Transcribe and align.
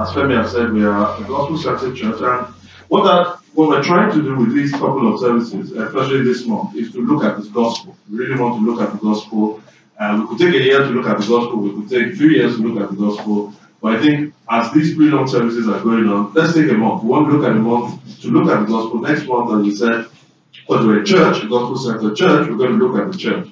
as 0.00 0.10
Femi 0.10 0.40
has 0.40 0.52
said, 0.52 0.72
we 0.72 0.84
are 0.84 1.20
a 1.20 1.24
gospel-centered 1.24 1.96
church, 1.96 2.20
and 2.20 2.46
what 2.88 3.02
that 3.04 3.38
what 3.54 3.68
we're 3.68 3.82
trying 3.82 4.12
to 4.12 4.22
do 4.22 4.36
with 4.36 4.54
these 4.54 4.70
couple 4.70 5.12
of 5.12 5.18
services, 5.18 5.72
especially 5.72 6.22
this 6.22 6.46
month, 6.46 6.76
is 6.76 6.92
to 6.92 7.04
look 7.04 7.24
at 7.24 7.36
this 7.36 7.48
gospel. 7.48 7.96
We 8.08 8.18
really 8.18 8.40
want 8.40 8.60
to 8.60 8.70
look 8.70 8.80
at 8.80 8.92
the 8.92 8.98
gospel. 8.98 9.60
Uh, 9.98 10.18
we 10.20 10.28
could 10.28 10.38
take 10.38 10.60
a 10.60 10.64
year 10.64 10.78
to 10.78 10.90
look 10.90 11.06
at 11.06 11.18
the 11.18 11.26
gospel. 11.26 11.58
We 11.58 11.70
could 11.70 11.90
take 11.90 12.16
three 12.16 12.36
years 12.36 12.56
to 12.56 12.62
look 12.62 12.80
at 12.80 12.90
the 12.90 12.96
gospel. 12.96 13.52
But 13.82 13.96
I 13.96 14.00
think 14.00 14.34
as 14.48 14.72
these 14.72 14.94
three 14.94 15.10
long 15.10 15.26
services 15.26 15.66
are 15.68 15.80
going 15.82 16.08
on, 16.08 16.32
let's 16.34 16.54
take 16.54 16.70
a 16.70 16.74
month. 16.74 17.02
We 17.02 17.08
want 17.08 17.28
to 17.28 17.36
look 17.36 17.50
at 17.50 17.56
a 17.56 17.60
month 17.60 18.20
to 18.20 18.28
look 18.28 18.48
at 18.48 18.60
the 18.60 18.66
gospel. 18.66 19.00
Next 19.00 19.26
month, 19.26 19.52
as 19.52 19.62
we 19.64 19.74
said, 19.74 20.06
because 20.52 20.86
we're 20.86 21.02
a 21.02 21.04
church, 21.04 21.42
a 21.42 21.48
gospel-centered 21.48 22.14
church, 22.14 22.48
we're 22.48 22.56
going 22.56 22.78
to 22.78 22.86
look 22.86 23.00
at 23.04 23.10
the 23.10 23.18
church. 23.18 23.48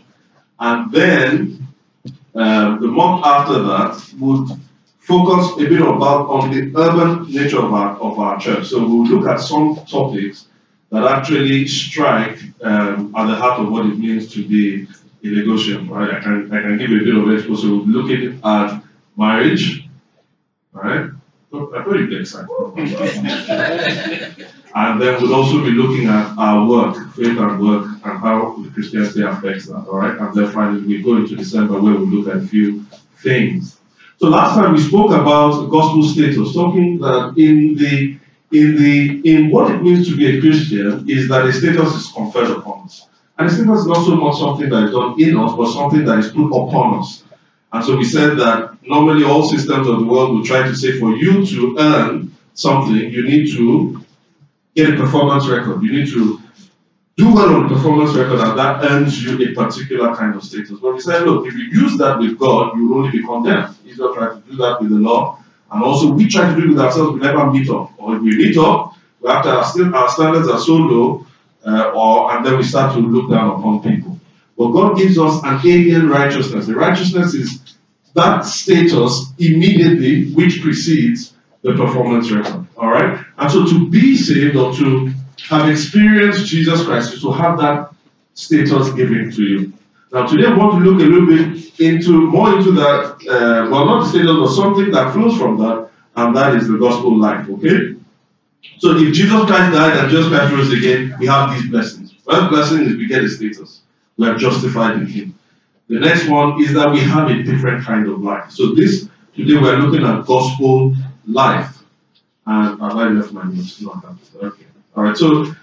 And 0.61 0.93
then 0.93 1.67
um, 2.37 2.81
the 2.81 2.89
month 2.89 3.25
after 3.25 3.63
that 3.65 4.13
would 4.21 4.51
focus 5.07 5.53
a 5.63 5.69
bit 5.69 5.81
about 5.81 6.29
on 6.29 6.51
the 6.51 6.73
urban 6.77 7.31
nature 7.31 7.59
of 7.59 7.73
our, 7.73 7.97
of 7.99 8.19
our 8.19 8.41
church. 8.41 8.67
So 8.67 8.81
we'll 8.81 9.07
look 9.07 9.29
at 9.29 9.41
some 9.41 9.77
topics 9.87 10.47
that 10.91 11.05
actually 11.05 11.67
strike 11.69 12.39
um, 12.63 13.15
at 13.17 13.27
the 13.27 13.37
heart 13.37 13.61
of 13.61 13.71
what 13.71 13.87
it 13.87 13.99
means 13.99 14.33
to 14.35 14.47
be 14.47 14.87
a 15.23 15.27
Lagosian. 15.27 15.89
Right? 15.89 16.15
I 16.15 16.21
can 16.21 16.53
I 16.53 16.61
can 16.61 16.79
give 16.79 16.91
you 16.91 17.03
a 17.03 17.05
bit 17.05 17.17
of 17.17 17.31
exposure. 17.33 17.63
So 17.63 17.69
we'll 17.69 17.87
be 17.87 17.93
looking 17.93 18.41
at 18.45 18.83
marriage, 19.17 19.89
right? 20.73 21.11
I 21.53 21.83
thought 21.83 21.97
you'd 21.97 22.11
get 22.11 22.21
excited. 22.21 22.49
and 24.75 25.01
then 25.01 25.23
we'll 25.23 25.35
also 25.35 25.63
be 25.63 25.71
looking 25.71 26.09
at 26.09 26.37
our 26.37 26.69
work, 26.69 26.97
faith 27.15 27.39
and 27.39 27.61
work, 27.61 27.87
and 28.05 28.19
how 28.19 28.63
Christianity 28.75 29.23
affects 29.23 29.67
that. 29.67 29.87
All 29.89 29.99
right, 29.99 30.19
and 30.19 30.35
then 30.35 30.51
finally 30.53 30.83
we 30.83 31.03
go 31.03 31.17
into 31.17 31.37
December 31.37 31.81
where 31.81 31.95
we'll 31.95 32.09
look 32.09 32.29
at 32.29 32.43
a 32.43 32.47
few 32.47 32.85
things. 33.23 33.79
So 34.19 34.29
last 34.29 34.55
time 34.55 34.73
we 34.73 34.81
spoke 34.81 35.11
about 35.11 35.69
gospel 35.69 36.03
status, 36.03 36.55
talking 36.55 36.99
that 37.01 37.35
in 37.37 37.77
the 37.77 38.19
in 38.53 38.77
the 38.77 39.21
in 39.31 39.51
what 39.51 39.71
it 39.71 39.83
means 39.83 40.09
to 40.09 40.17
be 40.17 40.39
a 40.39 40.41
Christian 40.41 41.09
is 41.09 41.29
that 41.29 41.45
a 41.45 41.53
status 41.53 41.95
is 41.95 42.13
conferred 42.13 42.51
upon 42.51 42.85
us. 42.85 43.07
And 43.39 43.49
a 43.49 43.51
status 43.51 43.81
is 43.81 43.87
not 43.87 44.07
so 44.07 44.17
much 44.17 44.39
something 44.39 44.71
that 44.71 44.85
is 44.85 44.93
done 44.93 45.21
in 45.21 45.37
us, 45.37 45.53
but 45.55 45.73
something 45.73 46.05
that 46.07 46.19
is 46.19 46.31
put 46.31 46.47
upon 46.47 47.01
us. 47.01 47.25
And 47.73 47.85
so 47.85 47.97
we 47.97 48.05
said 48.05 48.39
that 48.39 48.79
normally 48.87 49.25
all 49.25 49.47
systems 49.47 49.87
of 49.87 49.99
the 49.99 50.07
world 50.07 50.31
will 50.31 50.45
try 50.45 50.63
to 50.63 50.75
say 50.75 50.99
for 50.99 51.15
you 51.15 51.45
to 51.45 51.77
earn 51.79 52.35
something, 52.55 52.97
you 52.97 53.23
need 53.29 53.53
to 53.53 54.03
get 54.75 54.95
a 54.95 54.97
performance 54.97 55.47
record. 55.47 55.83
You 55.83 55.93
need 55.93 56.09
to 56.13 56.41
do 57.17 57.35
well 57.35 57.55
on 57.55 57.69
the 57.69 57.75
performance 57.75 58.15
record, 58.15 58.41
and 58.41 58.59
that 58.59 58.85
earns 58.85 59.23
you 59.23 59.49
a 59.49 59.55
particular 59.55 60.15
kind 60.15 60.35
of 60.35 60.45
status. 60.45 60.79
But 60.81 60.95
we 60.95 61.01
said, 61.01 61.23
look, 61.23 61.47
if 61.47 61.55
you 61.55 61.65
use 61.65 61.97
that 61.99 62.19
with 62.19 62.39
God, 62.39 62.77
you 62.77 62.89
will 62.89 62.99
only 62.99 63.11
be 63.11 63.25
condemned. 63.25 63.75
Israel 63.87 64.15
tried 64.15 64.35
to 64.35 64.51
do 64.51 64.57
that 64.59 64.81
with 64.81 64.91
the 64.91 64.97
law, 64.97 65.43
and 65.71 65.83
also 65.83 66.13
we 66.13 66.29
try 66.29 66.49
to 66.49 66.61
do 66.61 66.67
it 66.67 66.69
with 66.71 66.81
ourselves. 66.81 67.15
We 67.15 67.21
never 67.21 67.51
meet 67.51 67.71
up, 67.71 67.93
or 67.97 68.17
if 68.17 68.23
we 68.23 68.37
meet 68.37 68.59
up, 68.59 68.95
after 69.27 69.49
our, 69.49 69.65
still, 69.65 69.95
our 69.95 70.11
standards 70.11 70.49
are 70.49 70.59
so 70.59 70.75
low, 70.75 71.27
uh, 71.65 71.91
or 71.91 72.37
and 72.37 72.45
then 72.45 72.59
we 72.59 72.63
start 72.63 72.95
to 72.95 73.01
look 73.01 73.31
down 73.31 73.59
upon 73.59 73.83
people. 73.83 74.21
But 74.59 74.73
God 74.73 74.97
gives 74.97 75.19
us 75.19 75.43
an 75.43 75.61
alien 75.67 76.09
righteousness. 76.09 76.67
The 76.67 76.75
righteousness 76.75 77.35
is 77.35 77.77
that 78.15 78.43
status 78.43 79.33
immediately 79.39 80.33
which 80.33 80.63
precedes 80.63 81.35
the 81.63 81.75
performance 81.75 82.31
record. 82.31 82.67
All 82.77 82.89
right? 82.89 83.25
And 83.37 83.51
so 83.51 83.67
to 83.67 83.91
be 83.91 84.17
saved 84.17 84.57
or 84.57 84.73
to 84.75 85.13
have 85.49 85.69
experienced 85.69 86.47
Jesus 86.47 86.85
Christ 86.85 87.15
is 87.15 87.23
to 87.23 87.33
have 87.33 87.59
that 87.59 87.93
status 88.35 88.91
given 88.93 89.31
to 89.33 89.43
you. 89.43 89.73
Now 90.13 90.27
today 90.27 90.47
I 90.47 90.57
want 90.57 90.73
to 90.83 90.91
look 90.91 91.01
a 91.01 91.05
little 91.05 91.27
bit 91.27 91.81
into 91.81 92.27
more 92.29 92.57
into 92.57 92.73
that, 92.73 93.17
uh, 93.29 93.71
well 93.71 93.87
not 93.87 94.05
the 94.05 94.09
status, 94.11 94.31
but 94.31 94.55
something 94.55 94.91
that 94.93 95.13
flows 95.13 95.37
from 95.39 95.59
that, 95.59 95.91
and 96.17 96.37
that 96.37 96.55
is 96.55 96.69
the 96.69 96.79
gospel 96.79 97.17
life. 97.19 97.49
Okay? 97.49 97.97
So 98.79 98.97
if 98.97 99.13
Jesus 99.15 99.45
Christ 99.47 99.73
died 99.73 99.97
and 99.97 100.11
Jesus 100.11 100.29
Christ 100.29 100.53
rose 100.53 100.73
again, 100.73 101.15
we 101.19 101.27
have 101.27 101.55
these 101.55 101.69
blessings. 101.69 102.13
First 102.25 102.51
blessing 102.51 102.87
is 102.87 102.97
we 102.97 103.07
get 103.07 103.25
a 103.25 103.29
status. 103.29 103.81
We 104.17 104.29
are 104.29 104.37
justified 104.37 104.97
in 104.97 105.07
Him. 105.07 105.39
The 105.89 106.01
next 106.01 106.29
one 106.29 106.61
is 106.63 106.73
that 106.75 106.91
we 106.91 107.01
have 107.01 107.31
a 107.31 107.43
different 107.43 107.85
kind 107.85 108.09
of 108.09 108.21
life. 108.21 108.51
So 108.51 108.75
this 108.75 109.09
today 109.35 109.57
we 109.57 109.69
are 109.69 109.79
looking 109.79 110.07
at 110.07 110.27
gospel 110.27 110.95
life. 111.27 111.73
And 112.47 112.81
have 112.81 112.97
I 112.97 113.09
left 113.09 113.33
my 113.33 113.45
notes? 113.45 113.81
No, 113.81 113.93
I 113.93 114.01
haven't. 114.07 114.21
Okay. 114.43 114.66
All 114.97 115.05
right. 115.05 115.17
So 115.17 115.55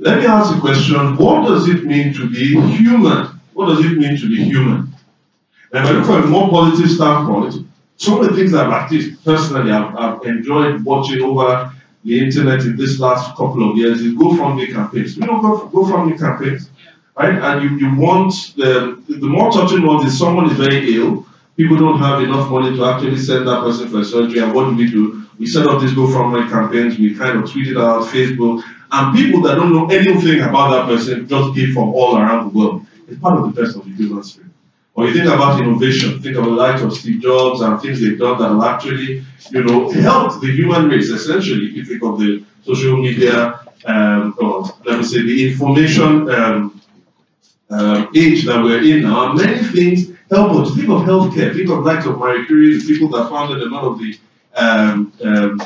let 0.00 0.18
me 0.18 0.26
ask 0.26 0.56
a 0.56 0.60
question. 0.60 1.16
What 1.16 1.48
does 1.48 1.68
it 1.68 1.84
mean 1.84 2.14
to 2.14 2.30
be 2.30 2.60
human? 2.76 3.26
What 3.54 3.66
does 3.66 3.84
it 3.84 3.98
mean 3.98 4.16
to 4.18 4.28
be 4.28 4.44
human? 4.44 4.94
And 5.72 5.84
if 5.84 5.90
I 5.90 5.92
look 5.92 6.06
from 6.06 6.22
a 6.24 6.26
more 6.26 6.48
positive 6.48 6.90
standpoint, 6.90 7.66
some 7.96 8.20
of 8.20 8.28
the 8.28 8.36
things 8.36 8.54
at 8.54 8.90
least 8.90 9.24
personally 9.24 9.72
I've, 9.72 9.96
I've 9.96 10.22
enjoyed 10.24 10.84
watching 10.84 11.22
over 11.22 11.72
the 12.04 12.20
internet 12.24 12.60
in 12.60 12.76
this 12.76 13.00
last 13.00 13.30
couple 13.36 13.68
of 13.68 13.76
years 13.76 14.00
is 14.00 14.14
GoFundMe 14.14 14.72
campaigns. 14.72 15.16
You 15.16 15.26
know, 15.26 15.40
Go, 15.40 15.68
GoFundMe 15.68 16.18
campaigns, 16.18 16.70
right? 17.18 17.34
And 17.34 17.62
you, 17.62 17.76
you 17.78 17.96
want 17.96 18.32
the, 18.56 19.02
the 19.08 19.26
more 19.26 19.50
touching 19.50 19.84
ones 19.84 20.04
is 20.04 20.16
someone 20.16 20.48
is 20.50 20.56
very 20.56 20.94
ill, 20.94 21.26
people 21.56 21.76
don't 21.76 21.98
have 21.98 22.22
enough 22.22 22.48
money 22.48 22.76
to 22.76 22.84
actually 22.84 23.18
send 23.18 23.48
that 23.48 23.60
person 23.62 23.88
for 23.88 24.04
surgery, 24.04 24.38
and 24.38 24.54
what 24.54 24.70
do 24.70 24.76
we 24.76 24.88
do? 24.88 25.25
We 25.38 25.46
set 25.46 25.66
up 25.66 25.80
these 25.80 25.92
GoFundMe 25.92 26.48
campaigns, 26.48 26.98
we 26.98 27.14
kind 27.14 27.38
of 27.38 27.44
tweeted 27.50 27.80
out, 27.80 28.06
Facebook, 28.06 28.62
and 28.90 29.16
people 29.16 29.42
that 29.42 29.56
don't 29.56 29.72
know 29.72 29.86
anything 29.86 30.40
about 30.40 30.70
that 30.70 30.86
person 30.86 31.28
just 31.28 31.54
give 31.54 31.70
from 31.70 31.90
all 31.90 32.16
around 32.16 32.50
the 32.50 32.58
world. 32.58 32.86
It's 33.08 33.20
part 33.20 33.38
of 33.38 33.54
the 33.54 33.60
best 33.60 33.76
of 33.76 33.84
the 33.84 33.90
human 33.90 34.22
spirit. 34.22 34.50
Or 34.94 35.06
you 35.06 35.12
think 35.12 35.26
about 35.26 35.60
innovation, 35.60 36.22
think 36.22 36.36
of 36.36 36.46
the 36.46 36.50
likes 36.50 36.80
of 36.80 36.92
Steve 36.94 37.20
Jobs 37.20 37.60
and 37.60 37.80
things 37.80 38.00
they've 38.00 38.18
done 38.18 38.38
that 38.38 38.48
have 38.48 38.62
actually, 38.62 39.22
you 39.50 39.62
know, 39.62 39.90
helped 39.90 40.40
the 40.40 40.50
human 40.50 40.88
race 40.88 41.10
essentially. 41.10 41.66
If 41.66 41.76
you 41.76 41.84
think 41.84 42.02
of 42.02 42.18
the 42.18 42.42
social 42.64 42.96
media, 42.96 43.60
um, 43.84 44.34
or 44.38 44.64
let 44.86 44.98
me 44.98 45.04
say 45.04 45.22
the 45.22 45.50
information 45.52 46.30
um, 46.30 46.80
uh, 47.68 48.06
age 48.14 48.46
that 48.46 48.62
we're 48.62 48.82
in 48.82 49.02
now, 49.02 49.34
many 49.34 49.58
things 49.58 50.12
help 50.30 50.52
us. 50.52 50.74
Think 50.74 50.88
of 50.88 51.02
healthcare, 51.02 51.54
think 51.54 51.68
of 51.68 51.84
likes 51.84 52.06
of 52.06 52.18
Marie 52.18 52.46
Curie, 52.46 52.78
the 52.78 52.86
people 52.86 53.10
that 53.10 53.28
founded 53.28 53.62
a 53.62 53.68
lot 53.68 53.84
of 53.84 53.98
the 53.98 54.18
um, 54.56 55.12
um, 55.22 55.60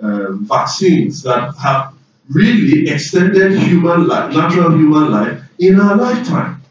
um, 0.00 0.44
vaccines 0.46 1.22
that 1.22 1.54
have 1.56 1.94
really 2.28 2.88
extended 2.88 3.58
human 3.58 4.06
life, 4.06 4.32
natural 4.32 4.70
human 4.70 5.10
life 5.10 5.42
in 5.58 5.80
our 5.80 5.96
lifetime. 5.96 6.62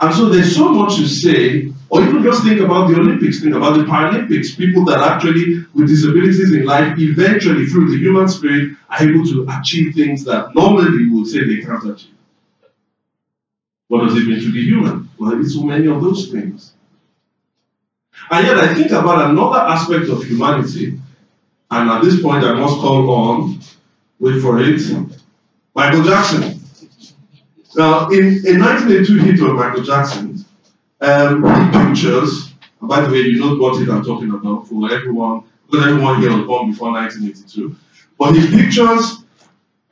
And 0.00 0.14
so 0.14 0.30
there's 0.30 0.56
so 0.56 0.70
much 0.70 0.96
to 0.96 1.06
say, 1.06 1.70
or 1.90 2.00
even 2.00 2.22
just 2.22 2.42
think 2.42 2.60
about 2.60 2.88
the 2.88 2.96
Olympics, 2.96 3.40
think 3.40 3.54
about 3.54 3.76
the 3.76 3.84
Paralympics, 3.84 4.56
people 4.56 4.84
that 4.86 5.00
actually, 5.00 5.66
with 5.74 5.88
disabilities 5.88 6.52
in 6.52 6.64
life, 6.64 6.98
eventually, 6.98 7.66
through 7.66 7.90
the 7.90 7.98
human 7.98 8.26
spirit, 8.28 8.76
are 8.88 9.02
able 9.02 9.24
to 9.26 9.46
achieve 9.58 9.94
things 9.94 10.24
that 10.24 10.54
normally 10.54 10.90
we 10.96 11.10
would 11.10 11.26
say 11.26 11.44
they 11.44 11.60
can't 11.60 11.84
achieve. 11.84 12.14
What 13.88 14.04
does 14.04 14.16
it 14.16 14.26
mean 14.26 14.40
to 14.40 14.52
be 14.52 14.64
human? 14.64 15.10
Well, 15.18 15.38
it's 15.38 15.54
so 15.54 15.64
many 15.64 15.86
of 15.88 16.00
those 16.00 16.30
things. 16.30 16.72
And 18.30 18.46
yet, 18.46 18.58
I 18.58 18.74
think 18.74 18.90
about 18.90 19.30
another 19.30 19.58
aspect 19.58 20.08
of 20.08 20.24
humanity, 20.24 20.98
and 21.70 21.90
at 21.90 22.02
this 22.02 22.20
point, 22.20 22.44
I 22.44 22.54
must 22.54 22.78
call 22.80 23.10
on, 23.10 23.60
wait 24.18 24.40
for 24.40 24.60
it, 24.60 24.80
Michael 25.74 26.02
Jackson. 26.02 26.60
Now, 27.76 28.08
in 28.08 28.24
a 28.46 28.58
1982 28.58 29.18
hit 29.18 29.40
of 29.40 29.54
Michael 29.54 29.82
Jackson, 29.82 30.44
um, 31.00 31.42
he 31.44 31.78
pictures, 31.86 32.52
and 32.80 32.88
by 32.88 33.00
the 33.00 33.10
way, 33.10 33.20
you 33.20 33.38
know 33.38 33.56
what 33.56 33.80
it 33.80 33.88
I'm 33.88 34.04
talking 34.04 34.30
about 34.30 34.66
for 34.66 34.92
everyone, 34.92 35.44
because 35.70 35.86
everyone 35.86 36.20
here 36.20 36.36
was 36.36 36.46
born 36.46 36.70
before 36.70 36.92
1982, 36.92 37.76
but 38.18 38.34
he 38.34 38.48
pictures 38.50 39.24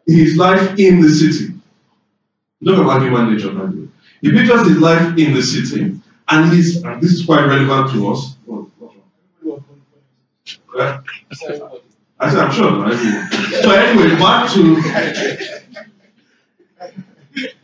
his 0.06 0.36
life 0.36 0.78
in 0.78 1.00
the 1.00 1.08
city. 1.08 1.54
Talk 2.64 2.78
about 2.78 3.02
human 3.02 3.32
nature, 3.32 3.52
by 3.52 3.66
the 3.66 3.82
way. 3.82 3.88
He 4.20 4.32
pictures 4.32 4.66
his 4.66 4.78
life 4.78 5.16
in 5.16 5.32
the 5.32 5.42
city, 5.42 6.00
and 6.30 6.52
he's, 6.52 6.82
and 6.82 7.00
this 7.02 7.12
is 7.12 7.24
quite 7.24 7.44
relevant 7.46 7.92
to 7.92 8.08
us. 8.08 8.36
I 12.20 12.30
said, 12.30 12.40
I'm 12.40 12.52
sure. 12.52 13.62
So 13.62 13.70
anyway, 13.70 14.16
back 14.16 14.52
to 14.52 14.82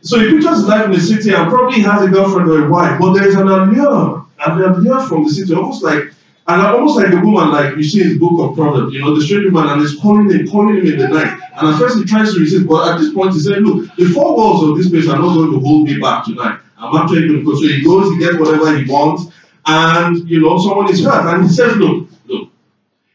so 0.01 0.19
he 0.19 0.31
pictures 0.31 0.67
life 0.67 0.85
in 0.85 0.91
the 0.91 0.99
city 0.99 1.33
and 1.33 1.49
probably 1.49 1.81
has 1.81 2.03
a 2.03 2.07
girlfriend 2.07 2.49
or 2.49 2.65
a 2.65 2.69
wife, 2.69 2.99
but 2.99 3.13
there 3.13 3.27
is 3.27 3.35
an 3.35 3.47
allure, 3.47 4.25
an 4.45 4.61
allure 4.61 5.01
from 5.07 5.25
the 5.25 5.29
city, 5.29 5.53
almost 5.53 5.83
like 5.83 6.13
And 6.47 6.61
almost 6.61 6.95
like 6.97 7.11
a 7.11 7.17
woman, 7.17 7.51
like 7.51 7.75
you 7.75 7.83
see 7.83 8.03
in 8.03 8.09
the 8.13 8.19
book 8.19 8.39
of 8.39 8.55
Proverbs, 8.55 8.93
you 8.93 9.01
know, 9.01 9.15
the 9.15 9.25
strange 9.25 9.51
woman, 9.51 9.67
and 9.67 9.81
is 9.81 9.95
calling 9.95 10.29
him, 10.29 10.47
calling 10.47 10.77
him 10.77 10.85
in 10.85 10.99
the 10.99 11.07
night. 11.07 11.39
And 11.57 11.69
at 11.69 11.79
first 11.79 11.97
he 11.97 12.05
tries 12.05 12.33
to 12.35 12.39
resist, 12.39 12.67
but 12.67 12.87
at 12.87 12.99
this 12.99 13.11
point 13.13 13.33
he 13.33 13.39
said, 13.39 13.63
Look, 13.63 13.95
the 13.95 14.05
four 14.05 14.37
walls 14.37 14.63
of 14.63 14.77
this 14.77 14.89
place 14.89 15.09
are 15.09 15.17
not 15.17 15.33
going 15.33 15.51
to 15.53 15.59
hold 15.59 15.85
me 15.87 15.99
back 15.99 16.25
tonight. 16.25 16.59
I'm 16.77 16.95
actually 16.95 17.27
going 17.27 17.39
to 17.39 17.45
go. 17.45 17.55
So 17.55 17.67
he 17.67 17.83
goes, 17.83 18.11
he 18.11 18.19
gets 18.19 18.37
whatever 18.37 18.77
he 18.77 18.89
wants, 18.89 19.33
and 19.65 20.29
you 20.29 20.41
know, 20.41 20.57
someone 20.57 20.89
is 20.91 21.03
hurt. 21.03 21.33
And 21.33 21.43
he 21.43 21.49
says, 21.49 21.75
Look, 21.77 22.09
look, 22.25 22.49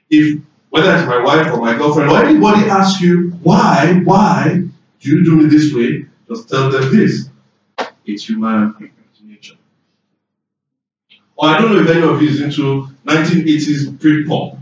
if 0.08 0.40
whether 0.70 0.94
it's 0.94 1.06
my 1.06 1.22
wife 1.22 1.52
or 1.52 1.60
my 1.60 1.76
girlfriend 1.76 2.10
or 2.10 2.24
anybody 2.24 2.68
asks 2.70 3.00
you, 3.00 3.30
why, 3.42 4.00
why 4.04 4.62
do 5.00 5.08
you 5.10 5.24
do 5.24 5.36
me 5.36 5.46
this 5.46 5.74
way? 5.74 6.06
Just 6.28 6.48
tell 6.48 6.70
them 6.70 6.96
this. 6.96 7.28
It's 8.06 8.28
human 8.28 8.90
nature. 9.24 9.56
Or 11.36 11.48
I 11.48 11.58
don't 11.58 11.74
know 11.74 11.80
if 11.80 11.88
any 11.88 12.02
of 12.02 12.22
you 12.22 12.28
is 12.28 12.40
into 12.40 12.88
1980s 13.04 13.98
Britpop, 13.98 14.58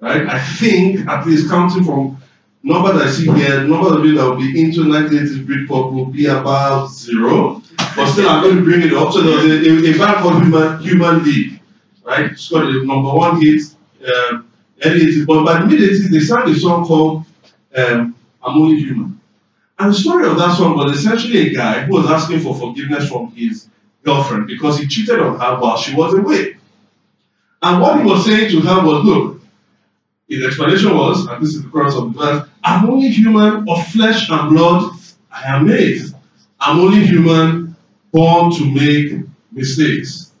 right? 0.00 0.28
I 0.28 0.40
think, 0.40 1.06
at 1.06 1.26
least 1.26 1.48
counting 1.48 1.84
from 1.84 2.20
number 2.64 2.92
that 2.92 3.06
I 3.06 3.10
see 3.10 3.30
here, 3.30 3.62
number 3.62 3.96
of 3.96 4.04
you 4.04 4.16
that 4.16 4.24
will 4.24 4.36
be 4.36 4.60
into 4.60 4.80
1980s 4.80 5.46
Britpop 5.46 5.92
will 5.92 6.06
be 6.06 6.26
about 6.26 6.88
zero. 6.88 7.61
But 7.76 8.12
still, 8.12 8.28
I'm 8.28 8.42
going 8.42 8.56
to 8.56 8.64
bring 8.64 8.82
it 8.82 8.92
up. 8.94 9.12
So 9.12 9.22
there 9.22 9.36
was 9.36 9.44
a, 9.44 9.90
a, 9.90 9.94
a 9.94 9.98
band 9.98 10.16
called 10.18 10.42
Human, 10.42 10.80
Human 10.80 11.24
League, 11.24 11.60
right? 12.04 12.32
It's 12.32 12.48
got 12.48 12.64
a 12.64 12.84
number 12.84 13.12
one 13.12 13.40
hit, 13.40 13.62
um, 14.06 14.48
early 14.84 15.00
80s. 15.00 15.26
But 15.26 15.44
by 15.44 15.60
the 15.60 15.66
mid 15.66 15.80
80s, 15.80 16.10
they 16.10 16.20
sang 16.20 16.48
a 16.48 16.54
song 16.54 16.86
called 16.86 17.24
um, 17.76 18.16
I'm 18.42 18.58
Only 18.58 18.80
Human. 18.80 19.20
And 19.78 19.90
the 19.90 19.94
story 19.94 20.26
of 20.28 20.36
that 20.38 20.56
song 20.56 20.76
was 20.76 20.96
essentially 20.96 21.48
a 21.48 21.54
guy 21.54 21.82
who 21.82 21.94
was 21.94 22.10
asking 22.10 22.40
for 22.40 22.54
forgiveness 22.54 23.08
from 23.08 23.32
his 23.32 23.68
girlfriend 24.04 24.46
because 24.46 24.78
he 24.78 24.86
cheated 24.86 25.20
on 25.20 25.38
her 25.38 25.60
while 25.60 25.76
she 25.76 25.94
was 25.94 26.14
away. 26.14 26.56
And 27.62 27.80
what 27.80 27.98
he 27.98 28.04
was 28.04 28.24
saying 28.24 28.50
to 28.50 28.60
her 28.60 28.84
was, 28.84 29.04
look, 29.04 29.40
his 30.28 30.44
explanation 30.44 30.96
was, 30.96 31.26
and 31.26 31.42
this 31.42 31.54
is 31.54 31.62
the 31.62 31.68
chorus 31.68 31.94
of 31.94 32.12
the 32.12 32.18
verse, 32.18 32.48
I'm 32.64 32.88
only 32.88 33.08
human 33.08 33.68
of 33.68 33.86
flesh 33.88 34.30
and 34.30 34.50
blood, 34.50 34.92
I 35.30 35.56
am 35.56 35.66
made. 35.66 36.02
I'm 36.58 36.80
only 36.80 37.04
human, 37.04 37.61
born 38.12 38.52
to 38.52 38.64
make 38.70 39.26
mistakes. 39.50 40.32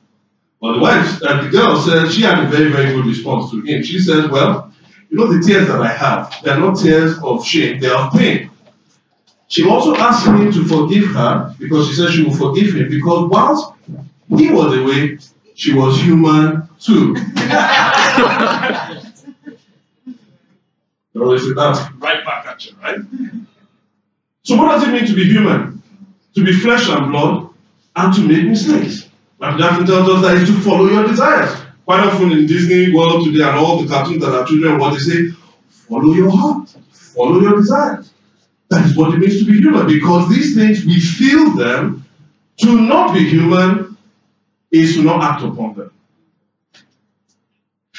But 0.60 0.74
the 0.74 0.78
wife, 0.78 1.22
uh, 1.22 1.42
the 1.42 1.48
girl 1.48 1.80
said, 1.80 2.12
she 2.12 2.22
had 2.22 2.44
a 2.44 2.46
very, 2.46 2.70
very 2.70 2.94
good 2.94 3.06
response 3.06 3.50
to 3.50 3.60
him. 3.62 3.82
She 3.82 3.98
said, 3.98 4.30
well, 4.30 4.72
you 5.10 5.18
know 5.18 5.26
the 5.26 5.44
tears 5.44 5.66
that 5.68 5.80
I 5.80 5.88
have, 5.88 6.34
they're 6.44 6.58
not 6.58 6.78
tears 6.78 7.18
of 7.22 7.44
shame, 7.44 7.80
they're 7.80 7.96
of 7.96 8.12
pain. 8.12 8.50
She 9.48 9.68
also 9.68 9.94
asked 9.96 10.26
him 10.26 10.52
to 10.52 10.64
forgive 10.64 11.08
her 11.08 11.54
because 11.58 11.88
she 11.88 11.94
said 11.94 12.10
she 12.10 12.22
will 12.22 12.34
forgive 12.34 12.74
him 12.74 12.88
because 12.88 13.28
whilst 13.28 13.72
he 14.28 14.50
was 14.50 14.78
away, 14.78 15.18
she 15.54 15.74
was 15.74 16.00
human 16.00 16.68
too. 16.80 17.16
always 21.22 21.42
say 21.42 21.52
that's 21.54 21.80
right 21.98 22.24
back 22.24 22.46
at 22.46 22.64
you, 22.64 22.76
right? 22.82 22.98
So 24.44 24.56
what 24.56 24.72
does 24.72 24.88
it 24.88 24.92
mean 24.92 25.06
to 25.06 25.14
be 25.14 25.24
human? 25.24 25.82
To 26.34 26.44
be 26.44 26.52
flesh 26.52 26.88
and 26.88 27.12
blood 27.12 27.51
and 27.96 28.14
to 28.14 28.20
make 28.26 28.44
mistakes. 28.46 29.08
Like 29.38 29.58
Daphne 29.58 29.86
tells 29.86 30.08
us 30.08 30.22
that 30.22 30.36
is 30.36 30.48
to 30.48 30.60
follow 30.60 30.86
your 30.86 31.06
desires. 31.06 31.60
Quite 31.84 32.00
often 32.00 32.30
in 32.32 32.46
Disney 32.46 32.94
World 32.94 33.24
today 33.24 33.42
and 33.42 33.58
all 33.58 33.82
the 33.82 33.88
cartoons 33.88 34.22
that 34.22 34.32
are 34.32 34.46
children, 34.46 34.78
what 34.78 34.92
they 34.92 35.00
say, 35.00 35.30
follow 35.68 36.12
your 36.14 36.30
heart, 36.30 36.68
follow 36.92 37.40
your 37.40 37.56
desires. 37.56 38.12
That 38.68 38.86
is 38.86 38.96
what 38.96 39.12
it 39.14 39.18
means 39.18 39.38
to 39.40 39.44
be 39.44 39.58
human 39.58 39.86
because 39.86 40.28
these 40.30 40.54
things, 40.54 40.86
we 40.86 41.00
feel 41.00 41.54
them. 41.56 42.06
To 42.58 42.80
not 42.80 43.14
be 43.14 43.28
human 43.28 43.96
is 44.70 44.94
to 44.94 45.02
not 45.02 45.22
act 45.22 45.42
upon 45.42 45.74
them. 45.74 45.90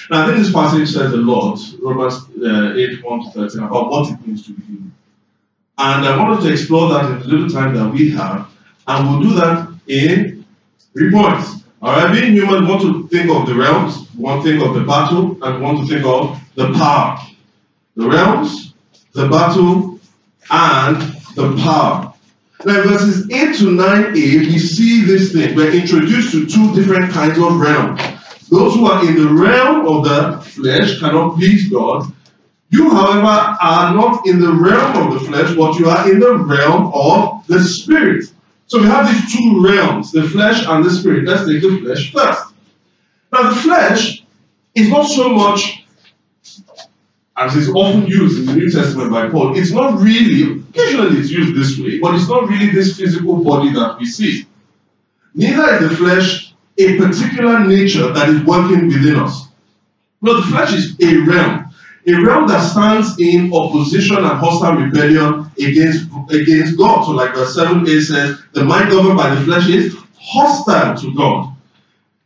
Now, 0.09 0.23
I 0.23 0.25
think 0.27 0.37
this 0.37 0.53
passage 0.53 0.89
says 0.89 1.11
a 1.11 1.17
lot, 1.17 1.59
Romans 1.81 2.15
uh, 2.41 2.73
8 2.75 3.03
1 3.03 3.23
to 3.23 3.31
13, 3.31 3.63
about 3.63 3.89
what 3.89 4.11
it 4.11 4.25
means 4.25 4.45
to 4.45 4.53
be 4.53 4.63
human. 4.63 4.95
And 5.77 6.05
I 6.05 6.17
wanted 6.17 6.43
to 6.43 6.51
explore 6.51 6.89
that 6.93 7.11
in 7.11 7.19
the 7.19 7.27
little 7.27 7.49
time 7.49 7.73
that 7.75 7.89
we 7.91 8.11
have, 8.11 8.49
and 8.87 9.09
we'll 9.09 9.29
do 9.29 9.35
that 9.35 9.72
in 9.87 10.45
three 10.93 11.11
points. 11.11 11.63
Alright, 11.81 12.13
being 12.13 12.33
human, 12.33 12.67
want 12.67 12.81
to 12.81 13.07
think 13.09 13.29
of 13.29 13.45
the 13.45 13.55
realms, 13.55 14.07
want 14.15 14.43
to 14.43 14.49
think 14.49 14.63
of 14.63 14.73
the 14.73 14.85
battle, 14.85 15.37
and 15.43 15.61
want 15.61 15.79
to 15.79 15.93
think 15.93 16.05
of 16.05 16.39
the 16.55 16.71
power. 16.73 17.19
The 17.95 18.07
realms, 18.07 18.73
the 19.13 19.27
battle, 19.27 19.99
and 20.49 20.95
the 21.35 21.55
power. 21.61 22.13
Now, 22.65 22.83
verses 22.83 23.29
8 23.29 23.55
to 23.57 23.63
9a, 23.65 24.13
we 24.13 24.57
see 24.57 25.03
this 25.03 25.33
thing. 25.33 25.55
We're 25.55 25.73
introduced 25.73 26.31
to 26.31 26.45
two 26.45 26.73
different 26.73 27.11
kinds 27.11 27.37
of 27.37 27.59
realms. 27.59 27.99
Those 28.49 28.75
who 28.75 28.85
are 28.85 29.05
in 29.05 29.15
the 29.15 29.33
realm 29.33 29.85
of 29.85 30.05
the 30.05 30.41
flesh 30.51 30.99
cannot 30.99 31.35
please 31.35 31.69
God. 31.69 32.05
You, 32.69 32.89
however, 32.89 33.57
are 33.61 33.93
not 33.93 34.25
in 34.25 34.39
the 34.39 34.53
realm 34.53 35.07
of 35.07 35.13
the 35.13 35.27
flesh, 35.27 35.55
but 35.55 35.77
you 35.77 35.89
are 35.89 36.09
in 36.09 36.19
the 36.19 36.35
realm 36.35 36.91
of 36.93 37.45
the 37.47 37.61
spirit. 37.61 38.25
So 38.73 38.79
we 38.79 38.87
have 38.87 39.07
these 39.07 39.31
two 39.31 39.63
realms, 39.63 40.11
the 40.11 40.23
flesh 40.23 40.65
and 40.65 40.83
the 40.83 40.89
spirit. 40.89 41.25
Let's 41.25 41.47
take 41.47 41.61
the 41.61 41.77
flesh 41.77 42.11
first. 42.11 42.55
Now, 43.31 43.51
the 43.51 43.55
flesh 43.57 44.23
is 44.73 44.89
not 44.89 45.03
so 45.03 45.29
much 45.29 45.85
as 47.37 47.55
is 47.55 47.69
often 47.69 48.07
used 48.07 48.39
in 48.39 48.45
the 48.47 48.55
New 48.55 48.71
Testament 48.71 49.11
by 49.11 49.29
Paul, 49.29 49.55
it's 49.55 49.69
not 49.69 50.01
really, 50.01 50.63
occasionally 50.71 51.19
it's 51.19 51.29
used 51.29 51.55
this 51.55 51.77
way, 51.77 51.99
but 51.99 52.15
it's 52.15 52.27
not 52.27 52.49
really 52.49 52.71
this 52.71 52.97
physical 52.97 53.43
body 53.43 53.71
that 53.73 53.97
we 53.99 54.07
see. 54.07 54.47
Neither 55.35 55.75
is 55.75 55.89
the 55.89 55.95
flesh 55.95 56.55
a 56.79 56.97
particular 56.97 57.59
nature 57.67 58.11
that 58.11 58.27
is 58.27 58.41
working 58.41 58.87
within 58.87 59.17
us. 59.17 59.49
No, 60.19 60.41
the 60.41 60.47
flesh 60.47 60.73
is 60.73 60.95
a 60.99 61.17
realm, 61.29 61.71
a 62.05 62.13
realm 62.13 62.47
that 62.47 62.59
stands 62.59 63.17
in 63.19 63.53
opposition 63.53 64.17
and 64.17 64.37
hostile 64.37 64.75
rebellion 64.75 65.49
against, 65.57 66.09
against 66.29 66.77
God. 66.77 67.05
So, 67.05 67.11
like 67.11 67.33
verse 67.33 67.55
7a 67.55 68.01
says, 68.01 68.41
the 68.51 68.65
mind 68.65 68.89
governed 68.89 69.17
by 69.17 69.33
the 69.33 69.41
flesh 69.41 69.69
is 69.69 69.95
hostile 70.19 70.97
to 70.97 71.15
God. 71.15 71.55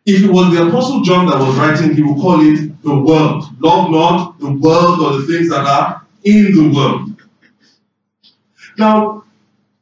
If 0.06 0.24
it 0.24 0.32
was 0.32 0.54
the 0.54 0.68
Apostle 0.68 1.02
John 1.02 1.28
that 1.28 1.38
was 1.38 1.56
writing, 1.58 1.96
he 1.96 2.02
would 2.02 2.20
call 2.22 2.40
it 2.42 2.82
the 2.82 2.98
world. 2.98 3.44
Love 3.60 3.92
not 3.92 4.40
the 4.40 4.52
world 4.52 5.00
or 5.02 5.20
the 5.20 5.28
things 5.28 5.50
that 5.50 5.66
are 5.66 6.06
in 6.24 6.56
the 6.56 6.76
world. 6.76 7.22
Now, 8.78 9.26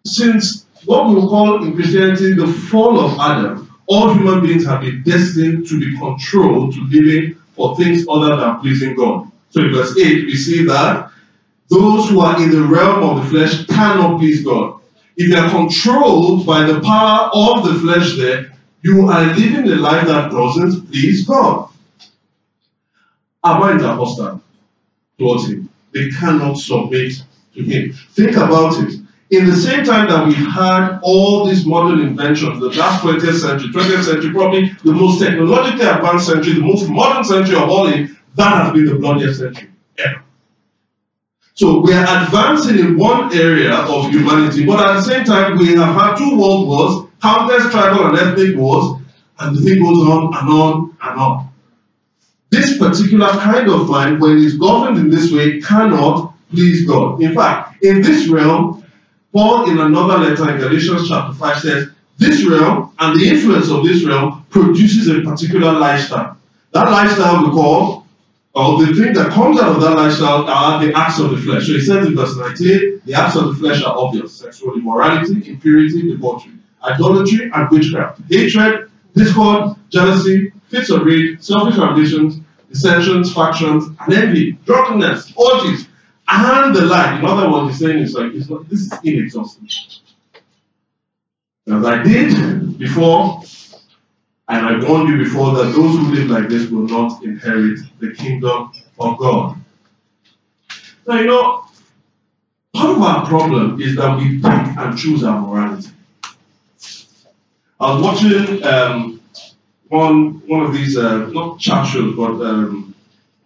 since 0.04 0.66
what 0.86 1.10
we 1.10 1.22
call 1.22 1.64
in 1.64 1.76
Christianity 1.76 2.34
the 2.34 2.48
fall 2.48 3.00
of 3.00 3.20
Adam, 3.20 3.72
all 3.88 4.14
human 4.14 4.42
beings 4.42 4.66
have 4.66 4.82
been 4.82 5.04
destined 5.04 5.68
to 5.68 5.80
be 5.80 5.98
controlled 5.98 6.74
to 6.74 6.82
living 6.86 7.36
for 7.56 7.76
things 7.78 8.06
other 8.10 8.36
than 8.36 8.60
pleasing 8.60 8.96
God. 8.96 9.32
So 9.50 9.62
in 9.62 9.74
verse 9.74 9.98
8, 9.98 10.26
we 10.26 10.36
see 10.36 10.66
that 10.66 11.12
those 11.70 12.10
who 12.10 12.20
are 12.20 12.42
in 12.42 12.52
the 12.52 12.62
realm 12.62 13.04
of 13.04 13.24
the 13.24 13.30
flesh 13.30 13.66
cannot 13.66 14.20
please 14.20 14.44
God. 14.44 14.82
If 15.18 15.32
they 15.32 15.38
are 15.38 15.50
controlled 15.50 16.46
by 16.46 16.64
the 16.64 16.82
power 16.82 17.30
of 17.34 17.66
the 17.66 17.80
flesh 17.80 18.18
there, 18.18 18.54
you 18.82 19.08
are 19.10 19.34
living 19.34 19.72
a 19.72 19.76
life 19.76 20.08
that 20.08 20.30
doesn't 20.32 20.92
please 20.92 21.26
God. 21.26 21.70
Our 23.44 23.60
minds 23.60 23.84
are 23.84 23.96
hostile 23.96 24.42
towards 25.18 25.50
Him. 25.50 25.70
They 25.92 26.10
cannot 26.10 26.58
submit 26.58 27.14
to 27.54 27.64
Him. 27.64 27.94
Think 28.12 28.36
about 28.36 28.84
it. 28.84 29.00
In 29.32 29.48
the 29.48 29.56
same 29.56 29.84
time 29.84 30.08
that 30.10 30.28
we 30.28 30.36
had 30.36 31.00
all 31.02 31.46
these 31.46 31.66
modern 31.66 32.02
inventions, 32.02 32.60
the 32.60 32.70
last 32.70 33.04
20th 33.04 33.40
century, 33.40 33.70
20th 33.70 34.04
century, 34.04 34.32
probably 34.32 34.70
the 34.84 34.92
most 34.92 35.20
technologically 35.20 35.86
advanced 35.86 36.28
century, 36.28 36.54
the 36.54 36.62
most 36.62 36.88
modern 36.90 37.24
century 37.24 37.56
of 37.56 37.70
all, 37.70 37.88
in, 37.88 38.16
that 38.36 38.64
has 38.64 38.74
been 38.74 38.86
the 38.86 38.96
bloodiest 38.96 39.40
century 39.40 39.70
ever. 39.98 40.24
So 41.54 41.80
we 41.80 41.94
are 41.94 42.24
advancing 42.24 42.80
in 42.80 42.98
one 42.98 43.34
area 43.34 43.74
of 43.74 44.10
humanity, 44.10 44.66
but 44.66 44.86
at 44.86 44.94
the 44.96 45.02
same 45.02 45.24
time, 45.24 45.58
we 45.58 45.76
have 45.76 45.96
had 45.96 46.16
two 46.16 46.38
world 46.38 46.68
wars 46.68 47.06
countless 47.22 47.72
tribal 47.72 48.08
and 48.08 48.18
ethnic 48.18 48.56
wars, 48.56 49.02
and 49.40 49.56
the 49.56 49.62
thing 49.62 49.82
goes 49.82 50.08
on 50.08 50.26
and 50.26 50.50
on 50.50 50.98
and 51.02 51.20
on. 51.20 51.50
This 52.52 52.78
particular 52.78 53.30
kind 53.30 53.70
of 53.70 53.90
mind, 53.90 54.22
when 54.22 54.38
it's 54.38 54.56
governed 54.56 54.98
in 54.98 55.10
this 55.10 55.32
way, 55.32 55.60
cannot 55.60 56.34
please 56.52 56.86
God. 56.86 57.22
In 57.22 57.34
fact, 57.34 57.84
in 57.84 58.02
this 58.02 58.28
realm, 58.28 58.86
Paul 59.34 59.70
in 59.70 59.80
another 59.80 60.18
letter 60.18 60.50
in 60.52 60.60
Galatians 60.60 61.10
chapter 61.10 61.34
5 61.34 61.60
says, 61.60 61.90
this 62.18 62.46
realm 62.48 62.94
and 63.00 63.20
the 63.20 63.28
influence 63.28 63.70
of 63.70 63.84
this 63.84 64.06
realm 64.06 64.46
produces 64.50 65.10
a 65.10 65.22
particular 65.22 65.74
lifestyle. 65.74 66.38
That 66.72 66.90
lifestyle 66.90 67.44
we 67.44 67.52
call, 67.52 68.05
or 68.56 68.86
the 68.86 68.94
thing 68.94 69.14
that 69.14 69.32
comes 69.32 69.60
out 69.60 69.76
of 69.76 69.82
that 69.82 69.96
lifestyle 69.96 70.48
are 70.48 70.86
the 70.86 70.94
acts 70.98 71.20
of 71.20 71.32
the 71.32 71.38
flesh. 71.38 71.68
So 71.68 71.74
he 71.74 71.82
says 71.82 72.08
in 72.08 72.16
verse 72.16 72.36
19, 72.38 73.02
the 73.06 73.14
acts 73.14 73.36
of 73.36 73.48
the 73.48 73.54
flesh 73.56 73.84
are 73.84 73.98
obvious 73.98 74.34
sexual 74.34 74.76
immorality, 74.76 75.50
impurity, 75.50 76.10
debauchery 76.10 76.56
idolatry, 76.86 77.52
and 77.54 77.70
witchcraft, 77.70 78.22
hatred, 78.30 78.90
discord, 79.16 79.76
jealousy, 79.90 80.52
fits 80.68 80.90
of 80.90 81.06
rage, 81.06 81.42
selfish 81.42 81.78
ambitions, 81.78 82.40
dissensions, 82.70 83.34
factions, 83.34 83.86
and 84.00 84.14
envy, 84.14 84.54
drunkenness, 84.66 85.34
orgies, 85.36 85.88
and 86.28 86.76
the 86.76 86.82
like. 86.82 87.20
In 87.20 87.26
other 87.26 87.52
words, 87.52 87.72
he's 87.72 87.88
saying 87.88 88.00
is 88.04 88.14
like 88.14 88.34
it's 88.34 88.48
this 88.70 88.82
is 88.82 88.94
inexhaustible. 89.04 89.68
As 91.68 91.86
I 91.86 92.04
did 92.04 92.78
before, 92.78 93.42
And 94.48 94.66
I 94.66 94.88
warned 94.88 95.10
you 95.10 95.24
before 95.24 95.56
that 95.56 95.64
those 95.64 95.76
who 95.76 96.14
live 96.14 96.30
like 96.30 96.50
this 96.50 96.70
will 96.70 96.88
not 96.88 97.24
inherit 97.24 97.80
the 98.00 98.14
kingdom 98.14 98.72
of 99.00 99.18
God. 99.18 99.58
Now, 101.08 101.20
you 101.20 101.26
know, 101.26 101.66
part 102.74 102.96
of 102.96 103.02
our 103.02 103.26
problem 103.26 103.82
is 103.82 103.96
that 103.96 104.18
we 104.18 104.38
pick 104.38 104.78
and 104.78 104.98
choose 104.98 105.24
our 105.24 105.42
morality. 105.42 105.90
I 107.80 107.94
was 107.94 108.02
watching 108.04 108.64
um, 108.64 109.22
one 109.90 110.48
one 110.48 110.62
of 110.62 110.74
these 110.74 110.98
uh, 110.98 111.28
not 111.28 111.60
chat 111.60 111.88
shows, 111.88 112.16
but 112.16 112.42
um, 112.42 112.96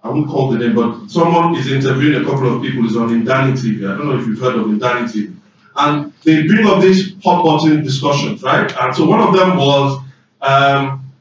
I 0.03 0.09
won't 0.09 0.29
call 0.29 0.51
the 0.51 0.57
name, 0.59 0.75
but 0.75 1.09
someone 1.09 1.55
is 1.55 1.71
interviewing 1.71 2.21
a 2.21 2.25
couple 2.25 2.55
of 2.55 2.61
people. 2.61 2.85
It's 2.85 2.95
on 2.95 3.09
Ndani 3.09 3.53
TV. 3.53 3.91
I 3.91 3.97
don't 3.97 4.07
know 4.07 4.19
if 4.19 4.27
you've 4.27 4.39
heard 4.39 4.55
of 4.55 4.65
Ndani 4.67 5.07
TV. 5.11 5.35
And 5.75 6.13
they 6.23 6.43
bring 6.43 6.65
up 6.67 6.81
these 6.81 7.15
hot 7.23 7.43
button 7.43 7.83
discussions, 7.83 8.41
right? 8.43 8.71
And 8.79 8.95
so 8.95 9.05
one 9.05 9.21
of 9.21 9.33
them 9.33 9.57
was, 9.57 10.01
um, 10.41 11.11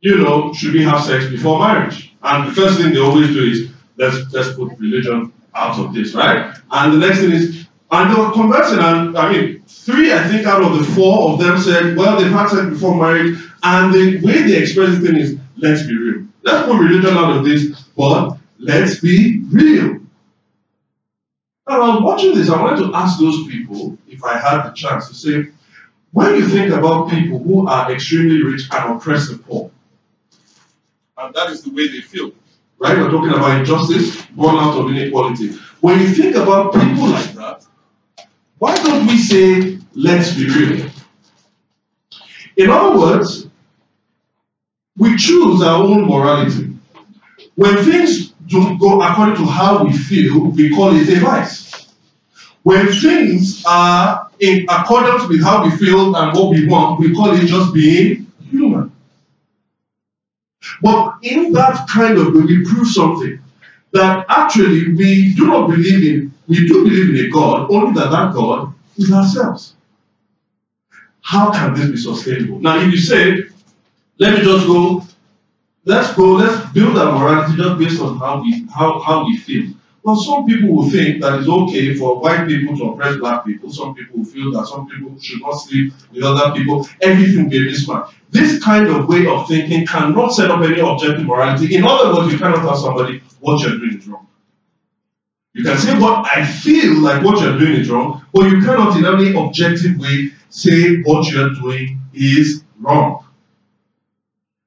you 0.00 0.16
know, 0.18 0.52
should 0.52 0.72
we 0.72 0.82
have 0.82 1.04
sex 1.04 1.26
before 1.26 1.58
marriage? 1.58 2.14
And 2.22 2.48
the 2.48 2.52
first 2.52 2.78
thing 2.78 2.92
they 2.92 3.00
always 3.00 3.28
do 3.28 3.44
is 3.44 3.70
let's 3.96 4.32
let's 4.32 4.54
put 4.54 4.78
religion 4.78 5.32
out 5.54 5.78
of 5.78 5.94
this, 5.94 6.14
right? 6.14 6.54
And 6.70 6.94
the 6.94 7.06
next 7.06 7.20
thing 7.20 7.32
is, 7.32 7.66
and 7.90 8.10
they 8.10 8.20
were 8.20 8.32
conversing, 8.32 8.78
and 8.78 9.16
I 9.18 9.32
mean, 9.32 9.62
three, 9.66 10.12
I 10.12 10.26
think, 10.28 10.46
out 10.46 10.62
of 10.62 10.78
the 10.78 10.84
four 10.94 11.30
of 11.30 11.40
them 11.40 11.58
said, 11.58 11.96
well, 11.96 12.18
they've 12.18 12.30
had 12.30 12.48
sex 12.48 12.66
before 12.68 12.94
marriage, 12.94 13.38
and 13.62 13.92
the 13.92 14.20
way 14.24 14.42
they 14.42 14.58
express 14.58 14.98
the 14.98 15.06
thing 15.06 15.16
is, 15.16 15.36
let's 15.56 15.86
be 15.86 15.96
real. 15.96 16.26
Let's 16.42 16.66
put 16.66 16.80
religion 16.80 17.16
out 17.16 17.36
of 17.36 17.44
this, 17.44 17.80
but 17.96 18.38
let's 18.58 19.00
be 19.00 19.42
real. 19.50 20.00
Now, 21.68 21.82
I 21.82 21.94
was 21.94 22.02
watching 22.02 22.34
this, 22.34 22.48
I 22.48 22.60
wanted 22.60 22.84
to 22.84 22.94
ask 22.94 23.18
those 23.18 23.46
people, 23.48 23.98
if 24.08 24.24
I 24.24 24.38
had 24.38 24.68
the 24.68 24.72
chance, 24.72 25.08
to 25.08 25.14
say, 25.14 25.50
when 26.12 26.34
you 26.36 26.48
think 26.48 26.72
about 26.72 27.10
people 27.10 27.38
who 27.38 27.68
are 27.68 27.92
extremely 27.92 28.42
rich 28.42 28.62
and 28.72 28.96
oppress 28.96 29.28
the 29.28 29.38
poor, 29.38 29.70
and 31.18 31.34
that 31.34 31.50
is 31.50 31.62
the 31.62 31.70
way 31.70 31.88
they 31.88 32.00
feel, 32.00 32.32
right? 32.78 32.96
We're 32.96 33.10
talking 33.10 33.30
about 33.32 33.58
injustice, 33.60 34.24
born 34.26 34.56
out 34.56 34.78
of 34.78 34.90
inequality. 34.90 35.52
When 35.80 36.00
you 36.00 36.08
think 36.08 36.34
about 36.36 36.72
people 36.72 37.08
like 37.08 37.32
that, 37.34 37.64
why 38.58 38.74
don't 38.76 39.06
we 39.06 39.18
say, 39.18 39.78
let's 39.94 40.34
be 40.34 40.48
real? 40.48 40.90
In 42.56 42.70
other 42.70 42.98
words, 42.98 43.46
we 44.96 45.16
choose 45.16 45.62
our 45.62 45.82
own 45.82 46.06
morality. 46.06 46.76
When 47.54 47.76
things 47.84 48.30
don't 48.48 48.78
go 48.78 49.00
according 49.02 49.36
to 49.36 49.46
how 49.46 49.84
we 49.84 49.96
feel, 49.96 50.46
we 50.50 50.74
call 50.74 50.94
it 50.94 51.08
a 51.08 51.20
vice. 51.20 51.88
When 52.62 52.88
things 52.88 53.64
are 53.66 54.29
in 54.40 54.66
accordance 54.68 55.28
with 55.28 55.42
how 55.42 55.62
we 55.64 55.70
feel 55.76 56.16
and 56.16 56.36
what 56.36 56.50
we 56.50 56.66
want, 56.66 56.98
we 56.98 57.14
call 57.14 57.30
it 57.34 57.46
just 57.46 57.74
being 57.74 58.26
human. 58.50 58.90
But 60.82 61.16
in 61.22 61.52
that 61.52 61.86
kind 61.88 62.18
of 62.18 62.34
way, 62.34 62.42
we 62.42 62.64
prove 62.64 62.88
something 62.88 63.40
that 63.92 64.26
actually 64.28 64.94
we 64.94 65.34
do 65.34 65.46
not 65.46 65.68
believe 65.68 66.04
in, 66.14 66.32
we 66.48 66.66
do 66.66 66.84
believe 66.84 67.10
in 67.10 67.26
a 67.26 67.28
God, 67.30 67.70
only 67.70 67.92
that 68.00 68.10
that 68.10 68.34
God 68.34 68.72
is 68.96 69.12
ourselves. 69.12 69.74
How 71.22 71.52
can 71.52 71.74
this 71.74 71.90
be 71.90 71.96
sustainable? 71.96 72.60
Now, 72.60 72.78
if 72.80 72.90
you 72.90 72.98
say, 72.98 73.44
let 74.18 74.38
me 74.38 74.44
just 74.44 74.66
go, 74.66 75.04
let's 75.84 76.14
go, 76.14 76.32
let's 76.32 76.72
build 76.72 76.96
our 76.98 77.18
morality 77.18 77.56
just 77.56 77.78
based 77.78 78.00
on 78.00 78.18
how 78.18 78.42
we 78.42 78.66
how, 78.74 78.98
how 79.00 79.24
we 79.26 79.36
feel. 79.36 79.72
Well, 80.02 80.16
some 80.16 80.46
people 80.46 80.74
will 80.74 80.88
think 80.88 81.20
that 81.20 81.38
it's 81.38 81.48
okay 81.48 81.94
for 81.94 82.20
white 82.20 82.48
people 82.48 82.76
to 82.76 82.84
oppress 82.84 83.16
black 83.18 83.44
people. 83.44 83.70
Some 83.70 83.94
people 83.94 84.18
will 84.18 84.24
feel 84.24 84.50
that 84.52 84.66
some 84.66 84.88
people 84.88 85.18
should 85.20 85.42
not 85.42 85.56
sleep 85.56 85.92
with 86.12 86.24
other 86.24 86.56
people. 86.56 86.86
Everything 87.02 87.44
will 87.44 87.50
be 87.50 87.70
mismatch. 87.70 88.12
This 88.30 88.62
kind 88.62 88.86
of 88.88 89.08
way 89.08 89.26
of 89.26 89.46
thinking 89.46 89.86
cannot 89.86 90.28
set 90.32 90.50
up 90.50 90.62
any 90.62 90.80
objective 90.80 91.26
morality. 91.26 91.74
In 91.76 91.84
other 91.84 92.14
words, 92.14 92.32
you 92.32 92.38
cannot 92.38 92.62
tell 92.62 92.76
somebody 92.76 93.22
what 93.40 93.60
you're 93.60 93.78
doing 93.78 93.98
is 93.98 94.08
wrong. 94.08 94.26
You 95.52 95.64
can 95.64 95.76
say 95.76 95.98
what 95.98 96.26
I 96.34 96.46
feel 96.46 97.00
like 97.00 97.22
what 97.24 97.42
you're 97.42 97.58
doing 97.58 97.80
is 97.80 97.90
wrong, 97.90 98.24
but 98.32 98.48
you 98.50 98.60
cannot 98.60 98.96
in 98.96 99.04
any 99.04 99.36
objective 99.36 99.98
way 99.98 100.30
say 100.48 101.02
what 101.02 101.30
you're 101.30 101.50
doing 101.54 102.00
is 102.14 102.62
wrong. 102.78 103.26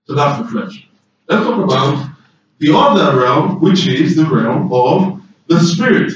So 0.06 0.14
that's 0.14 0.40
the 0.40 0.48
flesh. 0.48 0.88
Let's 1.28 1.44
talk 1.46 1.64
about 1.64 2.10
the 2.60 2.76
other 2.76 3.18
realm, 3.20 3.62
which 3.62 3.88
is 3.88 4.16
the 4.16 4.26
realm 4.26 4.72
of 4.74 5.13
the 5.48 5.60
spirit. 5.60 6.14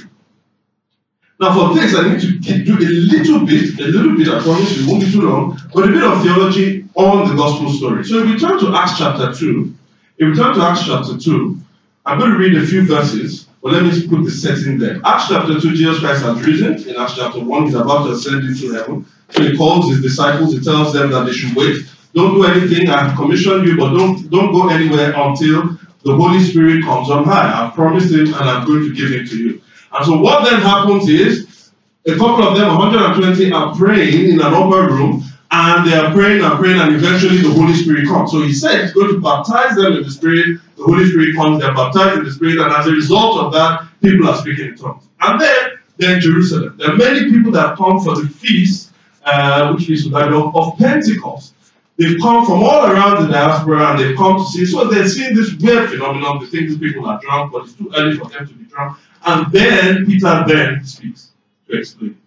Now, 1.40 1.54
for 1.54 1.76
this, 1.76 1.96
I 1.96 2.10
need 2.10 2.20
to 2.20 2.64
do 2.64 2.74
a 2.74 2.90
little 3.14 3.46
bit, 3.46 3.80
a 3.80 3.88
little 3.88 4.18
bit, 4.18 4.28
I 4.28 4.42
promise 4.42 4.76
you, 4.76 4.88
won't 4.90 5.06
be 5.06 5.12
too 5.12 5.22
long, 5.22 5.60
but 5.72 5.84
a 5.84 5.92
bit 5.92 6.04
of 6.04 6.24
theology 6.24 6.86
on 6.96 7.30
the 7.30 7.36
gospel 7.36 7.72
story. 7.72 8.04
So, 8.06 8.24
if 8.24 8.26
we 8.26 8.40
turn 8.40 8.60
to 8.60 8.76
Acts 8.76 8.98
chapter 8.98 9.32
2, 9.32 9.76
if 10.18 10.30
we 10.30 10.36
turn 10.36 10.56
to 10.56 10.62
Acts 10.64 10.86
chapter 10.88 11.16
2, 11.16 11.60
I'm 12.08 12.18
going 12.18 12.32
to 12.32 12.38
read 12.38 12.56
a 12.56 12.66
few 12.66 12.88
verses, 12.88 13.48
but 13.62 13.74
let 13.74 13.84
me 13.84 14.08
put 14.08 14.24
the 14.24 14.32
setting 14.32 14.80
there. 14.80 15.00
Acts 15.06 15.28
chapter 15.28 15.60
2, 15.60 15.76
Jesus 15.76 16.00
Christ 16.00 16.24
has 16.24 16.44
risen. 16.44 16.90
In 16.90 16.96
Acts 16.96 17.16
chapter 17.16 17.40
1, 17.40 17.66
he's 17.66 17.76
about 17.76 18.06
to 18.06 18.14
ascend 18.14 18.44
into 18.44 18.74
heaven. 18.74 19.06
So 19.30 19.44
he 19.44 19.56
calls 19.56 19.92
his 19.92 20.02
disciples, 20.02 20.54
he 20.54 20.60
tells 20.60 20.94
them 20.94 21.12
that 21.12 21.26
they 21.26 21.34
should 21.34 21.56
wait. 21.56 21.86
Don't 22.16 22.34
do 22.34 22.46
anything, 22.46 22.90
I 22.90 23.04
have 23.04 23.16
commissioned 23.16 23.68
you, 23.68 23.78
but 23.78 23.94
don't, 23.94 24.28
don't 24.32 24.52
go 24.52 24.70
anywhere 24.70 25.14
until 25.16 25.78
the 26.08 26.16
Holy 26.16 26.40
Spirit 26.40 26.86
comes 26.86 27.10
on 27.10 27.26
high. 27.26 27.52
I've 27.52 27.74
promised 27.74 28.14
him 28.14 28.28
and 28.28 28.36
I'm 28.36 28.66
going 28.66 28.84
to 28.84 28.94
give 28.96 29.12
him 29.12 29.28
to 29.28 29.38
you. 29.38 29.62
And 29.92 30.06
so 30.06 30.18
what 30.18 30.50
then 30.50 30.62
happens 30.62 31.10
is 31.10 31.72
a 32.06 32.16
couple 32.16 32.48
of 32.48 32.58
them, 32.58 32.70
120, 32.70 33.52
are 33.52 33.76
praying 33.76 34.32
in 34.32 34.40
an 34.40 34.54
upper 34.54 34.88
room 34.88 35.24
and 35.52 35.86
they 35.86 35.98
are 35.98 36.12
praying 36.14 36.44
and 36.44 36.60
praying, 36.60 36.80
and 36.80 36.96
eventually 36.96 37.38
the 37.38 37.52
Holy 37.52 37.74
Spirit 37.74 38.08
comes. 38.08 38.32
So 38.32 38.42
he 38.42 38.54
said 38.54 38.82
he's 38.82 38.94
going 38.94 39.14
to 39.14 39.22
baptize 39.22 39.76
them 39.76 39.94
in 39.94 40.04
the 40.04 40.12
Spirit. 40.12 40.60
The 40.78 40.84
Holy 40.84 41.10
Spirit 41.10 41.36
comes, 41.36 41.62
they're 41.62 41.74
baptized 41.74 42.20
in 42.20 42.26
the 42.26 42.32
Spirit, 42.32 42.60
and 42.60 42.72
as 42.72 42.88
a 42.88 42.92
result 42.92 43.46
of 43.46 43.54
that, 43.54 43.88
people 44.02 44.30
are 44.30 44.38
speaking 44.38 44.68
in 44.68 44.76
tongues. 44.76 45.08
And 45.22 45.40
then 45.40 45.70
they're 45.98 46.16
in 46.16 46.22
Jerusalem. 46.22 46.76
There 46.78 46.92
are 46.92 46.98
many 46.98 47.30
people 47.30 47.52
that 47.54 47.78
come 47.78 48.00
for 48.00 48.16
the 48.16 48.28
feast, 48.28 48.92
uh, 49.24 49.74
which 49.74 49.90
is 49.90 50.06
of 50.14 50.78
Pentecost. 50.78 51.54
They've 51.98 52.20
come 52.22 52.46
from 52.46 52.62
all 52.64 52.86
around 52.86 53.26
the 53.26 53.32
diaspora 53.32 53.92
and 53.92 54.00
they've 54.00 54.16
come 54.16 54.38
to 54.38 54.46
see. 54.46 54.66
So 54.66 54.86
they're 54.86 55.08
seeing 55.08 55.36
this 55.36 55.54
weird 55.56 55.90
phenomenon. 55.90 56.40
They 56.40 56.46
think 56.46 56.70
these 56.70 56.78
people 56.78 57.08
are 57.08 57.20
drunk, 57.20 57.52
but 57.52 57.64
it's 57.64 57.74
too 57.74 57.92
early 57.96 58.16
for 58.18 58.30
them 58.30 58.48
to 58.48 58.54
be 58.54 58.66
drunk. 58.66 58.98
And 59.26 59.52
then 59.52 60.06
Peter 60.06 60.44
then 60.48 60.86
speaks 60.86 61.32
to 61.68 61.78
explain. 61.78 62.22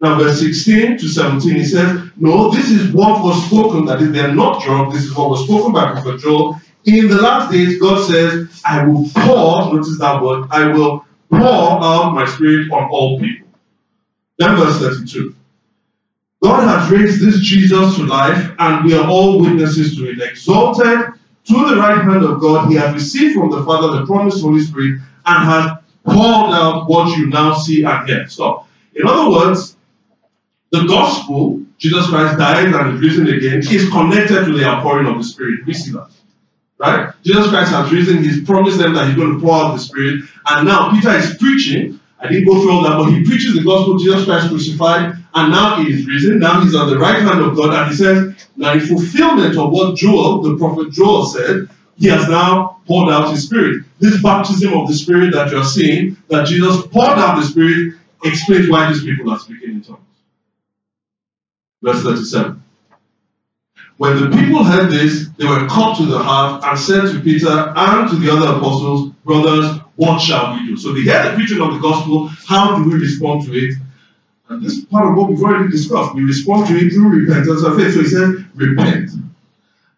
Now, 0.00 0.18
verse 0.18 0.40
16 0.40 0.98
to 0.98 1.08
17, 1.08 1.54
he 1.54 1.64
says, 1.64 2.10
No, 2.16 2.50
this 2.50 2.70
is 2.70 2.92
what 2.92 3.24
was 3.24 3.44
spoken, 3.46 3.86
that 3.86 4.00
if 4.00 4.12
they're 4.12 4.34
not 4.34 4.62
drunk, 4.62 4.92
this 4.92 5.04
is 5.04 5.16
what 5.16 5.30
was 5.30 5.44
spoken 5.44 5.72
by 5.72 5.90
Prophet 5.90 6.20
Joel. 6.20 6.60
In 6.84 7.08
the 7.08 7.20
last 7.20 7.50
days, 7.50 7.80
God 7.80 8.06
says, 8.08 8.62
I 8.64 8.84
will 8.84 9.08
pour, 9.12 9.74
notice 9.74 9.98
that 9.98 10.22
word, 10.22 10.46
I 10.50 10.68
will 10.68 11.04
pour 11.30 11.82
out 11.82 12.14
my 12.14 12.26
spirit 12.26 12.70
on 12.70 12.88
all 12.90 13.18
people. 13.18 13.48
Then 14.38 14.54
verse 14.56 14.78
32. 14.78 15.34
God 16.42 16.68
has 16.68 16.90
raised 16.90 17.20
this 17.20 17.40
Jesus 17.40 17.96
to 17.96 18.04
life, 18.04 18.54
and 18.58 18.84
we 18.84 18.94
are 18.94 19.08
all 19.08 19.40
witnesses 19.40 19.96
to 19.96 20.10
it. 20.10 20.20
Exalted 20.20 21.14
to 21.44 21.68
the 21.68 21.76
right 21.76 22.02
hand 22.04 22.24
of 22.24 22.40
God, 22.40 22.70
he 22.70 22.76
has 22.76 22.94
received 22.94 23.34
from 23.34 23.50
the 23.50 23.64
Father 23.64 23.98
the 23.98 24.06
promised 24.06 24.42
Holy 24.42 24.60
Spirit 24.60 25.00
and 25.26 25.44
has 25.44 25.78
poured 26.04 26.54
out 26.54 26.88
what 26.88 27.16
you 27.18 27.26
now 27.26 27.54
see 27.54 27.82
and 27.82 28.08
hear. 28.08 28.28
Stop. 28.28 28.68
In 28.94 29.06
other 29.06 29.30
words, 29.30 29.76
the 30.70 30.84
gospel, 30.86 31.62
Jesus 31.78 32.08
Christ 32.08 32.38
died 32.38 32.72
and 32.74 32.94
is 32.94 33.00
risen 33.00 33.28
again, 33.28 33.58
is 33.58 33.88
connected 33.90 34.44
to 34.44 34.52
the 34.52 34.64
outpouring 34.64 35.06
of 35.06 35.18
the 35.18 35.24
Spirit. 35.24 35.66
We 35.66 35.74
see 35.74 35.92
that. 35.92 36.10
Right? 36.78 37.12
Jesus 37.24 37.48
Christ 37.48 37.72
has 37.72 37.90
risen, 37.90 38.22
he's 38.22 38.44
promised 38.44 38.78
them 38.78 38.94
that 38.94 39.08
he's 39.08 39.16
going 39.16 39.34
to 39.34 39.40
pour 39.40 39.54
out 39.54 39.72
the 39.72 39.80
Spirit, 39.80 40.24
and 40.48 40.68
now 40.68 40.92
Peter 40.92 41.10
is 41.10 41.36
preaching. 41.36 41.98
I 42.20 42.28
didn't 42.28 42.46
go 42.46 42.60
through 42.60 42.72
all 42.72 42.82
that, 42.82 42.96
but 42.96 43.12
he 43.12 43.24
preaches 43.24 43.54
the 43.54 43.62
gospel, 43.62 43.98
Jesus 43.98 44.24
Christ 44.24 44.48
crucified, 44.48 45.16
and 45.34 45.52
now 45.52 45.82
he 45.82 45.92
is 45.92 46.06
risen. 46.06 46.40
Now 46.40 46.60
he's 46.60 46.74
at 46.74 46.86
the 46.86 46.98
right 46.98 47.22
hand 47.22 47.40
of 47.40 47.56
God, 47.56 47.72
and 47.72 47.90
he 47.90 47.96
says, 47.96 48.48
now 48.56 48.72
in 48.72 48.80
fulfillment 48.80 49.56
of 49.56 49.70
what 49.70 49.96
Joel, 49.96 50.42
the 50.42 50.56
prophet 50.56 50.92
Joel 50.92 51.26
said, 51.26 51.68
he 51.96 52.08
has 52.08 52.28
now 52.28 52.80
poured 52.86 53.12
out 53.12 53.30
his 53.30 53.44
spirit. 53.46 53.84
This 54.00 54.20
baptism 54.22 54.72
of 54.72 54.88
the 54.88 54.94
spirit 54.94 55.32
that 55.32 55.50
you're 55.50 55.64
seeing, 55.64 56.16
that 56.28 56.46
Jesus 56.46 56.86
poured 56.86 57.18
out 57.18 57.36
the 57.36 57.46
spirit, 57.46 57.94
explains 58.24 58.68
why 58.68 58.92
these 58.92 59.02
people 59.02 59.30
are 59.30 59.38
speaking 59.38 59.70
in 59.70 59.82
tongues. 59.82 60.00
Verse 61.82 62.02
37. 62.02 62.62
When 63.96 64.16
the 64.16 64.36
people 64.36 64.62
heard 64.62 64.90
this, 64.90 65.28
they 65.38 65.44
were 65.44 65.66
cut 65.66 65.96
to 65.98 66.06
the 66.06 66.18
heart 66.18 66.62
and 66.64 66.78
said 66.78 67.12
to 67.12 67.20
Peter 67.20 67.72
and 67.76 68.08
to 68.08 68.16
the 68.16 68.30
other 68.30 68.56
apostles, 68.58 69.10
Brothers, 69.24 69.80
what 69.98 70.20
shall 70.20 70.54
we 70.54 70.64
do? 70.64 70.76
So 70.76 70.92
they 70.92 71.02
heard 71.02 71.32
the 71.32 71.34
preaching 71.34 71.60
of 71.60 71.74
the 71.74 71.80
gospel. 71.80 72.28
How 72.46 72.78
do 72.78 72.88
we 72.88 72.96
respond 73.00 73.44
to 73.46 73.52
it? 73.52 73.74
And 74.48 74.62
this 74.62 74.74
is 74.74 74.84
part 74.84 75.10
of 75.10 75.16
what 75.16 75.28
we've 75.28 75.42
already 75.42 75.72
discussed. 75.72 76.14
We 76.14 76.22
respond 76.22 76.68
to 76.68 76.76
it 76.76 76.92
through 76.92 77.08
repentance 77.08 77.64
of 77.64 77.76
faith. 77.76 77.94
So 77.94 78.00
he 78.02 78.06
says, 78.06 78.44
Repent 78.54 79.10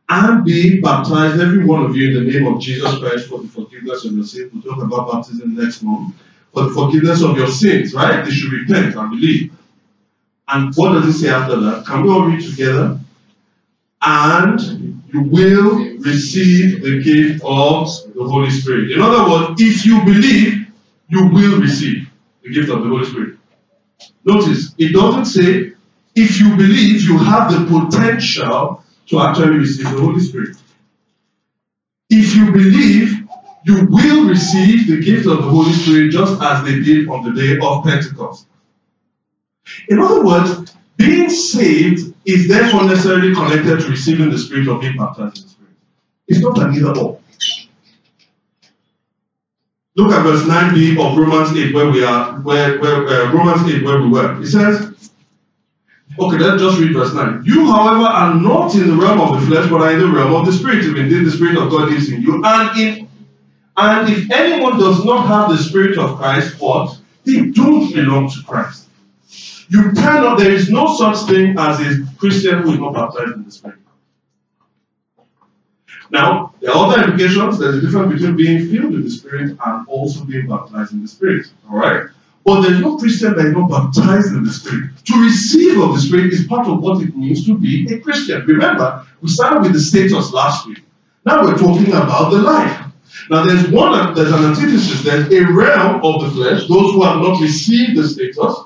and 0.09 0.43
be 0.43 0.81
baptized, 0.81 1.39
every 1.39 1.67
one 1.67 1.85
of 1.85 1.95
you, 1.95 2.09
in 2.09 2.25
the 2.25 2.33
name 2.33 2.47
of 2.47 2.63
Jesus 2.63 2.99
Christ 2.99 3.29
for 3.29 3.41
the 3.41 3.49
forgiveness 3.49 4.07
of 4.07 4.13
your 4.13 4.25
sins. 4.25 4.51
We'll 4.55 4.63
talk 4.63 4.83
about 4.83 5.13
baptism 5.13 5.55
next 5.55 5.83
month. 5.83 6.15
For 6.55 6.63
the 6.65 6.71
forgiveness 6.71 7.23
of 7.23 7.37
your 7.37 7.49
sins, 7.49 7.93
right? 7.93 8.25
They 8.25 8.31
should 8.31 8.53
repent 8.53 8.97
and 8.97 9.11
believe. 9.11 9.53
And 10.49 10.75
what 10.77 10.95
does 10.95 11.15
it 11.15 11.19
say 11.21 11.29
after 11.29 11.61
that? 11.61 11.85
Can 11.85 12.05
we 12.05 12.09
all 12.11 12.23
read 12.23 12.41
together? 12.43 12.99
and 14.03 14.80
you 15.13 15.23
will 15.23 15.79
receive 15.99 16.83
the 16.83 17.03
gift 17.03 17.43
of 17.45 17.89
the 18.15 18.25
Holy 18.25 18.51
Spirit. 18.51 18.93
In 18.93 19.01
other 19.01 19.31
words, 19.31 19.61
if 19.61 19.85
you 19.85 20.05
believe, 20.05 20.67
you 21.09 21.27
will 21.27 21.61
receive 21.61 22.09
the 22.43 22.51
gift 22.53 22.71
of 22.71 22.83
the 22.83 22.89
Holy 22.89 23.05
Spirit. 23.05 23.37
Notice, 24.25 24.75
it 24.79 24.93
doesn't 24.93 25.25
say 25.25 25.73
if 26.15 26.41
you 26.41 26.57
believe, 26.57 27.03
you 27.03 27.19
have 27.19 27.51
the 27.53 27.67
potential 27.67 28.85
to 29.07 29.21
actually 29.21 29.59
receive 29.59 29.91
the 29.91 30.01
Holy 30.01 30.21
Spirit. 30.21 30.57
If 32.09 32.35
you 32.35 32.53
believe, 32.53 33.29
you 33.65 33.87
will 33.89 34.29
receive 34.29 34.89
the 34.89 35.01
gift 35.01 35.27
of 35.27 35.39
the 35.39 35.51
Holy 35.51 35.73
Spirit 35.73 36.11
just 36.11 36.41
as 36.43 36.65
they 36.65 36.81
did 36.81 37.09
on 37.09 37.25
the 37.25 37.41
day 37.41 37.59
of 37.63 37.85
Pentecost. 37.85 38.47
In 39.89 39.99
other 40.01 40.25
words, 40.25 40.75
being 40.97 41.31
saved 41.31 42.10
is 42.25 42.49
therefore 42.49 42.85
necessarily 42.85 43.35
connected 43.35 43.81
to 43.81 43.89
receiving 43.89 44.31
the 44.31 44.39
Spirit 44.39 44.69
or 44.69 44.79
being 44.79 44.97
baptized 44.97 45.39
in 45.39 45.43
the 45.43 45.49
Spirit. 45.49 45.75
It's 46.29 46.41
not 46.41 46.59
an 46.61 46.75
either 46.75 46.99
or. 46.99 47.21
Look 49.97 50.13
at 50.13 50.23
verse 50.23 50.43
9b 50.43 50.99
of 50.99 51.19
Romans 51.19 51.57
8, 51.57 51.75
where 51.75 51.91
we 51.91 52.05
are, 52.05 52.41
where, 52.41 52.79
where 52.79 53.09
uh, 53.09 53.33
Romans 53.33 53.69
8, 53.69 53.85
where 53.85 54.01
we 54.01 54.09
were. 54.09 54.41
It 54.41 54.47
says, 54.47 55.11
okay, 56.19 56.39
let's 56.39 56.63
just 56.63 56.79
read 56.79 56.93
verse 56.93 57.13
9. 57.13 57.43
You, 57.45 57.67
however, 57.67 58.05
are 58.05 58.35
not 58.35 58.75
in 58.75 58.89
the 58.89 58.95
realm 58.95 59.21
of 59.21 59.41
the 59.41 59.47
flesh, 59.47 59.69
but 59.69 59.81
are 59.81 59.93
in 59.93 59.99
the 59.99 60.09
realm 60.09 60.35
of 60.35 60.47
the 60.47 60.53
Spirit, 60.53 60.85
if 60.85 60.97
indeed 60.97 61.25
the 61.25 61.31
Spirit 61.31 61.57
of 61.57 61.71
God 61.71 61.93
is 61.93 62.11
in 62.11 62.23
you. 62.23 62.41
And 62.45 62.81
in 62.81 63.09
and 63.77 64.11
if 64.11 64.31
anyone 64.31 64.79
does 64.79 65.05
not 65.07 65.27
have 65.27 65.49
the 65.51 65.57
Spirit 65.57 65.97
of 65.97 66.19
Christ, 66.19 66.61
what? 66.61 66.99
They 67.25 67.47
don't 67.47 67.91
belong 67.95 68.29
to 68.31 68.43
Christ. 68.47 68.90
You 69.71 69.93
cannot, 69.93 70.39
there 70.41 70.51
is 70.51 70.69
no 70.69 70.97
such 70.97 71.29
thing 71.29 71.55
as 71.57 71.81
a 71.81 72.05
Christian 72.19 72.63
who 72.63 72.73
is 72.73 72.81
not 72.81 72.93
baptized 72.93 73.37
in 73.37 73.45
the 73.45 73.53
Spirit. 73.53 73.79
Now, 76.11 76.55
there 76.61 76.73
are 76.73 76.87
other 76.89 77.05
implications. 77.05 77.61
There's 77.61 77.77
a 77.77 77.81
difference 77.81 78.15
between 78.15 78.37
being 78.37 78.69
filled 78.69 78.95
with 78.95 79.05
the 79.05 79.11
Spirit 79.11 79.57
and 79.65 79.87
also 79.87 80.25
being 80.25 80.49
baptized 80.49 80.93
in 80.93 81.03
the 81.03 81.09
Spirit. 81.09 81.47
Alright? 81.71 82.09
But 82.45 82.63
there's 82.63 82.81
no 82.81 82.99
Christian 82.99 83.37
that 83.37 83.47
is 83.47 83.53
not 83.53 83.71
baptized 83.71 84.33
in 84.33 84.43
the 84.43 84.51
Spirit. 84.51 84.91
To 85.05 85.23
receive 85.23 85.81
of 85.81 85.95
the 85.95 86.01
Spirit 86.01 86.33
is 86.33 86.49
part 86.49 86.67
of 86.67 86.83
what 86.83 87.01
it 87.01 87.17
means 87.17 87.47
to 87.47 87.57
be 87.57 87.87
a 87.95 88.01
Christian. 88.01 88.45
Remember, 88.47 89.07
we 89.21 89.29
started 89.29 89.63
with 89.63 89.75
the 89.75 89.81
status 89.81 90.33
last 90.33 90.67
week. 90.67 90.83
Now 91.25 91.45
we're 91.45 91.57
talking 91.57 91.93
about 91.93 92.31
the 92.31 92.39
life. 92.39 92.87
Now 93.31 93.45
there's 93.45 93.69
one, 93.69 94.15
there's 94.15 94.33
an 94.33 94.47
antithesis. 94.47 95.05
There's 95.05 95.33
a 95.33 95.53
realm 95.53 96.05
of 96.05 96.23
the 96.23 96.31
flesh, 96.31 96.67
those 96.67 96.93
who 96.93 97.05
have 97.05 97.19
not 97.19 97.41
received 97.41 97.97
the 97.97 98.09
status. 98.09 98.65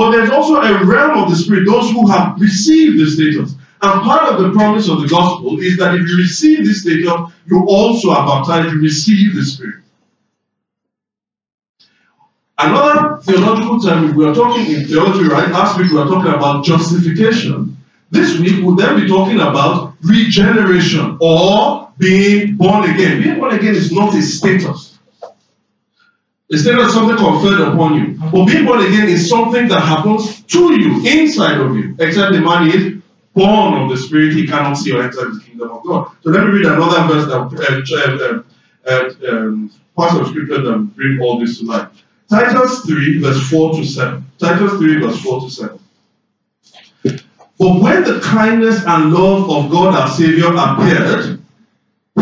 But 0.00 0.12
there's 0.12 0.30
also 0.30 0.54
a 0.62 0.82
realm 0.82 1.18
of 1.18 1.28
the 1.28 1.36
spirit, 1.36 1.66
those 1.66 1.90
who 1.90 2.08
have 2.08 2.40
received 2.40 2.98
the 2.98 3.04
status. 3.04 3.54
And 3.82 4.02
part 4.02 4.32
of 4.32 4.42
the 4.42 4.50
promise 4.52 4.88
of 4.88 5.02
the 5.02 5.06
gospel 5.06 5.60
is 5.60 5.76
that 5.76 5.94
if 5.94 6.08
you 6.08 6.16
receive 6.16 6.64
this 6.64 6.80
status, 6.80 7.34
you 7.44 7.66
also 7.68 8.10
are 8.10 8.26
baptized, 8.26 8.72
you 8.72 8.80
receive 8.80 9.34
the 9.34 9.44
Spirit. 9.44 9.82
Another 12.56 13.18
theological 13.18 13.78
term, 13.78 14.16
we 14.16 14.24
were 14.24 14.34
talking 14.34 14.74
in 14.74 14.86
theology, 14.86 15.28
right? 15.28 15.50
Last 15.50 15.78
week 15.78 15.90
we 15.90 15.98
were 15.98 16.06
talking 16.08 16.32
about 16.32 16.64
justification. 16.64 17.76
This 18.10 18.38
week 18.38 18.64
we'll 18.64 18.76
then 18.76 18.98
be 18.98 19.06
talking 19.06 19.38
about 19.38 19.96
regeneration 20.00 21.18
or 21.20 21.92
being 21.98 22.56
born 22.56 22.88
again. 22.88 23.22
Being 23.22 23.38
born 23.38 23.54
again 23.54 23.74
is 23.74 23.92
not 23.92 24.14
a 24.14 24.22
status. 24.22 24.98
Status 26.52 26.88
is 26.88 26.94
something 26.94 27.16
conferred 27.16 27.60
upon 27.60 27.94
you. 27.94 28.18
But 28.18 28.46
being 28.46 28.64
born 28.64 28.80
again 28.80 29.08
is 29.08 29.28
something 29.28 29.68
that 29.68 29.80
happens 29.80 30.42
to 30.42 30.72
you, 30.72 31.06
inside 31.06 31.60
of 31.60 31.76
you. 31.76 31.94
Except 32.00 32.32
the 32.32 32.40
man 32.40 32.68
is 32.68 33.00
born 33.34 33.82
of 33.82 33.88
the 33.88 33.96
Spirit, 33.96 34.34
he 34.34 34.48
cannot 34.48 34.74
see 34.74 34.92
or 34.92 35.02
enter 35.02 35.30
the 35.30 35.40
kingdom 35.40 35.70
of 35.70 35.84
God. 35.84 36.10
So 36.22 36.30
let 36.30 36.44
me 36.44 36.50
read 36.50 36.66
another 36.66 37.06
verse 37.06 37.26
that 37.26 38.42
uh, 38.86 38.90
uh, 38.90 38.90
uh, 38.90 39.32
um, 39.32 39.70
parts 39.96 40.16
of 40.16 40.26
scripture 40.26 40.60
that 40.62 40.76
bring 40.96 41.20
all 41.20 41.38
this 41.38 41.60
to 41.60 41.66
light. 41.66 41.88
Titus 42.28 42.80
3, 42.80 43.20
verse 43.20 43.48
4 43.48 43.76
to 43.76 43.84
7. 43.84 44.24
Titus 44.38 44.72
3, 44.72 45.00
verse 45.00 45.20
4 45.20 45.40
to 45.42 45.50
7. 45.50 45.80
But 47.04 47.82
when 47.82 48.04
the 48.04 48.20
kindness 48.20 48.84
and 48.86 49.12
love 49.12 49.50
of 49.50 49.70
God 49.70 49.94
our 49.94 50.08
Savior 50.08 50.46
appeared, 50.46 51.39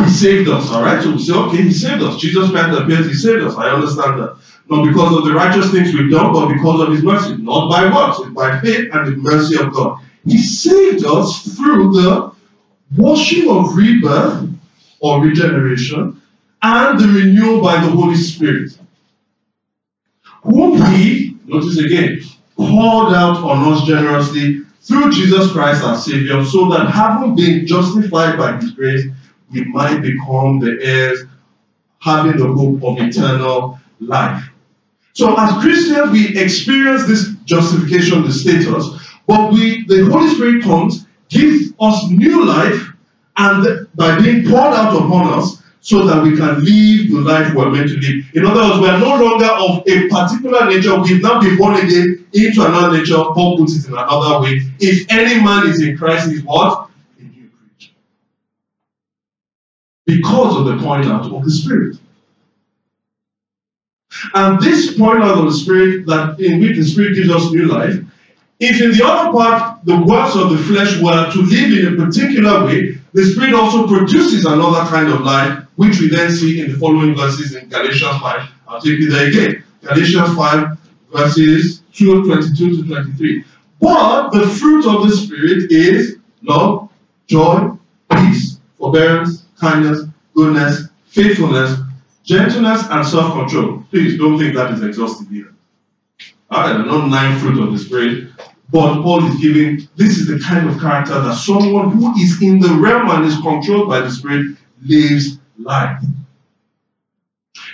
He 0.09 0.15
saved 0.15 0.49
us. 0.49 0.71
Alright? 0.71 1.03
So 1.03 1.13
we 1.13 1.19
say, 1.19 1.35
okay, 1.35 1.63
He 1.63 1.73
saved 1.73 2.03
us. 2.03 2.19
Jesus 2.21 2.51
Christ 2.51 2.79
appeared, 2.79 3.05
He 3.07 3.15
saved 3.15 3.45
us. 3.45 3.57
I 3.57 3.71
understand 3.71 4.21
that. 4.21 4.39
Not 4.71 4.87
because 4.87 5.17
of 5.17 5.25
the 5.25 5.35
righteous 5.35 5.71
things 5.71 5.93
we've 5.93 6.11
done, 6.11 6.33
but 6.33 6.49
because 6.49 6.81
of 6.81 6.93
His 6.93 7.03
mercy. 7.03 7.37
Not 7.37 7.71
by 7.71 7.93
works, 7.95 8.19
but 8.19 8.35
by 8.35 8.61
faith 8.61 8.89
and 8.93 9.07
the 9.07 9.17
mercy 9.17 9.63
of 9.63 9.73
God. 9.73 10.01
He 10.25 10.39
saved 10.39 11.05
us 11.05 11.57
through 11.57 11.93
the 11.93 12.33
washing 12.97 13.51
of 13.51 13.77
rebirth 13.77 14.49
or 15.01 15.23
regeneration 15.23 16.21
and 16.63 16.99
the 16.99 17.07
renewal 17.07 17.61
by 17.61 17.75
the 17.81 17.91
Holy 17.91 18.17
Spirit. 18.17 18.73
Whom 20.43 20.81
He, 20.93 21.37
notice 21.45 21.79
again, 21.79 22.21
poured 22.57 23.15
out 23.15 23.37
on 23.37 23.73
us 23.73 23.87
generously 23.87 24.63
through 24.81 25.13
Jesus 25.13 25.53
Christ 25.53 25.85
our 25.85 25.97
Savior, 25.97 26.45
so 26.45 26.71
that 26.71 26.91
having 26.91 27.37
been 27.37 27.67
justified 27.67 28.39
by 28.39 28.57
His 28.57 28.71
grace, 28.73 29.05
we 29.51 29.65
might 29.65 30.01
become 30.01 30.61
the 30.61 30.79
heirs, 30.83 31.25
having 32.01 32.37
the 32.37 32.47
hope 32.47 32.83
of 32.85 32.99
eternal 32.99 33.79
life. 34.01 34.45
So, 35.15 35.35
as 35.37 35.53
Christians, 35.63 36.13
we 36.13 36.39
experience 36.39 37.07
this 37.07 37.35
justification, 37.45 38.23
the 38.23 38.33
status, 38.33 38.89
but 39.27 39.53
we, 39.53 39.85
the 39.87 40.09
Holy 40.11 40.29
Spirit 40.35 40.63
comes, 40.63 41.07
gives 41.29 41.73
us 41.81 42.09
new 42.11 42.45
life, 42.47 42.89
and 43.37 43.89
by 43.95 44.19
being 44.21 44.45
poured 44.45 44.75
out 44.75 44.95
upon 44.97 45.39
us, 45.39 45.63
so 45.81 46.05
that 46.05 46.23
we 46.23 46.37
can 46.37 46.63
live 46.65 47.11
the 47.11 47.21
life 47.25 47.55
we're 47.55 47.71
meant 47.71 47.89
to 47.89 47.97
live. 47.97 48.25
In 48.35 48.45
other 48.45 48.61
words, 48.61 48.81
we 48.81 48.89
are 48.89 48.99
no 48.99 49.25
longer 49.25 49.47
of 49.47 49.83
a 49.87 50.09
particular 50.09 50.67
nature. 50.69 51.01
We've 51.01 51.23
now 51.23 51.41
been 51.41 51.57
born 51.57 51.77
again 51.77 52.27
into 52.33 52.67
another 52.67 52.99
nature. 52.99 53.15
Paul 53.15 53.57
puts 53.57 53.77
it 53.77 53.89
in 53.89 53.95
another 53.95 54.43
way. 54.43 54.61
If 54.81 55.11
any 55.11 55.43
man 55.43 55.67
is 55.69 55.81
in 55.81 55.97
Christ, 55.97 56.31
he's 56.31 56.43
what? 56.43 56.91
A 57.19 57.23
new 57.23 57.49
creature. 57.49 57.93
Because 60.09 60.57
of 60.57 60.65
the 60.65 60.83
point 60.83 61.05
out 61.05 61.31
of 61.31 61.45
the 61.45 61.51
Spirit. 61.51 61.99
And 64.35 64.59
this 64.59 64.97
point 64.97 65.23
out 65.23 65.37
of 65.37 65.45
the 65.45 65.53
Spirit, 65.53 66.07
that 66.07 66.41
in 66.41 66.61
which 66.63 66.79
the 66.79 66.85
Spirit 66.85 67.15
gives 67.15 67.31
us 67.31 67.53
new 67.53 67.67
life, 67.67 67.95
if 68.59 68.81
in 68.81 68.93
the 68.93 69.05
other 69.05 69.33
part 69.33 69.85
the 69.85 70.01
works 70.01 70.35
of 70.35 70.49
the 70.51 70.57
flesh 70.57 70.99
were 71.03 71.31
to 71.31 71.43
live 71.43 71.79
in 71.79 71.93
a 71.93 72.05
particular 72.07 72.65
way, 72.65 72.99
the 73.13 73.23
Spirit 73.23 73.53
also 73.53 73.87
produces 73.87 74.47
another 74.47 74.89
kind 74.89 75.13
of 75.13 75.21
life, 75.21 75.63
which 75.77 76.01
we 76.01 76.09
then 76.09 76.31
see 76.31 76.63
in 76.63 76.73
the 76.73 76.79
following 76.79 77.15
verses 77.15 77.55
in 77.55 77.69
Galatians 77.69 78.19
5. 78.19 78.51
I'll 78.67 78.81
take 78.81 78.99
you 78.99 79.11
there 79.11 79.29
again. 79.29 79.63
Galatians 79.83 80.35
5, 80.35 80.79
verses 81.13 81.83
2, 81.93 82.25
22 82.25 82.83
to 82.83 82.89
23. 82.89 83.45
But 83.79 84.31
the 84.31 84.47
fruit 84.47 84.87
of 84.87 85.07
the 85.07 85.15
Spirit 85.15 85.71
is 85.71 86.17
love, 86.43 86.91
joy, 87.27 87.73
peace, 88.11 88.59
forbearance, 88.79 89.38
kindness, 89.59 90.05
goodness, 90.35 90.89
faithfulness, 91.07 91.79
gentleness, 92.25 92.83
and 92.91 93.07
self 93.07 93.33
control. 93.35 93.85
Please 93.91 94.19
don't 94.19 94.39
think 94.39 94.55
that 94.55 94.73
is 94.73 94.83
exhaustive 94.83 95.29
here. 95.29 95.55
I 96.51 96.73
don't 96.73 97.11
nine 97.11 97.39
fruit 97.39 97.63
of 97.63 97.73
the 97.73 97.79
Spirit, 97.79 98.29
but 98.71 99.03
Paul 99.03 99.27
is 99.27 99.41
giving 99.41 99.89
this 99.97 100.19
is 100.19 100.27
the 100.27 100.39
kind 100.39 100.69
of 100.69 100.81
character 100.81 101.21
that 101.21 101.35
someone 101.35 101.91
who 101.91 102.15
is 102.17 102.43
in 102.43 102.61
the 102.61 102.69
realm 102.69 103.11
and 103.11 103.25
is 103.25 103.37
controlled 103.41 103.89
by 103.89 104.01
the 104.01 104.11
Spirit 104.11 104.57
lives 104.83 105.39
life. 105.59 106.03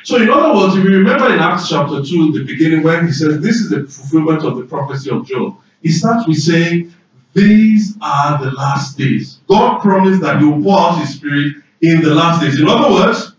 So, 0.03 0.17
in 0.17 0.29
other 0.29 0.55
words, 0.55 0.77
if 0.77 0.85
you 0.85 0.91
remember 0.91 1.33
in 1.33 1.39
Acts 1.39 1.69
chapter 1.69 2.03
2, 2.03 2.33
the 2.33 2.45
beginning, 2.45 2.83
when 2.83 3.07
he 3.07 3.13
says 3.13 3.41
this 3.41 3.57
is 3.57 3.71
the 3.71 3.87
fulfillment 3.87 4.45
of 4.45 4.57
the 4.57 4.65
prophecy 4.65 5.11
of 5.11 5.27
Joel, 5.27 5.61
he 5.83 5.91
starts 5.91 6.27
with 6.27 6.39
saying, 6.39 6.93
These 7.33 7.97
are 8.03 8.43
the 8.45 8.51
last 8.51 8.99
days. 8.99 9.41
God 9.49 9.81
promised 9.81 10.21
that 10.23 10.41
he 10.41 10.47
will 10.47 10.63
pour 10.63 10.79
out 10.79 11.01
his 11.01 11.15
spirit 11.15 11.57
in 11.85 12.01
the 12.03 12.15
last 12.15 12.41
days. 12.41 12.61
In 12.61 12.69
other 12.69 12.93
words, 12.93 13.33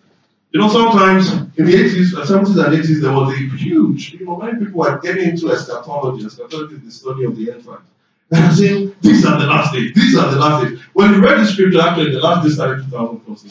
you 0.52 0.60
know, 0.60 0.70
sometimes 0.70 1.32
in 1.58 1.66
the 1.66 1.74
80s, 1.74 2.12
70s 2.14 2.58
uh, 2.58 2.68
and 2.68 2.84
80s, 2.84 3.02
there 3.02 3.12
was 3.12 3.34
a 3.34 3.38
huge, 3.58 4.14
you 4.14 4.26
know, 4.26 4.38
many 4.38 4.58
people 4.58 4.80
were 4.80 5.00
getting 5.00 5.30
into 5.30 5.52
eschatology. 5.52 6.26
Eschatology 6.26 6.76
is 6.76 6.84
the 6.84 6.92
study 6.92 7.26
of 7.26 7.36
the 7.36 7.52
end 7.52 7.66
times. 7.66 7.82
And 8.32 8.44
I'm 8.44 8.56
saying, 8.56 8.96
these 9.02 9.24
are 9.26 9.40
the 9.40 9.46
last 9.46 9.74
days. 9.74 9.94
These 9.94 10.18
are 10.18 10.32
the 10.32 10.40
last 10.40 10.64
days. 10.64 10.80
When 10.94 11.14
you 11.14 11.22
read 11.22 11.40
the 11.40 11.46
scripture, 11.46 11.80
actually, 11.82 12.12
the 12.12 12.20
last 12.20 12.44
days 12.44 12.56
started 12.56 12.84
2000 12.86 13.20
plus 13.20 13.46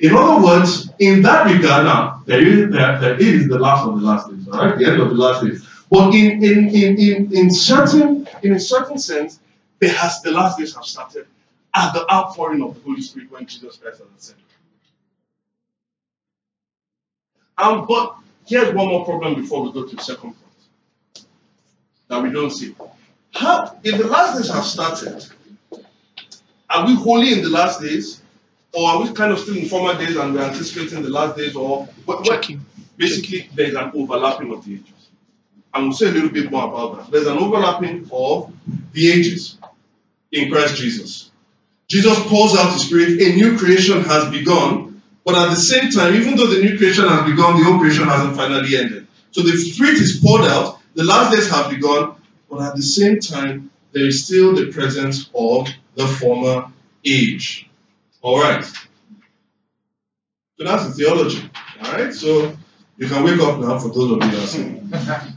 In 0.00 0.12
other 0.12 0.44
words, 0.44 0.90
in 0.98 1.22
that 1.22 1.52
regard, 1.52 1.84
now, 1.84 2.22
there 2.26 2.44
is, 2.44 2.72
there, 2.72 2.98
there 2.98 3.20
is 3.20 3.46
the 3.46 3.58
last 3.60 3.86
of 3.86 4.00
the 4.00 4.04
last 4.04 4.28
days, 4.28 4.48
all 4.48 4.58
right? 4.58 4.76
The 4.76 4.86
end 4.86 5.00
of 5.00 5.10
the 5.10 5.14
last 5.14 5.44
days. 5.44 5.64
But 5.88 6.14
in, 6.14 6.42
in, 6.42 6.68
in, 6.70 6.98
in, 6.98 7.36
in 7.36 7.50
certain, 7.52 8.26
in 8.42 8.54
a 8.54 8.60
certain 8.60 8.98
sense, 8.98 9.38
there 9.78 9.92
has, 9.92 10.20
the 10.22 10.32
last 10.32 10.58
days 10.58 10.74
have 10.74 10.84
started 10.84 11.26
at 11.74 11.92
the 11.92 12.12
outpouring 12.12 12.62
of 12.62 12.74
the 12.74 12.80
Holy 12.82 13.02
Spirit 13.02 13.30
when 13.30 13.46
Jesus 13.46 13.76
Christ 13.76 14.00
has 14.00 14.08
ascended. 14.18 14.44
Um, 17.58 17.86
but 17.86 18.16
here's 18.46 18.74
one 18.74 18.88
more 18.88 19.04
problem 19.04 19.40
before 19.40 19.62
we 19.62 19.72
go 19.72 19.86
to 19.86 19.96
the 19.96 20.02
second 20.02 20.34
point 20.34 21.26
that 22.08 22.22
we 22.22 22.30
don't 22.30 22.50
see. 22.50 22.74
How, 23.32 23.78
if 23.82 23.98
the 23.98 24.06
last 24.06 24.36
days 24.36 24.50
have 24.50 24.64
started, 24.64 25.24
Are 26.70 26.86
we 26.86 26.94
holy 26.94 27.32
in 27.32 27.42
the 27.42 27.50
last 27.50 27.80
days? 27.80 28.20
Or 28.72 28.90
are 28.90 29.02
we 29.02 29.12
kind 29.12 29.32
of 29.32 29.38
still 29.38 29.56
in 29.56 29.68
former 29.68 29.96
days 29.96 30.16
and 30.16 30.34
we're 30.34 30.42
anticipating 30.42 31.02
the 31.02 31.10
last 31.10 31.36
days? 31.36 31.54
Or 31.54 31.86
what, 32.04 32.26
what, 32.26 32.50
basically, 32.96 33.48
there's 33.54 33.74
an 33.74 33.92
overlapping 33.94 34.52
of 34.52 34.64
the 34.64 34.74
ages. 34.74 35.08
And 35.72 35.84
we'll 35.84 35.92
say 35.92 36.08
a 36.08 36.12
little 36.12 36.30
bit 36.30 36.50
more 36.50 36.66
about 36.66 36.96
that. 36.96 37.10
There's 37.12 37.28
an 37.28 37.38
overlapping 37.38 38.08
of 38.10 38.52
the 38.92 39.12
ages 39.12 39.58
in 40.32 40.50
Christ 40.50 40.76
Jesus. 40.76 41.30
Jesus 41.88 42.18
pours 42.26 42.56
out 42.56 42.72
his 42.72 42.86
spirit, 42.86 43.20
a 43.20 43.36
new 43.36 43.58
creation 43.58 44.02
has 44.02 44.30
begun, 44.30 45.02
but 45.24 45.34
at 45.34 45.50
the 45.50 45.56
same 45.56 45.90
time, 45.90 46.14
even 46.14 46.36
though 46.36 46.46
the 46.46 46.60
new 46.60 46.78
creation 46.78 47.06
has 47.06 47.30
begun, 47.30 47.62
the 47.62 47.68
old 47.68 47.80
creation 47.80 48.04
hasn't 48.04 48.36
finally 48.36 48.76
ended. 48.76 49.06
So 49.32 49.42
the 49.42 49.56
spirit 49.56 49.94
is 49.94 50.20
poured 50.24 50.42
out, 50.42 50.78
the 50.94 51.04
last 51.04 51.34
days 51.34 51.50
have 51.50 51.70
begun, 51.70 52.14
but 52.48 52.60
at 52.60 52.76
the 52.76 52.82
same 52.82 53.20
time, 53.20 53.70
there 53.92 54.06
is 54.06 54.24
still 54.24 54.54
the 54.54 54.72
presence 54.72 55.28
of 55.34 55.68
the 55.94 56.06
former 56.06 56.70
age. 57.04 57.68
All 58.22 58.40
right. 58.40 58.64
So 58.64 60.64
that's 60.64 60.86
the 60.86 60.92
theology. 60.92 61.50
All 61.82 61.92
right. 61.92 62.12
So 62.12 62.56
you 62.96 63.08
can 63.08 63.24
wake 63.24 63.40
up 63.40 63.60
now 63.60 63.78
for 63.78 63.88
those 63.88 64.12
of 64.12 64.22
you 64.22 64.30
who 64.30 64.36
are 64.36 64.40
asking. 64.40 64.90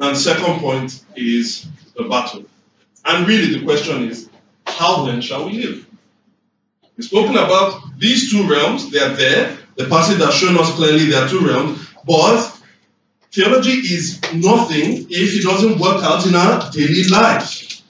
and 0.00 0.08
the 0.14 0.16
second 0.16 0.60
point 0.60 1.04
is 1.16 1.66
the 1.96 2.04
battle. 2.04 2.44
And 3.04 3.26
really, 3.26 3.58
the 3.58 3.64
question 3.64 4.08
is, 4.08 4.27
how 4.78 5.04
then 5.04 5.20
shall 5.20 5.46
we 5.46 5.64
live? 5.64 5.86
We've 6.96 7.06
spoken 7.06 7.36
about 7.36 7.98
these 7.98 8.30
two 8.30 8.48
realms. 8.48 8.90
They 8.90 9.00
are 9.00 9.14
there. 9.14 9.56
The 9.76 9.86
passage 9.86 10.18
has 10.18 10.34
shown 10.34 10.56
us 10.58 10.74
clearly 10.74 11.06
there 11.06 11.24
are 11.24 11.28
two 11.28 11.40
realms. 11.40 11.88
But 12.06 12.60
theology 13.32 13.70
is 13.70 14.20
nothing 14.34 15.06
if 15.10 15.36
it 15.36 15.44
doesn't 15.44 15.78
work 15.78 16.02
out 16.02 16.26
in 16.26 16.34
our 16.34 16.70
daily 16.70 17.04
lives. 17.08 17.82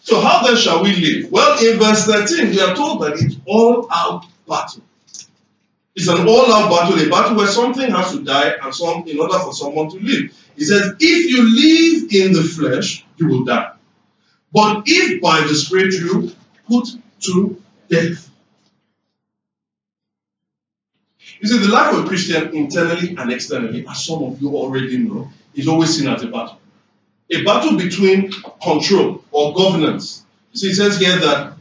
So 0.00 0.20
how 0.20 0.46
then 0.46 0.56
shall 0.56 0.82
we 0.82 0.94
live? 0.96 1.30
Well, 1.30 1.58
in 1.64 1.78
verse 1.78 2.06
13, 2.06 2.50
we 2.50 2.60
are 2.60 2.74
told 2.74 3.02
that 3.02 3.14
it's 3.14 3.36
all 3.46 3.88
out 3.92 4.24
battle. 4.46 4.82
It's 5.94 6.08
an 6.08 6.28
all 6.28 6.52
out 6.52 6.70
battle, 6.70 6.98
a 6.98 7.10
battle 7.10 7.36
where 7.36 7.48
something 7.48 7.90
has 7.90 8.12
to 8.12 8.22
die 8.22 8.54
and 8.62 8.74
some 8.74 9.06
in 9.06 9.18
order 9.18 9.38
for 9.38 9.52
someone 9.52 9.90
to 9.90 9.98
live. 9.98 10.32
He 10.56 10.64
says, 10.64 10.94
if 10.98 11.30
you 11.30 11.42
live 11.42 12.26
in 12.26 12.32
the 12.32 12.42
flesh, 12.42 13.04
you 13.16 13.28
will 13.28 13.44
die. 13.44 13.72
But 14.52 14.84
if 14.86 15.20
by 15.20 15.40
the 15.40 15.54
Spirit 15.54 15.92
you 15.94 16.32
put 16.68 16.88
to 17.20 17.62
death. 17.88 18.30
You 21.40 21.48
see, 21.48 21.58
the 21.58 21.68
life 21.68 21.94
of 21.94 22.04
a 22.04 22.08
Christian 22.08 22.54
internally 22.54 23.16
and 23.16 23.32
externally, 23.32 23.86
as 23.88 24.04
some 24.04 24.22
of 24.24 24.40
you 24.40 24.56
already 24.56 24.98
know, 24.98 25.30
is 25.54 25.68
always 25.68 25.96
seen 25.96 26.08
as 26.08 26.22
a 26.22 26.26
battle. 26.26 26.58
A 27.30 27.44
battle 27.44 27.76
between 27.76 28.32
control 28.62 29.22
or 29.30 29.54
governance. 29.54 30.24
You 30.52 30.58
see, 30.58 30.68
it 30.68 30.74
says 30.74 30.98
here 30.98 31.18
that 31.18 31.54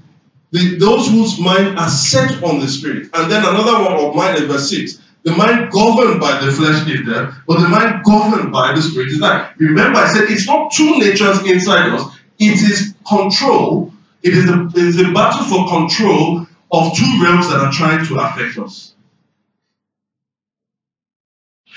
the, 0.52 0.78
those 0.78 1.10
whose 1.10 1.40
mind 1.40 1.78
are 1.78 1.90
set 1.90 2.42
on 2.44 2.60
the 2.60 2.68
Spirit. 2.68 3.10
And 3.14 3.30
then 3.30 3.44
another 3.46 3.84
one 3.84 3.94
of 3.94 4.16
mind 4.16 4.38
in 4.38 4.48
verse 4.48 4.70
6. 4.70 5.02
The 5.24 5.34
mind 5.34 5.72
governed 5.72 6.22
by 6.22 6.40
the 6.40 6.52
flesh 6.54 6.88
is 6.88 7.06
there, 7.06 7.34
but 7.46 7.60
the 7.60 7.68
mind 7.68 8.06
governed 8.06 8.50
by 8.54 8.74
the 8.74 8.82
Spirit 8.82 9.10
is 9.10 9.20
there. 9.20 9.54
Remember, 9.58 10.00
I 10.00 10.14
said 10.14 10.30
it's 10.30 10.48
not 10.48 10.72
two 10.72 11.00
natures 11.00 11.44
inside 11.46 11.92
us, 11.92 12.17
it 12.40 12.62
is 12.62 12.96
control. 13.08 13.94
It 14.24 14.34
is 14.34 14.50
a, 14.50 14.68
it 14.68 14.76
is 14.78 15.14
battle 15.14 15.46
for 15.46 15.68
control 15.70 16.46
of 16.72 16.98
two 16.98 17.20
realms 17.24 17.50
that 17.50 17.60
are 17.60 17.72
trying 17.72 18.06
to 18.08 18.20
affect 18.20 18.58
us. 18.58 18.94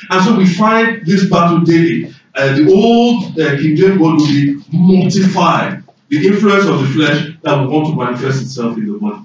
And 0.09 0.25
so 0.25 0.37
we 0.37 0.47
find 0.47 1.05
this 1.07 1.29
battle 1.29 1.61
daily. 1.61 2.15
Uh, 2.35 2.55
the 2.55 2.73
old 2.73 3.39
uh, 3.39 3.57
King 3.57 3.77
James 3.77 3.99
word 3.99 4.17
will 4.17 4.27
be 4.27 4.63
mortified. 4.73 5.83
The 6.09 6.27
influence 6.27 6.65
of 6.67 6.81
the 6.81 6.89
flesh 6.89 7.29
that 7.43 7.55
will 7.61 7.71
want 7.71 7.87
to 7.89 7.97
manifest 7.97 8.43
itself 8.43 8.77
in 8.77 8.91
the 8.91 8.99
body. 8.99 9.25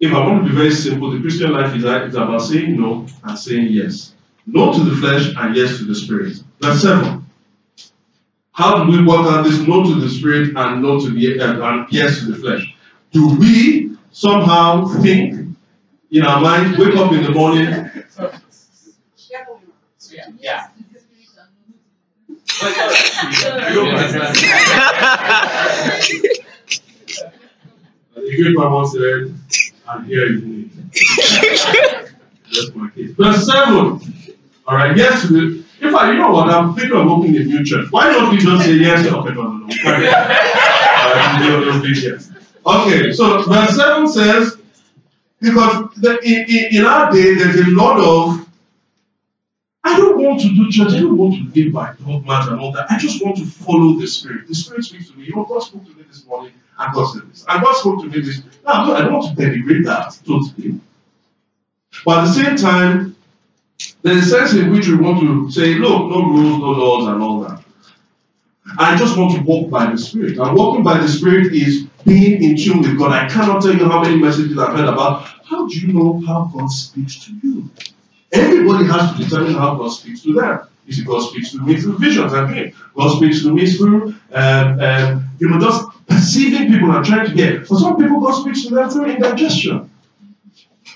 If 0.00 0.12
I 0.12 0.26
want 0.26 0.42
to 0.42 0.48
be 0.48 0.56
very 0.56 0.70
simple, 0.70 1.10
the 1.10 1.20
Christian 1.20 1.52
life 1.52 1.74
is, 1.74 1.84
is 1.84 2.14
about 2.14 2.40
saying 2.40 2.80
no 2.80 3.06
and 3.22 3.38
saying 3.38 3.68
yes. 3.70 4.14
No 4.46 4.72
to 4.72 4.80
the 4.80 4.96
flesh 4.96 5.34
and 5.36 5.54
yes 5.54 5.78
to 5.78 5.84
the 5.84 5.94
spirit. 5.94 6.36
Verse 6.60 6.82
7. 6.82 7.19
How 8.60 8.84
do 8.84 8.92
we 8.92 9.02
work 9.02 9.26
out 9.26 9.42
this 9.42 9.58
no 9.66 9.82
to 9.84 9.94
the 9.98 10.10
spirit 10.10 10.54
and 10.54 10.82
no 10.82 11.00
to 11.00 11.08
the 11.08 11.40
uh, 11.40 11.66
and 11.66 11.90
yes 11.90 12.18
to 12.18 12.26
the 12.26 12.36
flesh? 12.36 12.74
Do 13.10 13.34
we 13.38 13.96
somehow 14.12 14.84
think 15.00 15.56
in 16.10 16.22
our 16.22 16.42
mind, 16.42 16.76
wake 16.76 16.94
up 16.94 17.10
in 17.10 17.22
the 17.22 17.30
morning? 17.30 17.64
Yeah. 20.38 20.68
The 28.14 28.36
great 28.36 28.58
once 28.58 28.92
said, 28.92 29.34
and 29.88 30.06
here 30.06 30.34
is 30.34 30.42
me. 30.42 30.68
That's 32.52 32.74
my 32.74 32.90
case. 32.90 33.12
Verse 33.12 33.46
7. 33.46 34.00
Alright, 34.68 34.98
yes 34.98 35.22
to 35.22 35.28
the 35.28 35.64
in 35.90 35.96
fact, 35.96 36.12
you 36.12 36.18
know 36.18 36.30
what? 36.30 36.48
I'm 36.50 36.74
thinking 36.74 36.96
of 36.96 37.06
opening 37.08 37.36
a 37.36 37.44
new 37.44 37.64
church. 37.64 37.90
Why 37.90 38.12
don't 38.12 38.30
we 38.30 38.38
just 38.38 38.64
say 38.64 38.74
yes? 38.74 39.06
Okay, 39.06 39.34
no, 39.34 39.42
no, 39.42 39.66
no. 39.66 39.68
Uh, 42.66 42.82
okay, 42.82 43.12
so 43.12 43.42
verse 43.42 43.76
7 43.76 44.08
says, 44.08 44.58
because 45.40 45.94
the, 45.96 46.18
in, 46.22 46.44
in, 46.48 46.76
in 46.76 46.84
our 46.84 47.10
day, 47.10 47.34
there's 47.34 47.66
a 47.66 47.70
lot 47.70 47.98
of, 47.98 48.46
I 49.82 49.96
don't 49.96 50.18
want 50.22 50.40
to 50.42 50.48
do 50.48 50.70
church, 50.70 50.92
I 50.92 51.00
don't 51.00 51.16
want 51.16 51.34
to 51.34 51.60
live 51.60 51.72
by 51.72 51.94
dogmas 51.94 52.48
and 52.48 52.60
all 52.60 52.70
that. 52.72 52.90
I 52.90 52.98
just 52.98 53.24
want 53.24 53.38
to 53.38 53.46
follow 53.46 53.94
the 53.94 54.06
Spirit. 54.06 54.46
The 54.46 54.54
Spirit 54.54 54.84
speaks 54.84 55.10
to 55.10 55.16
me. 55.16 55.24
You 55.24 55.36
know, 55.36 55.44
God 55.44 55.60
spoke 55.60 55.84
to 55.86 55.94
me 55.94 56.04
this 56.06 56.26
morning, 56.26 56.52
and 56.78 56.94
God 56.94 57.06
said 57.06 57.22
this. 57.30 57.44
And 57.48 57.62
God 57.62 57.74
spoke 57.76 58.02
to 58.02 58.08
me 58.08 58.20
this. 58.20 58.42
Now, 58.64 58.92
I 58.92 59.00
don't 59.00 59.14
want 59.14 59.36
to 59.36 59.42
denigrate 59.42 59.86
that 59.86 60.18
totally. 60.26 60.78
But 62.04 62.18
at 62.18 62.26
the 62.26 62.32
same 62.32 62.56
time, 62.56 63.09
there's 64.02 64.26
a 64.26 64.30
sense 64.30 64.54
in 64.54 64.70
which 64.70 64.88
we 64.88 64.96
want 64.96 65.20
to 65.20 65.50
say, 65.50 65.74
look, 65.74 66.10
no 66.10 66.22
rules, 66.24 66.58
no 66.58 66.70
laws, 66.70 67.08
and 67.08 67.22
all 67.22 67.40
that. 67.40 67.62
I 68.78 68.96
just 68.96 69.16
want 69.18 69.34
to 69.36 69.42
walk 69.42 69.70
by 69.70 69.90
the 69.90 69.98
Spirit. 69.98 70.38
And 70.38 70.56
walking 70.56 70.82
by 70.82 70.98
the 70.98 71.08
Spirit 71.08 71.52
is 71.52 71.86
being 72.04 72.42
in 72.42 72.56
tune 72.56 72.80
with 72.80 72.98
God. 72.98 73.12
I 73.12 73.28
cannot 73.28 73.62
tell 73.62 73.74
you 73.74 73.84
how 73.86 74.02
many 74.02 74.16
messages 74.16 74.56
I've 74.58 74.76
heard 74.76 74.88
about 74.88 75.28
how 75.44 75.66
do 75.66 75.78
you 75.78 75.92
know 75.92 76.22
how 76.26 76.50
God 76.54 76.70
speaks 76.70 77.24
to 77.26 77.32
you? 77.42 77.68
Everybody 78.32 78.84
has 78.84 79.16
to 79.16 79.24
determine 79.24 79.54
how 79.54 79.74
God 79.74 79.88
speaks 79.88 80.22
to 80.22 80.32
them. 80.32 80.60
You 80.86 80.92
see, 80.92 81.04
God 81.04 81.20
speaks 81.28 81.50
to 81.52 81.60
me 81.60 81.80
through 81.80 81.98
visions 81.98 82.32
and 82.32 82.48
dreams. 82.48 82.76
God 82.94 83.16
speaks 83.16 83.42
to 83.42 83.52
me 83.52 83.70
through, 83.70 84.14
um, 84.32 84.80
um, 84.80 85.30
you 85.38 85.48
know, 85.48 85.58
just 85.58 85.86
perceiving 86.06 86.68
people 86.68 86.90
and 86.92 87.04
trying 87.04 87.26
to 87.28 87.34
get. 87.34 87.66
For 87.66 87.78
some 87.78 87.96
people, 87.96 88.20
God 88.20 88.40
speaks 88.40 88.64
to 88.66 88.74
them 88.74 88.88
through 88.88 89.06
indigestion. 89.06 89.90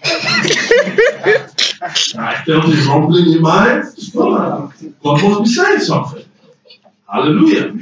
I 1.84 2.42
felt 2.46 2.64
it 2.66 2.86
rumbling 2.86 3.32
in 3.34 3.42
my 3.42 3.82
stomach. 3.82 4.72
God 5.02 5.22
must 5.22 5.42
be 5.44 5.50
saying 5.50 5.80
something. 5.80 6.24
Hallelujah. 7.06 7.74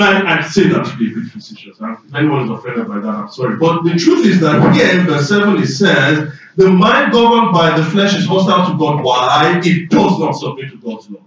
I, 0.00 0.38
I 0.38 0.42
say 0.42 0.68
that 0.68 0.86
to 0.86 0.96
be 0.96 1.12
a 1.12 1.14
bit 1.14 1.30
facetious. 1.30 1.76
If 1.80 2.14
anyone 2.14 2.44
is 2.44 2.50
offended 2.50 2.88
by 2.88 3.00
that, 3.00 3.08
I'm 3.08 3.30
sorry. 3.30 3.56
But 3.56 3.82
the 3.82 3.98
truth 3.98 4.26
is 4.26 4.40
that 4.40 4.74
here 4.74 4.98
in 4.98 5.06
verse 5.06 5.28
7 5.28 5.56
it 5.58 5.66
says, 5.66 6.32
The 6.56 6.70
mind 6.70 7.12
governed 7.12 7.52
by 7.52 7.78
the 7.78 7.84
flesh 7.84 8.16
is 8.16 8.26
hostile 8.26 8.72
to 8.72 8.78
God. 8.78 9.04
Why? 9.04 9.60
It 9.62 9.90
does 9.90 10.18
not 10.18 10.32
submit 10.32 10.70
to 10.70 10.78
God's 10.78 11.10
law. 11.10 11.20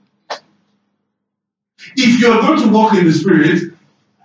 If 1.95 2.19
you 2.19 2.31
are 2.31 2.41
going 2.41 2.61
to 2.63 2.69
walk 2.69 2.95
in 2.95 3.05
the 3.05 3.13
Spirit, 3.13 3.73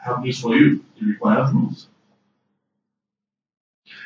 I 0.01 0.09
have 0.09 0.25
news 0.25 0.41
for 0.41 0.57
you. 0.57 0.83
It 1.01 1.05
requires 1.05 1.53
rules. 1.53 1.89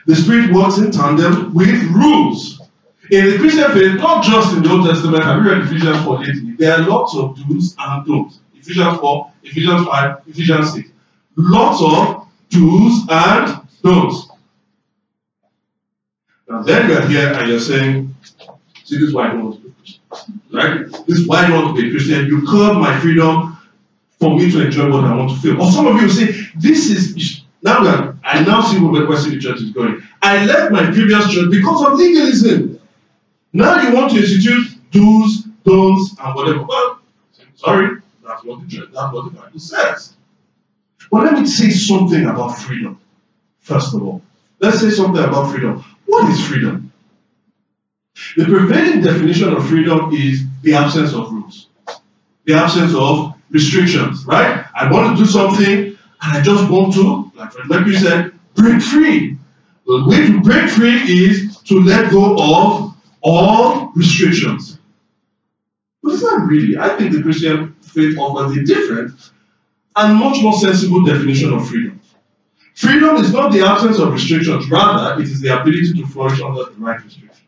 The 0.06 0.14
Spirit 0.14 0.52
works 0.52 0.78
in 0.78 0.92
tandem 0.92 1.52
with 1.52 1.82
rules. 1.90 2.62
In 3.10 3.30
the 3.30 3.38
Christian 3.38 3.70
faith, 3.72 3.96
not 4.00 4.24
just 4.24 4.56
in 4.56 4.62
the 4.62 4.70
Old 4.70 4.86
Testament, 4.86 5.22
have 5.24 5.44
you 5.44 5.50
read 5.50 5.62
Ephesians 5.62 6.04
4 6.04 6.18
lately? 6.20 6.52
There 6.58 6.72
are 6.72 6.82
lots 6.82 7.14
of 7.16 7.36
do's 7.36 7.74
and 7.78 8.06
don'ts. 8.06 8.40
Ephesians 8.54 8.98
4, 8.98 9.32
Ephesians 9.44 9.86
5, 9.86 10.22
Ephesians 10.26 10.72
6. 10.74 10.88
Lots 11.36 11.82
of 11.82 12.28
do's 12.50 13.06
and 13.08 13.60
don'ts. 13.82 14.28
Now 16.48 16.62
then 16.62 16.88
you're 16.88 17.06
here 17.08 17.32
and 17.32 17.48
you're 17.48 17.60
saying, 17.60 18.14
see, 18.84 18.98
this 18.98 19.08
is 19.08 19.14
why 19.14 19.28
I 19.28 19.32
don't 19.32 19.44
want 19.44 19.56
to 19.56 19.62
be 19.62 19.68
a 19.68 19.72
Christian. 19.72 20.40
Right? 20.52 21.06
This 21.06 21.18
is 21.18 21.28
why 21.28 21.44
I 21.44 21.48
don't 21.48 21.64
want 21.64 21.76
to 21.76 21.82
be 21.82 21.88
a 21.88 21.90
Christian. 21.92 22.26
You 22.26 22.46
curb 22.46 22.76
my 22.76 22.98
freedom 23.00 23.56
for 24.18 24.36
me 24.36 24.50
to 24.50 24.64
enjoy 24.64 24.90
what 24.90 25.04
I 25.04 25.16
want 25.16 25.30
to 25.30 25.36
feel. 25.36 25.60
Or 25.60 25.70
some 25.70 25.86
of 25.86 26.00
you 26.00 26.08
say, 26.08 26.32
this 26.56 26.90
is 26.90 27.42
now 27.62 27.82
that 27.82 28.15
I 28.26 28.42
now 28.42 28.60
see 28.60 28.80
where 28.80 29.06
the 29.06 29.38
Church 29.40 29.62
is 29.62 29.70
going. 29.70 30.02
I 30.20 30.44
left 30.44 30.72
my 30.72 30.84
previous 30.86 31.32
church 31.32 31.48
because 31.48 31.86
of 31.86 31.92
legalism. 31.96 32.80
Now 33.52 33.80
you 33.80 33.94
want 33.94 34.10
to 34.10 34.18
institute 34.18 34.66
do's, 34.90 35.44
don'ts, 35.62 36.16
and 36.18 36.34
whatever. 36.34 36.64
Well, 36.64 36.98
sorry, 37.54 38.00
that's 38.26 38.42
what 38.42 38.62
the 38.62 38.66
church, 38.66 38.88
that's 38.92 39.14
what 39.14 39.24
the 39.26 39.30
Bible 39.30 39.60
says. 39.60 40.16
But 41.08 41.22
let 41.22 41.38
me 41.38 41.46
say 41.46 41.70
something 41.70 42.24
about 42.26 42.58
freedom. 42.58 42.98
First 43.60 43.94
of 43.94 44.02
all, 44.02 44.22
let's 44.58 44.80
say 44.80 44.90
something 44.90 45.22
about 45.22 45.52
freedom. 45.52 45.84
What 46.06 46.28
is 46.28 46.44
freedom? 46.44 46.92
The 48.36 48.44
prevailing 48.44 49.02
definition 49.02 49.52
of 49.52 49.68
freedom 49.68 50.10
is 50.12 50.42
the 50.62 50.74
absence 50.74 51.14
of 51.14 51.30
rules, 51.30 51.68
the 52.44 52.54
absence 52.54 52.92
of 52.92 53.34
restrictions, 53.50 54.26
right? 54.26 54.66
I 54.74 54.90
want 54.90 55.16
to 55.16 55.24
do 55.24 55.30
something 55.30 55.95
I 56.28 56.42
just 56.42 56.70
want 56.70 56.94
to, 56.94 57.30
like 57.36 57.52
Mercury 57.66 57.96
said, 57.96 58.32
break 58.54 58.82
free. 58.82 59.38
The 59.86 60.04
way 60.08 60.26
to 60.26 60.40
break 60.40 60.68
free 60.70 61.02
is 61.02 61.58
to 61.62 61.80
let 61.80 62.10
go 62.10 62.34
of 62.34 62.96
all 63.22 63.92
restrictions. 63.94 64.78
But 66.02 66.14
it's 66.14 66.22
not 66.22 66.48
really. 66.48 66.76
I 66.78 66.96
think 66.96 67.12
the 67.12 67.22
Christian 67.22 67.74
faith 67.82 68.18
offers 68.18 68.56
a 68.56 68.64
different 68.64 69.12
and 69.94 70.16
much 70.16 70.42
more 70.42 70.52
sensible 70.52 71.04
definition 71.04 71.52
of 71.52 71.68
freedom. 71.68 72.00
Freedom 72.74 73.16
is 73.16 73.32
not 73.32 73.52
the 73.52 73.64
absence 73.64 73.98
of 73.98 74.12
restrictions, 74.12 74.68
rather, 74.68 75.20
it 75.20 75.28
is 75.28 75.40
the 75.40 75.60
ability 75.60 75.94
to 75.94 76.06
flourish 76.06 76.42
under 76.42 76.64
the 76.64 76.72
right 76.72 77.02
restrictions. 77.02 77.40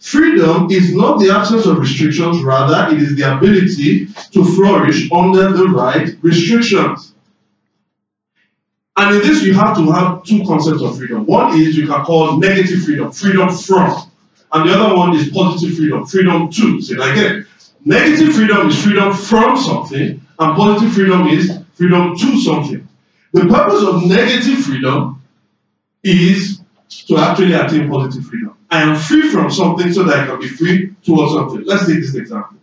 Freedom 0.00 0.70
is 0.70 0.94
not 0.94 1.18
the 1.18 1.30
absence 1.30 1.66
of 1.66 1.78
restrictions, 1.78 2.42
rather, 2.42 2.94
it 2.94 3.02
is 3.02 3.16
the 3.16 3.36
ability 3.36 4.06
to 4.32 4.44
flourish 4.44 5.10
under 5.10 5.52
the 5.52 5.66
right 5.68 6.10
restrictions. 6.20 7.14
And 8.96 9.16
in 9.16 9.22
this, 9.22 9.42
you 9.42 9.54
have 9.54 9.76
to 9.76 9.90
have 9.90 10.22
two 10.24 10.44
concepts 10.44 10.82
of 10.82 10.96
freedom. 10.96 11.26
One 11.26 11.58
is 11.58 11.76
you 11.76 11.86
can 11.86 12.04
call 12.04 12.38
negative 12.38 12.84
freedom, 12.84 13.10
freedom 13.10 13.48
from. 13.48 14.10
And 14.52 14.68
the 14.68 14.74
other 14.74 14.94
one 14.94 15.16
is 15.16 15.30
positive 15.30 15.76
freedom, 15.76 16.06
freedom 16.06 16.50
to. 16.50 16.80
Say 16.80 16.94
that 16.94 17.10
again. 17.10 17.46
Negative 17.84 18.32
freedom 18.34 18.68
is 18.68 18.82
freedom 18.82 19.12
from 19.12 19.56
something, 19.58 20.20
and 20.38 20.56
positive 20.56 20.94
freedom 20.94 21.26
is 21.28 21.58
freedom 21.74 22.16
to 22.16 22.40
something. 22.40 22.88
The 23.32 23.46
purpose 23.46 23.82
of 23.82 24.04
negative 24.04 24.64
freedom 24.64 25.22
is 26.04 26.53
to 27.02 27.18
actually 27.18 27.54
attain 27.54 27.90
positive 27.90 28.24
freedom. 28.26 28.56
I 28.70 28.82
am 28.82 28.96
free 28.96 29.30
from 29.30 29.50
something 29.50 29.92
so 29.92 30.04
that 30.04 30.20
I 30.20 30.26
can 30.26 30.40
be 30.40 30.48
free 30.48 30.94
towards 31.04 31.32
something. 31.32 31.64
Let's 31.64 31.86
take 31.86 32.00
this 32.00 32.14
example. 32.14 32.58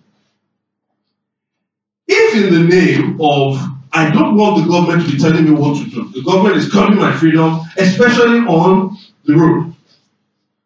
If 2.08 2.36
in 2.36 2.54
the 2.54 2.76
name 2.76 3.20
of 3.22 3.58
I 3.94 4.10
don't 4.10 4.36
want 4.36 4.62
the 4.62 4.70
government 4.70 5.06
to 5.06 5.12
be 5.12 5.18
telling 5.18 5.46
me 5.46 5.52
what 5.52 5.78
to 5.78 5.90
do, 5.90 6.10
the 6.10 6.24
government 6.24 6.58
is 6.58 6.72
cutting 6.72 6.98
my 6.98 7.16
freedom, 7.16 7.60
especially 7.78 8.40
on 8.40 8.98
the 9.26 9.36
road. 9.36 9.76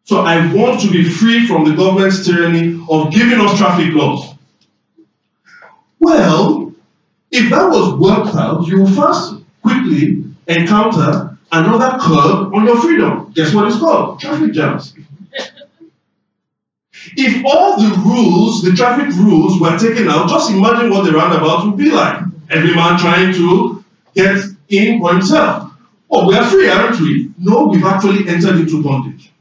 So 0.04 0.20
I 0.20 0.52
want 0.54 0.80
to 0.82 0.90
be 0.90 1.02
free 1.02 1.46
from 1.46 1.68
the 1.68 1.74
government's 1.74 2.24
tyranny 2.24 2.80
of 2.88 3.12
giving 3.12 3.40
us 3.40 3.58
traffic 3.58 3.92
laws. 3.92 4.34
Well, 5.98 6.72
if 7.32 7.50
that 7.50 7.68
was 7.68 7.94
worked 7.94 8.36
out, 8.36 8.66
you 8.68 8.82
will 8.82 8.90
first 8.90 9.34
quickly 9.62 10.24
encounter 10.46 11.25
another 11.52 11.98
curb 11.98 12.54
on 12.54 12.64
your 12.64 12.80
freedom. 12.80 13.32
Guess 13.34 13.54
what 13.54 13.66
it's 13.68 13.78
called? 13.78 14.20
Traffic 14.20 14.52
jams. 14.52 14.94
If 17.16 17.44
all 17.44 17.78
the 17.78 17.96
rules, 17.98 18.62
the 18.62 18.72
traffic 18.72 19.14
rules, 19.16 19.60
were 19.60 19.78
taken 19.78 20.08
out, 20.08 20.28
just 20.28 20.50
imagine 20.50 20.90
what 20.90 21.04
the 21.04 21.12
roundabout 21.12 21.66
would 21.66 21.76
be 21.76 21.90
like. 21.90 22.22
Every 22.50 22.74
man 22.74 22.98
trying 22.98 23.32
to 23.34 23.84
get 24.14 24.42
in 24.68 25.00
for 25.00 25.12
himself. 25.12 25.72
Oh, 26.10 26.26
we 26.26 26.34
are 26.34 26.44
free, 26.44 26.68
aren't 26.68 27.00
we? 27.00 27.30
No, 27.38 27.66
we've 27.66 27.84
actually 27.84 28.28
entered 28.28 28.56
into 28.60 28.82
bondage. 28.82 29.32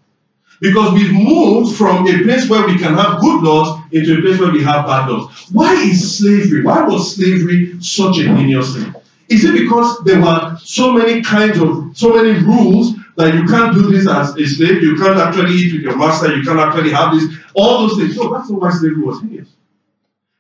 Because 0.62 0.94
we've 0.94 1.12
moved 1.12 1.76
from 1.76 2.08
a 2.08 2.24
place 2.24 2.50
where 2.50 2.66
we 2.66 2.78
can 2.78 2.94
have 2.96 3.20
good 3.20 3.44
laws 3.44 3.82
into 3.92 4.18
a 4.18 4.22
place 4.22 4.40
where 4.40 4.52
we 4.52 4.64
have 4.64 4.86
bad 4.86 5.10
laws. 5.10 5.48
Why 5.52 5.74
is 5.74 6.18
slavery? 6.18 6.64
Why 6.64 6.84
was 6.84 7.16
slavery 7.16 7.82
such 7.82 8.20
a 8.20 8.24
heinous 8.24 8.76
thing? 8.76 8.96
Is 9.28 9.44
it 9.44 9.54
because 9.54 10.04
there 10.04 10.22
were 10.22 10.58
so 10.62 10.94
many 10.94 11.22
kinds 11.22 11.60
of, 11.60 11.98
so 11.98 12.14
many 12.16 12.40
rules 12.44 12.94
that 13.18 13.34
you 13.34 13.46
can't 13.46 13.74
do 13.74 13.92
this 13.92 14.08
as 14.08 14.36
a 14.38 14.46
slave, 14.46 14.84
you 14.84 14.96
can't 14.98 15.18
actually 15.18 15.56
eat 15.56 15.74
with 15.74 15.82
your 15.82 15.98
master, 15.98 16.36
you 16.36 16.44
can't 16.44 16.60
actually 16.60 16.92
have 16.92 17.14
this, 17.14 17.36
all 17.56 17.88
those 17.88 17.98
things. 17.98 18.16
No, 18.18 18.34
that's 18.34 18.50
not 18.50 18.62
why 18.62 18.70
slavery 18.72 19.02
was 19.04 19.22
heinous. 19.22 19.50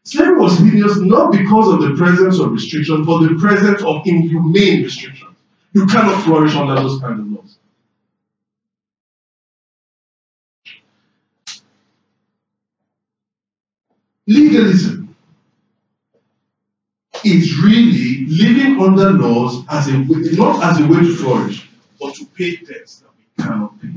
Slavery 0.04 0.39
was 0.39 0.60
heinous 0.60 0.98
not 0.98 1.32
because 1.32 1.74
of 1.74 1.82
the 1.82 1.95
presence 1.95 2.39
of 2.39 2.52
restrictions, 2.52 3.08
but 3.08 3.28
the 3.28 3.36
presence 3.39 3.82
of 3.82 4.06
inhumane 4.06 4.84
restrictions. 4.84 5.36
You 5.74 5.88
cannot 5.88 6.24
flourish 6.24 6.56
under 6.56 6.76
those 6.76 7.02
kinds 7.02 7.19
of 7.21 7.32
laws. 7.32 7.58
Legalism 14.28 15.05
is 17.25 17.59
really 17.61 18.25
living 18.27 18.79
under 18.79 19.11
laws 19.11 19.65
as 19.69 19.88
a 19.88 19.97
way, 19.97 20.31
not 20.33 20.63
as 20.63 20.79
a 20.79 20.88
way 20.88 20.99
to 20.99 21.15
flourish, 21.15 21.67
but 21.99 22.13
to 22.15 22.25
pay 22.25 22.55
debts 22.57 22.99
that 22.99 23.09
we 23.17 23.43
cannot 23.43 23.81
pay. 23.81 23.89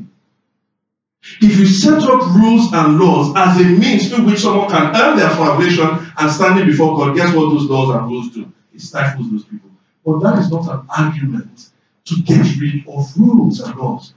If 1.40 1.58
you 1.58 1.66
set 1.66 2.02
up 2.02 2.34
rules 2.36 2.72
and 2.72 2.98
laws 2.98 3.34
as 3.36 3.60
a 3.60 3.64
means 3.64 4.08
through 4.08 4.24
which 4.24 4.40
someone 4.40 4.70
can 4.70 4.96
earn 4.96 5.18
their 5.18 5.30
salvation 5.30 6.12
and 6.18 6.32
standing 6.32 6.66
before 6.66 6.96
God, 6.96 7.14
guess 7.16 7.34
what 7.34 7.50
those 7.50 7.64
laws 7.64 7.94
and 7.94 8.10
rules 8.10 8.30
do? 8.30 8.50
It 8.74 8.80
stifles 8.80 9.30
those 9.30 9.44
people. 9.44 9.70
But 10.06 10.20
that 10.20 10.38
is 10.38 10.50
not 10.50 10.66
an 10.68 10.86
argument 10.96 11.68
to 12.06 12.22
get 12.22 12.56
rid 12.58 12.88
of 12.88 13.06
rules 13.18 13.60
and 13.60 13.76
laws. 13.76 14.14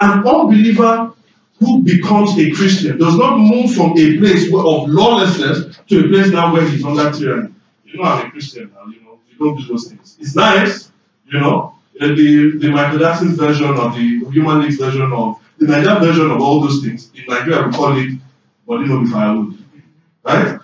An 0.00 0.26
unbeliever 0.26 1.14
who 1.58 1.82
becomes 1.82 2.38
a 2.38 2.50
Christian 2.50 2.98
does 2.98 3.16
not 3.16 3.38
move 3.38 3.72
from 3.74 3.92
a 3.92 4.18
place 4.18 4.46
of 4.48 4.88
lawlessness 4.88 5.78
to 5.88 6.04
a 6.04 6.08
place 6.08 6.28
now 6.28 6.52
where 6.52 6.66
he's 6.68 6.84
under 6.84 7.10
tyranny. 7.10 7.54
You 7.92 7.98
know, 7.98 8.04
I'm 8.04 8.26
a 8.26 8.30
Christian 8.30 8.72
now, 8.74 8.86
you 8.86 9.02
know, 9.02 9.18
you 9.28 9.36
don't 9.38 9.56
do 9.56 9.66
those 9.66 9.88
things. 9.88 10.16
It's 10.20 10.36
nice, 10.36 10.92
you 11.26 11.40
know, 11.40 11.74
the, 11.98 12.58
the 12.58 12.70
Michael 12.70 12.98
version 12.98 13.74
of 13.76 13.94
the 13.94 14.30
Human 14.30 14.70
version 14.70 15.12
of 15.12 15.40
the 15.58 15.66
Nigerian 15.66 16.00
version 16.02 16.30
of 16.30 16.40
all 16.40 16.60
those 16.60 16.82
things. 16.82 17.10
In 17.14 17.24
Nigeria, 17.26 17.66
we 17.66 17.72
call 17.72 17.96
it 17.98 18.12
body 18.66 18.86
no 18.86 19.00
be 19.00 19.06
firewood. 19.06 19.58
Right? 20.22 20.60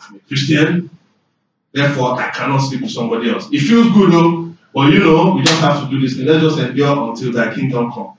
I'm 0.00 0.16
a 0.16 0.18
Christian, 0.28 0.90
therefore 1.72 2.20
I 2.20 2.30
cannot 2.30 2.58
sleep 2.58 2.82
with 2.82 2.92
somebody 2.92 3.30
else. 3.30 3.48
It 3.52 3.60
feels 3.60 3.92
good 3.92 4.12
though, 4.12 4.54
but 4.72 4.92
you 4.92 5.00
know, 5.00 5.34
we 5.34 5.42
just 5.42 5.60
have 5.60 5.82
to 5.82 5.90
do 5.90 6.00
this 6.00 6.16
thing. 6.16 6.26
Let's 6.26 6.42
just 6.42 6.58
endure 6.58 7.10
until 7.10 7.32
thy 7.32 7.52
kingdom 7.52 7.90
come. 7.90 8.16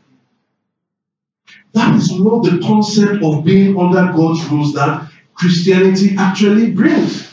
That 1.74 1.96
is 1.96 2.12
not 2.12 2.44
the 2.44 2.60
concept 2.64 3.24
of 3.24 3.44
being 3.44 3.80
under 3.80 4.12
God's 4.12 4.46
rules 4.46 4.74
that 4.74 5.10
Christianity 5.44 6.16
actually 6.18 6.72
brings. 6.72 7.30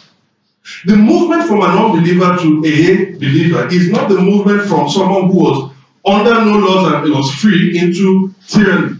The 0.85 0.97
movement 0.97 1.45
from 1.45 1.61
an 1.63 1.71
unbeliever 1.71 2.37
to 2.39 2.59
a 2.67 3.13
believer 3.13 3.69
is 3.69 3.89
not 3.89 4.09
the 4.09 4.21
movement 4.21 4.63
from 4.63 4.89
someone 4.89 5.31
who 5.31 5.39
was 5.39 5.73
under 6.05 6.45
no 6.45 6.59
laws 6.59 6.93
and 6.93 7.15
was 7.15 7.33
free 7.37 7.79
into 7.79 8.35
tyranny. 8.49 8.99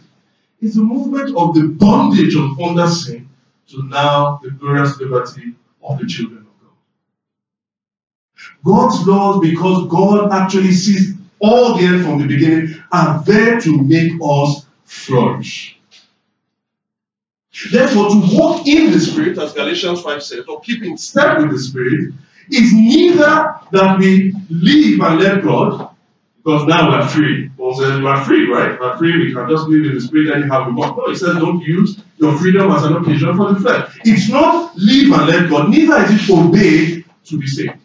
It's 0.61 0.77
the 0.77 0.85
movement 0.85 1.37
of 1.37 1.57
the 1.57 1.67
bondage 1.67 2.37
of 2.37 2.61
under 2.61 2.87
sin 2.87 3.29
to 3.71 3.83
now 3.89 4.39
the 4.45 4.53
glorious 4.53 4.97
liberty 5.01 5.55
of 5.83 5.99
the 5.99 6.07
children 6.07 6.47
of 6.47 6.55
God. 6.63 6.77
God's 8.65 9.05
laws, 9.09 9.41
because 9.41 9.91
God 9.91 10.31
actually 10.33 10.71
sees 10.71 11.15
all 11.41 11.77
the 11.77 11.85
end 11.85 12.05
from 12.05 12.21
the 12.21 12.29
beginning, 12.29 12.81
are 12.93 13.25
there 13.25 13.61
to 13.61 13.77
make 13.83 14.13
us 14.23 14.67
flourish. 14.85 15.80
Therefore, 17.69 18.09
to 18.11 18.23
walk 18.33 18.67
in 18.67 18.91
the 18.93 19.01
Spirit, 19.01 19.39
as 19.39 19.53
Galatians 19.53 20.01
5 20.01 20.23
says, 20.23 20.45
or 20.47 20.61
keep 20.61 20.83
in 20.83 20.97
step 20.97 21.39
with 21.39 21.51
the 21.51 21.59
Spirit, 21.59 22.15
is 22.51 22.73
neither 22.73 23.55
that 23.71 23.99
we 23.99 24.35
live 24.49 25.01
and 25.01 25.21
let 25.21 25.43
God, 25.43 25.95
because 26.39 26.67
now 26.67 26.91
we're 26.91 27.07
free. 27.09 27.51
Paul 27.57 27.75
says 27.75 28.01
we're 28.01 28.25
free, 28.25 28.51
right? 28.51 28.81
We're 28.81 28.97
free, 28.97 29.19
we 29.19 29.35
can 29.35 29.49
just 29.49 29.69
live 29.69 29.85
in 29.85 29.95
the 29.95 30.01
Spirit 30.01 30.35
anyhow 30.35 30.67
we 30.69 30.75
want. 30.75 30.97
No, 30.97 31.09
he 31.09 31.15
says 31.15 31.37
don't 31.37 31.61
use 31.61 32.01
your 32.17 32.37
freedom 32.39 32.71
as 32.73 32.85
an 32.85 32.97
occasion 32.97 33.37
for 33.37 33.53
the 33.53 33.61
flesh. 33.61 33.99
It's 34.05 34.31
not 34.31 34.75
live 34.77 35.13
and 35.13 35.29
let 35.29 35.51
God, 35.51 35.69
neither 35.69 35.97
is 36.05 36.29
it 36.29 36.33
obey 36.33 37.05
to 37.25 37.39
be 37.39 37.47
saved. 37.47 37.79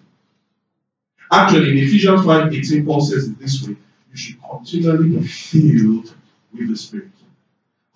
Actually, 1.31 1.71
in 1.71 1.77
Ephesians 1.79 2.23
5 2.23 2.53
18, 2.53 2.85
Paul 2.85 3.01
says 3.01 3.27
it 3.27 3.39
this 3.39 3.61
way 3.67 3.75
you 4.11 4.17
should 4.17 4.37
continually 4.41 5.09
be 5.09 5.27
filled 5.27 6.15
with 6.53 6.69
the 6.69 6.77
Spirit 6.77 7.09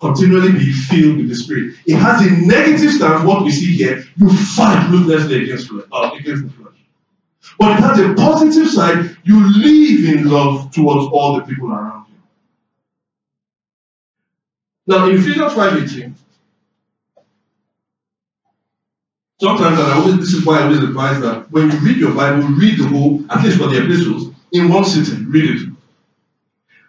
continually 0.00 0.52
be 0.52 0.72
filled 0.72 1.18
with 1.18 1.28
the 1.28 1.34
Spirit. 1.34 1.74
It 1.86 1.96
has 1.96 2.26
a 2.26 2.30
negative 2.30 2.92
stance, 2.92 3.24
what 3.24 3.44
we 3.44 3.50
see 3.50 3.76
here. 3.76 4.02
You 4.16 4.30
fight 4.30 4.88
ruthlessly 4.90 5.44
against, 5.44 5.70
uh, 5.70 6.10
against 6.18 6.44
the 6.44 6.50
flesh. 6.50 6.74
But 7.58 7.78
it 7.78 7.82
has 7.82 7.98
a 7.98 8.14
positive 8.14 8.68
side. 8.68 9.16
You 9.24 9.40
live 9.58 10.16
in 10.16 10.30
love 10.30 10.72
towards 10.72 11.06
all 11.12 11.36
the 11.36 11.42
people 11.42 11.70
around 11.70 12.06
you. 12.08 12.16
Now, 14.86 15.08
in 15.08 15.16
Ephesians 15.16 15.52
5.18, 15.52 16.14
sometimes, 19.40 19.78
and 19.78 19.88
I 19.88 19.96
always, 19.96 20.16
this 20.16 20.32
is 20.32 20.46
why 20.46 20.60
I 20.60 20.62
always 20.64 20.82
advise 20.82 21.20
that 21.20 21.50
when 21.50 21.70
you 21.70 21.78
read 21.78 21.96
your 21.98 22.14
Bible, 22.14 22.48
read 22.48 22.78
the 22.78 22.88
whole, 22.88 23.22
at 23.30 23.44
least 23.44 23.58
for 23.58 23.68
the 23.68 23.84
epistles, 23.84 24.32
in 24.52 24.70
one 24.70 24.84
sitting. 24.84 25.30
Read 25.30 25.60
it. 25.60 25.68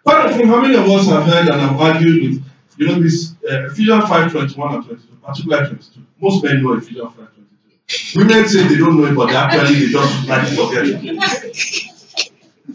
Quite 0.04 0.32
often, 0.32 0.48
how 0.48 0.60
many 0.60 0.74
of 0.74 0.88
us 0.88 1.06
have 1.06 1.24
heard 1.24 1.48
and 1.48 1.60
have 1.60 1.80
argued 1.80 2.22
with 2.22 2.51
you 2.76 2.86
know 2.86 3.00
this 3.00 3.34
uh, 3.48 3.66
Ephesians 3.66 4.04
5 4.08 4.32
21 4.32 4.74
and 4.74 4.84
22, 4.84 5.16
particularly 5.22 5.66
22. 5.68 6.00
Most 6.20 6.44
men 6.44 6.62
know 6.62 6.72
Ephesians 6.74 7.12
5 7.16 7.16
22. 7.16 8.18
Women 8.18 8.48
say 8.48 8.68
they 8.68 8.76
don't 8.76 8.96
know 9.00 9.06
it, 9.06 9.14
but 9.14 9.30
actually 9.30 9.86
they 9.86 9.92
just 9.92 10.28
like 10.28 10.48
to 10.48 10.54
forget 10.56 10.84
it. 10.86 11.92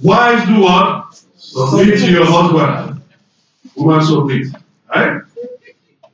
Wives 0.03 0.45
do 0.47 0.61
what? 0.61 1.23
Submit 1.35 1.99
to 1.99 2.11
your 2.11 2.25
husband. 2.25 3.01
Woman 3.75 4.05
submit. 4.05 4.47
Right? 4.93 5.21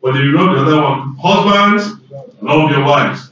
But 0.02 0.16
you 0.16 0.32
know 0.32 0.54
the 0.54 0.62
other 0.62 0.82
one. 0.82 1.16
Husbands, 1.22 2.00
love 2.42 2.72
your 2.72 2.84
wives. 2.86 3.32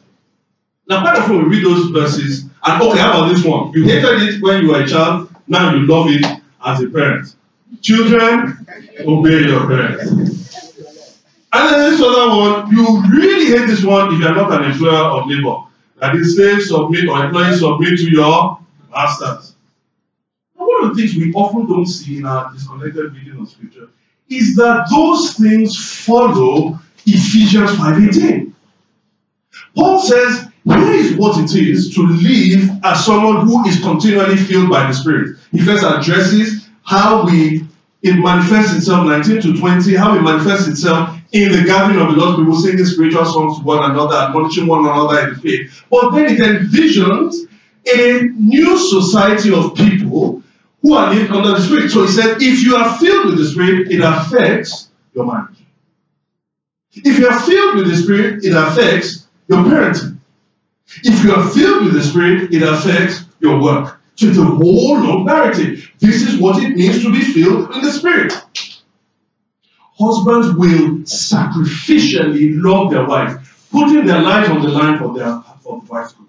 Now, 0.88 1.02
quite 1.02 1.20
often 1.20 1.38
we 1.38 1.56
read 1.56 1.66
those 1.66 1.90
verses, 1.92 2.44
and 2.64 2.82
okay, 2.82 3.00
how 3.00 3.12
about 3.12 3.34
this 3.34 3.46
one? 3.46 3.72
You 3.74 3.84
hated 3.86 4.22
it 4.24 4.42
when 4.42 4.64
you 4.64 4.70
were 4.72 4.82
a 4.82 4.88
child, 4.88 5.34
now 5.48 5.74
you 5.74 5.86
love 5.88 6.08
it 6.10 6.26
as 6.66 6.82
a 6.82 6.90
parent. 6.90 7.36
Children, 7.79 8.65
obey 9.07 9.47
your 9.47 9.67
parents. 9.67 10.12
And 11.53 11.69
then 11.69 11.91
this 11.91 12.01
other 12.01 12.29
one, 12.38 12.71
you 12.71 13.03
really 13.12 13.45
hate 13.45 13.67
this 13.67 13.84
one 13.84 14.13
if 14.13 14.19
you 14.19 14.27
are 14.27 14.36
not 14.36 14.51
an 14.53 14.71
employer 14.71 14.93
of 14.93 15.27
labor. 15.27 15.63
That 15.99 16.15
is, 16.15 16.36
slaves 16.36 16.69
submit 16.69 17.07
or 17.07 17.25
employees 17.25 17.60
submit 17.60 17.97
to 17.99 18.10
your 18.12 18.60
masters. 18.89 19.55
And 20.57 20.67
one 20.67 20.86
of 20.86 20.95
the 20.95 21.01
things 21.01 21.15
we 21.15 21.34
often 21.34 21.67
don't 21.67 21.86
see 21.86 22.17
in 22.17 22.25
our 22.25 22.51
disconnected 22.53 23.13
reading 23.13 23.39
of 23.39 23.49
scripture 23.49 23.89
is 24.29 24.55
that 24.55 24.88
those 24.89 25.34
things 25.34 25.77
follow 26.05 26.79
Ephesians 27.05 27.71
5:18. 27.71 28.53
Paul 29.75 29.99
says, 29.99 30.47
here 30.63 30.91
is 30.91 31.15
what 31.15 31.39
it 31.39 31.55
is 31.55 31.93
to 31.95 32.07
live 32.07 32.69
as 32.84 33.05
someone 33.05 33.45
who 33.47 33.65
is 33.67 33.79
continually 33.81 34.38
filled 34.38 34.69
by 34.69 34.88
the 34.88 34.93
Spirit. 34.93 35.38
He 35.51 35.60
first 35.60 35.84
addresses 35.84 36.61
how 36.84 37.26
we 37.26 37.65
it 38.02 38.15
manifests 38.15 38.76
itself 38.76 39.06
19 39.08 39.41
to 39.41 39.60
20, 39.60 39.96
how 39.96 40.15
it 40.15 40.22
manifests 40.22 40.67
itself 40.67 41.15
in 41.32 41.52
the 41.52 41.63
gathering 41.63 42.00
of 42.00 42.15
the 42.15 42.20
Lord's 42.20 42.38
people, 42.38 42.56
singing 42.56 42.86
spiritual 42.86 43.26
songs 43.26 43.60
to 43.60 43.63
one 43.63 43.91
another, 43.91 44.15
admonishing 44.15 44.65
one 44.65 44.86
another 44.86 45.20
in 45.20 45.34
the 45.36 45.39
faith. 45.39 45.86
But 45.89 46.12
then 46.12 46.26
it 46.26 46.39
envisions 46.39 47.48
a 47.88 48.24
new 48.24 48.78
society 48.78 49.54
of 49.54 49.76
people 49.76 50.41
who 50.82 50.94
are 50.96 51.13
living 51.13 51.32
under 51.32 51.52
the 51.52 51.62
Spirit. 51.62 51.91
So 51.91 52.04
he 52.04 52.12
said, 52.12 52.41
if 52.41 52.63
you 52.63 52.76
are 52.76 52.98
filled 52.98 53.28
with 53.28 53.38
the 53.38 53.46
Spirit, 53.46 53.91
it 53.91 54.02
affects 54.02 54.89
your 55.13 55.26
marriage. 55.26 55.58
If 56.94 57.20
you 57.20 57.28
are 57.28 57.39
filled 57.39 57.78
with 57.78 57.88
the 57.88 57.98
Spirit, 57.98 58.44
it 58.44 58.54
affects 58.54 59.28
your 59.48 59.63
parenting. 59.63 60.17
If 61.04 61.24
you 61.24 61.34
are 61.34 61.48
filled 61.50 61.86
with 61.86 61.94
the 61.94 62.04
Spirit, 62.04 62.54
it 62.54 62.63
affects 62.63 63.24
your 63.39 63.62
work. 63.62 64.01
So 64.15 64.28
the 64.28 64.43
whole 64.43 65.00
long 65.00 65.26
narrative. 65.26 65.91
This 66.00 66.21
is 66.21 66.39
what 66.39 66.62
it 66.63 66.76
means 66.76 67.02
to 67.04 67.12
be 67.12 67.21
filled 67.21 67.74
in 67.76 67.82
the 67.82 67.91
Spirit. 67.91 68.34
Husbands 70.00 70.56
will 70.58 71.00
sacrificially 71.04 72.62
love 72.62 72.91
their 72.91 73.06
wives, 73.06 73.47
putting 73.71 74.06
their 74.06 74.21
lives 74.21 74.50
on 74.50 74.62
the 74.62 74.69
line 74.69 74.97
for 74.97 75.13
their 75.13 75.41
for 75.62 75.82
the 75.82 75.91
wife's 75.91 76.13
good. 76.13 76.28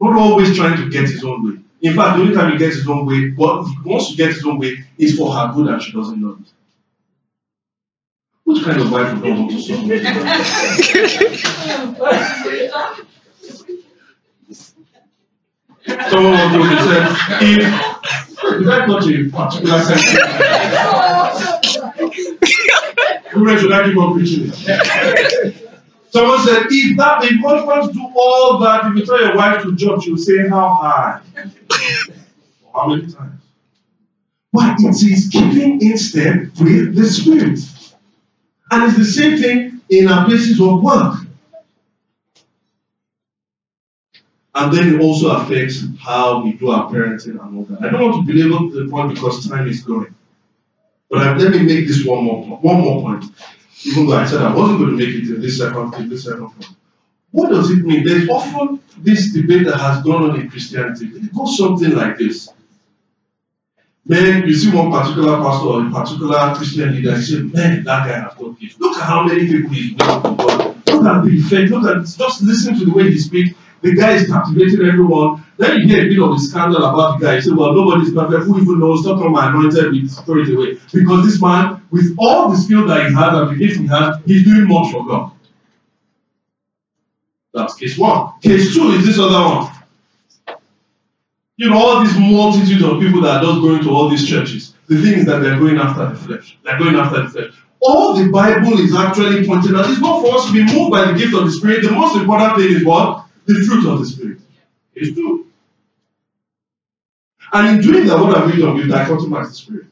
Not 0.00 0.16
always 0.16 0.56
trying 0.56 0.76
to 0.78 0.90
get 0.90 1.02
his 1.02 1.24
own 1.24 1.46
way. 1.46 1.60
In 1.82 1.94
fact, 1.94 2.16
the 2.16 2.22
only 2.22 2.34
time 2.34 2.52
he 2.52 2.58
gets 2.58 2.76
his 2.76 2.88
own 2.88 3.06
way, 3.06 3.30
what 3.30 3.66
he 3.66 3.76
wants 3.84 4.10
to 4.10 4.16
get 4.16 4.32
his 4.32 4.44
own 4.44 4.58
way 4.58 4.84
is 4.98 5.16
for 5.16 5.32
her 5.32 5.52
good 5.54 5.68
and 5.68 5.82
she 5.82 5.92
doesn't 5.92 6.20
know 6.20 6.38
it. 6.40 6.52
What 8.44 8.64
kind 8.64 8.80
of 8.80 8.90
wife 8.90 9.12
would 9.14 9.24
not 9.24 9.38
want 9.38 9.50
to 9.50 9.60
submit? 9.60 10.02
Someone 15.86 16.32
was 16.32 16.52
going 16.52 16.70
to 16.70 16.82
say, 16.82 16.98
if 17.40 17.94
did 18.58 18.68
I 18.68 18.86
touch 18.86 19.06
a 19.06 19.28
particular 19.30 19.80
sentence? 19.82 20.14
Women 23.34 23.58
should 23.58 23.72
I 23.72 23.84
keep 23.84 23.96
on 23.98 24.14
preaching? 24.14 24.50
Someone 26.10 26.46
said, 26.46 26.66
if 26.70 26.96
that 26.96 27.24
if 27.24 27.40
husbands 27.40 27.92
do 27.96 28.12
all 28.16 28.58
that, 28.60 28.86
if 28.86 28.96
you 28.96 29.04
tell 29.04 29.20
your 29.20 29.36
wife 29.36 29.62
to 29.62 29.74
jump, 29.74 30.02
she 30.02 30.10
will 30.10 30.18
say, 30.18 30.48
How 30.48 30.72
high? 30.74 31.20
How 32.72 32.88
many 32.88 33.02
times? 33.12 33.42
But 34.52 34.76
it 34.78 35.02
is 35.02 35.28
keeping 35.30 35.82
in 35.82 35.98
step 35.98 36.46
with 36.60 36.94
the 36.94 37.04
spirit. 37.06 37.58
And 38.70 38.84
it's 38.84 38.96
the 38.96 39.04
same 39.04 39.38
thing 39.38 39.80
in 39.90 40.08
our 40.08 40.24
places 40.26 40.60
of 40.60 40.82
work. 40.82 41.23
And 44.54 44.72
then 44.72 44.94
it 44.94 45.00
also 45.00 45.30
affects 45.36 45.84
how 46.00 46.42
we 46.44 46.52
do 46.52 46.70
our 46.70 46.90
parenting 46.90 47.40
and 47.42 47.58
all 47.58 47.64
that. 47.64 47.82
I 47.82 47.90
don't 47.90 48.02
want 48.02 48.26
to 48.26 48.32
belabor 48.32 48.84
the 48.84 48.88
point 48.88 49.14
because 49.14 49.48
time 49.48 49.68
is 49.68 49.82
going. 49.82 50.14
But 51.10 51.22
I, 51.22 51.36
let 51.36 51.50
me 51.50 51.62
make 51.62 51.86
this 51.88 52.04
one 52.04 52.24
more 52.24 52.44
one 52.44 52.80
more 52.80 53.02
point. 53.02 53.24
Even 53.84 54.06
though 54.06 54.16
I 54.16 54.26
said 54.26 54.42
I 54.42 54.54
wasn't 54.54 54.78
going 54.78 54.90
to 54.90 54.96
make 54.96 55.14
it 55.14 55.28
in 55.28 55.40
this 55.40 55.58
second 55.58 55.94
in 55.94 56.08
this 56.08 56.24
second 56.24 56.48
point. 56.50 56.68
What 57.32 57.50
does 57.50 57.70
it 57.70 57.84
mean? 57.84 58.04
There's 58.04 58.28
often 58.28 58.80
this 58.98 59.32
debate 59.32 59.66
that 59.66 59.76
has 59.76 60.04
gone 60.04 60.30
on 60.30 60.40
in 60.40 60.48
Christianity. 60.48 61.06
It 61.06 61.34
goes 61.34 61.58
something 61.58 61.90
like 61.90 62.16
this. 62.16 62.48
Then 64.06 64.46
you 64.46 64.54
see 64.54 64.70
one 64.70 64.92
particular 64.92 65.38
pastor 65.38 65.66
or 65.66 65.86
a 65.86 65.90
particular 65.90 66.54
Christian 66.54 66.94
leader, 66.94 67.16
you 67.16 67.22
say, 67.22 67.38
Man, 67.38 67.82
that 67.84 68.06
guy 68.06 68.20
has 68.20 68.34
got 68.34 68.60
gifts. 68.60 68.78
Look 68.78 68.96
at 68.98 69.02
how 69.04 69.24
many 69.24 69.48
people 69.48 69.70
he's 69.70 69.94
winning 69.96 70.20
for 70.22 70.36
God. 70.36 70.88
Look 70.88 71.06
at 71.06 71.24
the 71.24 71.30
effect. 71.30 71.70
Look 71.70 71.84
at 71.84 72.04
just 72.04 72.42
listen 72.42 72.78
to 72.78 72.84
the 72.84 72.92
way 72.92 73.10
he 73.10 73.18
speaks. 73.18 73.56
The 73.84 73.94
guy 73.94 74.12
is 74.12 74.26
captivating 74.28 74.80
everyone. 74.80 75.44
Then 75.58 75.76
you 75.76 75.88
hear 75.88 76.06
a 76.06 76.08
bit 76.08 76.18
of 76.18 76.32
a 76.32 76.38
scandal 76.38 76.82
about 76.82 77.20
the 77.20 77.26
guy. 77.26 77.34
You 77.34 77.42
say, 77.42 77.50
well, 77.52 77.74
nobody's 77.74 78.14
perfect. 78.14 78.46
Who 78.46 78.58
even 78.58 78.80
knows? 78.80 79.02
Stop 79.02 79.20
from 79.20 79.32
my 79.32 79.50
anointed 79.50 79.92
with 79.92 80.10
throw 80.24 80.40
it 80.40 80.48
away. 80.48 80.78
Because 80.90 81.26
this 81.26 81.38
man, 81.38 81.82
with 81.90 82.16
all 82.18 82.48
the 82.48 82.56
skill 82.56 82.86
that 82.86 83.06
he 83.06 83.14
has 83.14 83.36
and 83.36 83.50
the 83.50 83.56
gift 83.56 83.80
he 83.80 83.86
has, 83.88 84.16
he's 84.24 84.42
doing 84.46 84.66
much 84.66 84.90
for 84.90 85.04
God. 85.06 85.32
That's 87.52 87.74
case 87.74 87.98
one. 87.98 88.40
Case 88.40 88.74
two 88.74 88.88
is 88.92 89.04
this 89.04 89.18
other 89.18 89.54
one. 89.54 89.70
You 91.58 91.68
know, 91.68 91.76
all 91.76 92.02
these 92.02 92.18
multitudes 92.18 92.82
of 92.82 93.00
people 93.00 93.20
that 93.20 93.36
are 93.36 93.44
just 93.44 93.60
going 93.60 93.82
to 93.82 93.90
all 93.90 94.08
these 94.08 94.26
churches. 94.26 94.74
The 94.88 94.96
thing 94.96 95.18
is 95.18 95.26
that 95.26 95.40
they're 95.40 95.58
going 95.58 95.76
after 95.76 96.08
the 96.08 96.16
flesh. 96.16 96.56
They're 96.64 96.78
going 96.78 96.96
after 96.96 97.22
the 97.22 97.28
flesh. 97.28 97.52
All 97.80 98.14
the 98.14 98.30
Bible 98.30 98.80
is 98.80 98.96
actually 98.96 99.46
pointing 99.46 99.76
out. 99.76 99.90
It's 99.90 100.00
not 100.00 100.22
for 100.22 100.36
us 100.36 100.46
to 100.46 100.52
be 100.54 100.64
moved 100.64 100.90
by 100.90 101.12
the 101.12 101.18
gift 101.18 101.34
of 101.34 101.44
the 101.44 101.52
Spirit. 101.52 101.82
The 101.82 101.92
most 101.92 102.16
important 102.16 102.56
thing 102.56 102.70
is 102.76 102.82
what? 102.82 103.26
The 103.46 103.54
fruit 103.54 103.86
of 103.92 103.98
the 104.00 104.06
Spirit. 104.06 104.38
It's 104.94 105.14
true. 105.14 105.46
And 107.52 107.76
in 107.76 107.82
doing 107.82 108.06
that, 108.06 108.18
what 108.18 108.36
have 108.36 108.52
we 108.52 108.60
done? 108.60 108.74
We've 108.74 108.86
dichotomized 108.86 109.48
the 109.48 109.54
Spirit. 109.54 109.86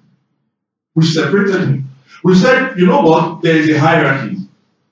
We 0.95 1.05
separated 1.05 1.61
him. 1.61 1.91
We 2.25 2.35
said, 2.35 2.77
you 2.79 2.87
know 2.87 3.03
what? 3.03 3.43
There 3.43 3.57
is 3.57 3.71
a 3.71 3.79
hierarchy. 3.79 4.37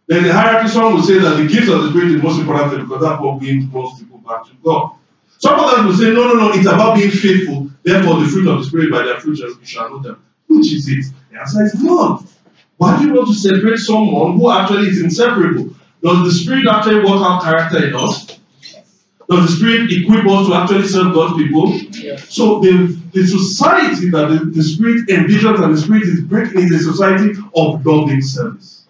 There's 0.06 0.26
a 0.26 0.32
hierarchy. 0.32 0.68
Some 0.68 0.94
will 0.94 1.02
say 1.02 1.18
that 1.18 1.36
the 1.36 1.46
gifts 1.46 1.68
of 1.68 1.82
the 1.82 1.90
Spirit 1.90 2.12
is 2.12 2.22
most 2.22 2.40
important 2.40 2.72
thing 2.72 2.82
because 2.82 3.02
that's 3.02 3.20
what 3.20 3.38
brings 3.38 3.72
most 3.72 4.00
people 4.00 4.18
back 4.18 4.44
to 4.46 4.52
God. 4.64 4.92
Some 5.38 5.58
of 5.58 5.70
them 5.70 5.86
will 5.86 5.94
say, 5.94 6.12
no, 6.12 6.28
no, 6.28 6.34
no, 6.34 6.52
it's 6.52 6.66
about 6.66 6.96
being 6.96 7.10
faithful. 7.10 7.70
Therefore, 7.82 8.20
the 8.20 8.26
fruit 8.26 8.48
of 8.48 8.58
the 8.58 8.64
Spirit, 8.64 8.90
by 8.90 9.04
their 9.04 9.20
fruit, 9.20 9.38
you 9.38 9.56
shall 9.62 9.88
know 9.88 9.98
them. 10.00 10.22
Which 10.48 10.72
is 10.72 10.88
it? 10.88 11.06
The 11.30 11.40
answer 11.40 11.64
is 11.64 11.82
none. 11.82 12.26
Why 12.76 12.98
do 12.98 13.06
you 13.06 13.14
want 13.14 13.28
to 13.28 13.34
separate 13.34 13.78
someone 13.78 14.38
who 14.38 14.50
actually 14.50 14.88
is 14.88 15.02
inseparable? 15.02 15.74
Does 16.02 16.24
the 16.24 16.32
Spirit 16.32 16.66
actually 16.66 17.00
work 17.00 17.22
out 17.22 17.42
character 17.42 17.86
in 17.86 17.94
us? 17.94 18.39
Does 19.30 19.46
the 19.46 19.56
Spirit 19.56 19.92
equip 19.92 20.26
us 20.26 20.48
to 20.48 20.54
actually 20.54 20.88
serve 20.88 21.14
God's 21.14 21.40
people? 21.40 21.70
Yeah. 22.02 22.16
So 22.16 22.58
the, 22.58 23.00
the 23.12 23.24
society 23.24 24.10
that 24.10 24.26
the, 24.28 24.44
the 24.46 24.62
Spirit 24.64 25.06
envisions 25.06 25.62
and 25.62 25.72
the 25.72 25.80
Spirit 25.80 26.02
is 26.02 26.20
breaking 26.22 26.62
is 26.62 26.72
a 26.72 26.92
society 26.92 27.38
of 27.54 27.86
loving 27.86 28.22
service. 28.22 28.86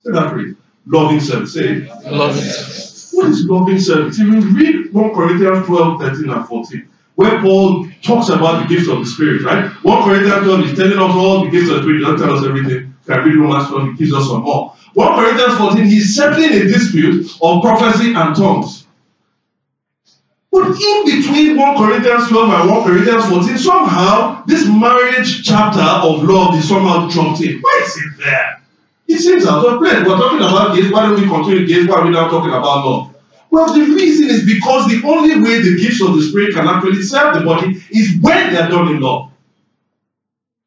Say 0.00 0.12
that 0.12 0.30
phrase. 0.30 0.54
Loving 0.86 1.20
service. 1.20 1.52
Say 1.52 1.80
Loving 2.10 2.42
service. 2.42 3.10
What 3.12 3.26
is 3.26 3.44
loving 3.44 3.78
service? 3.78 4.18
If 4.18 4.26
you 4.28 4.40
read 4.40 4.94
1 4.94 5.14
Corinthians 5.14 5.66
12, 5.66 6.00
13, 6.00 6.30
and 6.30 6.48
14, 6.48 6.88
where 7.16 7.40
Paul 7.42 7.88
talks 8.02 8.30
about 8.30 8.66
the 8.66 8.74
gifts 8.74 8.88
of 8.88 9.00
the 9.00 9.06
Spirit, 9.06 9.42
right? 9.42 9.70
1 9.84 10.04
Corinthians 10.04 10.42
12 10.42 10.60
is 10.70 10.78
telling 10.78 10.98
us 10.98 11.14
all 11.14 11.44
the 11.44 11.50
gifts 11.50 11.68
of 11.68 11.76
the 11.76 11.82
Spirit, 11.82 12.00
doesn't 12.00 12.26
tell 12.26 12.38
us 12.38 12.46
everything. 12.46 12.94
Can 13.06 13.24
read 13.24 13.36
Romans 13.36 13.68
12, 13.68 13.88
he 13.90 13.96
gives 13.98 14.14
us 14.14 14.26
some 14.26 14.42
more. 14.42 14.74
1 14.94 15.14
Corinthians 15.18 15.58
14, 15.58 15.84
he's 15.84 16.16
settling 16.16 16.52
a 16.52 16.64
dispute 16.64 17.30
of 17.42 17.62
prophecy 17.62 18.14
and 18.14 18.34
tongues. 18.34 18.85
But 20.56 20.68
in 20.80 21.04
between 21.04 21.58
1 21.58 21.76
Corinthians 21.76 22.28
12 22.28 22.50
and 22.50 22.70
1 22.70 22.84
Corinthians 22.84 23.26
14, 23.26 23.58
somehow 23.58 24.42
this 24.46 24.66
marriage 24.66 25.44
chapter 25.44 25.82
of 25.82 26.24
love 26.24 26.54
is 26.56 26.66
somehow 26.66 27.06
dropped 27.10 27.42
in. 27.42 27.60
Why 27.60 27.82
is 27.84 27.96
it 27.98 28.24
there? 28.24 28.62
It 29.06 29.18
seems 29.18 29.46
out 29.46 29.66
of 29.66 29.78
place. 29.80 29.96
We're 29.96 30.16
talking 30.16 30.38
about 30.38 30.74
gifts. 30.74 30.90
Why 30.90 31.02
don't 31.02 31.20
we 31.20 31.28
continue 31.28 31.66
gifts? 31.66 31.90
Why 31.90 31.96
are 31.96 32.04
we 32.06 32.10
now 32.10 32.30
talking 32.30 32.48
about 32.48 32.86
love? 32.86 33.14
Well, 33.50 33.74
the 33.74 33.82
reason 33.82 34.30
is 34.30 34.46
because 34.46 34.88
the 34.88 35.06
only 35.06 35.38
way 35.42 35.60
the 35.60 35.76
gifts 35.76 36.00
of 36.00 36.16
the 36.16 36.22
Spirit 36.22 36.54
can 36.54 36.66
actually 36.66 37.02
serve 37.02 37.34
the 37.34 37.44
body 37.44 37.76
is 37.90 38.18
when 38.22 38.54
they 38.54 38.58
are 38.58 38.70
done 38.70 38.88
in 38.88 39.00
love. 39.02 39.30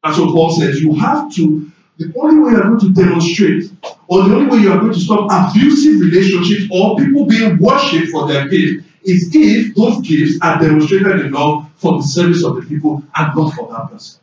And 0.04 0.14
so 0.14 0.26
Paul 0.26 0.52
says 0.52 0.80
you 0.80 0.94
have 0.94 1.34
to, 1.34 1.68
the 1.98 2.12
only 2.16 2.38
way 2.44 2.52
you 2.52 2.58
are 2.58 2.68
going 2.68 2.78
to 2.78 2.92
demonstrate, 2.92 3.64
or 4.06 4.22
the 4.22 4.36
only 4.36 4.56
way 4.56 4.62
you 4.62 4.72
are 4.72 4.78
going 4.78 4.92
to 4.92 5.00
stop 5.00 5.28
abusive 5.32 6.00
relationships 6.00 6.70
or 6.70 6.96
people 6.96 7.26
being 7.26 7.58
worshipped 7.58 8.12
for 8.12 8.28
their 8.28 8.46
gift 8.46 8.86
is 9.04 9.30
if 9.34 9.74
those 9.74 10.06
gifts 10.06 10.38
are 10.42 10.60
demonstrated 10.60 11.26
in 11.26 11.32
love 11.32 11.70
for 11.76 11.98
the 11.98 12.02
service 12.02 12.44
of 12.44 12.56
the 12.56 12.62
people 12.62 13.02
and 13.14 13.36
not 13.36 13.54
for 13.54 13.68
that 13.72 13.90
person. 13.90 14.20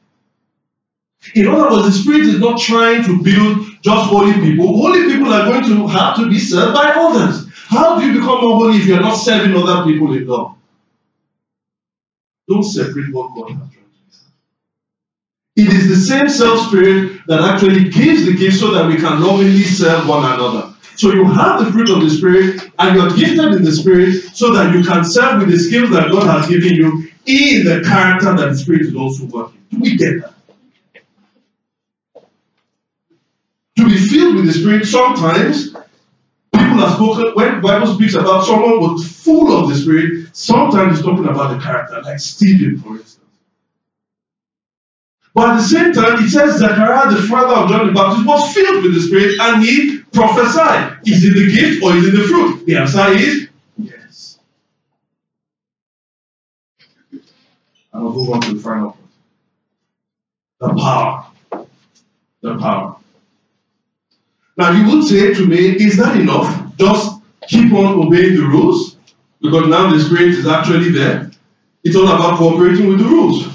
In 1.35 1.47
other 1.47 1.71
words, 1.71 1.85
the 1.85 1.91
Spirit 1.91 2.21
is 2.27 2.39
not 2.39 2.59
trying 2.59 3.03
to 3.03 3.21
build 3.21 3.67
just 3.81 4.09
holy 4.09 4.33
people. 4.33 4.67
Holy 4.67 5.11
people 5.11 5.33
are 5.33 5.45
going 5.45 5.65
to 5.65 5.87
have 5.87 6.15
to 6.17 6.29
be 6.29 6.39
served 6.39 6.73
by 6.73 6.93
others. 6.95 7.47
How 7.67 7.99
do 7.99 8.05
you 8.05 8.13
become 8.13 8.41
more 8.41 8.57
holy 8.57 8.77
if 8.77 8.85
you 8.85 8.95
are 8.95 9.01
not 9.01 9.15
serving 9.15 9.55
other 9.55 9.83
people 9.83 10.13
in 10.13 10.25
love? 10.25 10.55
Don't 12.47 12.63
separate 12.63 13.13
what 13.13 13.35
God 13.35 13.49
has 13.49 13.59
done. 13.59 13.71
It 15.57 15.73
is 15.73 15.89
the 15.89 15.95
same 15.95 16.29
self 16.29 16.67
spirit 16.67 17.21
that 17.27 17.41
actually 17.41 17.89
gives 17.89 18.25
the 18.25 18.35
gift 18.35 18.59
so 18.59 18.71
that 18.71 18.87
we 18.87 18.95
can 18.95 19.21
lovingly 19.21 19.63
serve 19.63 20.07
one 20.07 20.23
another. 20.23 20.73
So 20.97 21.13
you 21.13 21.25
have 21.25 21.63
the 21.63 21.71
fruit 21.71 21.89
of 21.89 22.01
the 22.01 22.09
Spirit 22.09 22.71
and 22.79 22.95
you're 22.95 23.15
gifted 23.15 23.53
in 23.53 23.63
the 23.63 23.71
Spirit 23.71 24.13
so 24.33 24.51
that 24.53 24.73
you 24.73 24.83
can 24.83 25.05
serve 25.05 25.41
with 25.41 25.51
the 25.51 25.59
skills 25.59 25.91
that 25.91 26.11
God 26.11 26.25
has 26.25 26.49
given 26.49 26.73
you 26.73 27.07
in 27.27 27.65
the 27.65 27.83
character 27.87 28.35
that 28.35 28.49
the 28.49 28.57
Spirit 28.57 28.81
is 28.81 28.95
also 28.95 29.25
working. 29.25 29.61
Do 29.69 29.79
we 29.79 29.95
get 29.95 30.21
that? 30.21 30.33
To 33.77 33.85
be 33.85 33.95
filled 33.95 34.37
with 34.37 34.47
the 34.47 34.53
Spirit, 34.53 34.87
sometimes 34.87 35.69
people 36.51 36.83
are 36.83 36.95
spoken, 36.95 37.31
when 37.35 37.55
the 37.55 37.61
Bible 37.61 37.93
speaks 37.93 38.15
about 38.15 38.45
someone 38.45 38.79
was 38.79 39.07
full 39.23 39.55
of 39.55 39.69
the 39.69 39.75
Spirit, 39.75 40.35
sometimes 40.35 40.97
it's 40.97 41.07
talking 41.07 41.27
about 41.27 41.55
the 41.55 41.63
character, 41.63 42.01
like 42.01 42.19
Stephen, 42.19 42.79
for 42.79 42.97
instance. 42.97 43.26
But 45.37 45.51
at 45.51 45.57
the 45.57 45.67
same 45.67 45.93
time, 45.93 46.23
it 46.23 46.29
says 46.29 46.57
Zechariah, 46.57 47.11
the 47.11 47.21
father 47.27 47.53
of 47.53 47.69
John 47.69 47.85
the 47.85 47.93
Baptist, 47.93 48.25
was 48.25 48.55
filled 48.55 48.83
with 48.83 48.95
the 48.95 49.01
Spirit 49.01 49.39
and 49.39 49.63
he 49.63 49.99
prophesied. 50.11 50.97
Is 51.05 51.23
it 51.23 51.35
the 51.35 51.53
gift 51.53 51.83
or 51.83 51.95
is 51.95 52.07
it 52.07 52.17
the 52.17 52.23
fruit? 52.23 52.65
The 52.65 52.77
answer 52.77 53.07
is 53.09 53.47
yes. 53.77 54.39
I 57.93 57.99
will 57.99 58.13
move 58.13 58.31
on 58.31 58.41
to 58.41 58.55
the 58.55 58.59
final 58.59 58.93
point. 58.93 59.09
The 60.59 60.69
power. 60.69 61.27
The 62.41 62.57
power. 62.57 62.97
Now 64.57 64.71
you 64.71 64.89
would 64.91 65.07
say 65.07 65.35
to 65.35 65.45
me, 65.45 65.57
is 65.57 65.97
that 65.97 66.19
enough? 66.19 66.75
Just 66.77 67.21
keep 67.47 67.71
on 67.73 68.07
obeying 68.07 68.37
the 68.37 68.47
rules? 68.47 68.97
Because 69.39 69.67
now 69.67 69.91
the 69.91 69.99
Spirit 69.99 70.29
is 70.29 70.47
actually 70.47 70.89
there. 70.93 71.29
It's 71.83 71.95
all 71.95 72.07
about 72.07 72.39
cooperating 72.39 72.87
with 72.87 72.97
the 72.97 73.05
rules. 73.05 73.45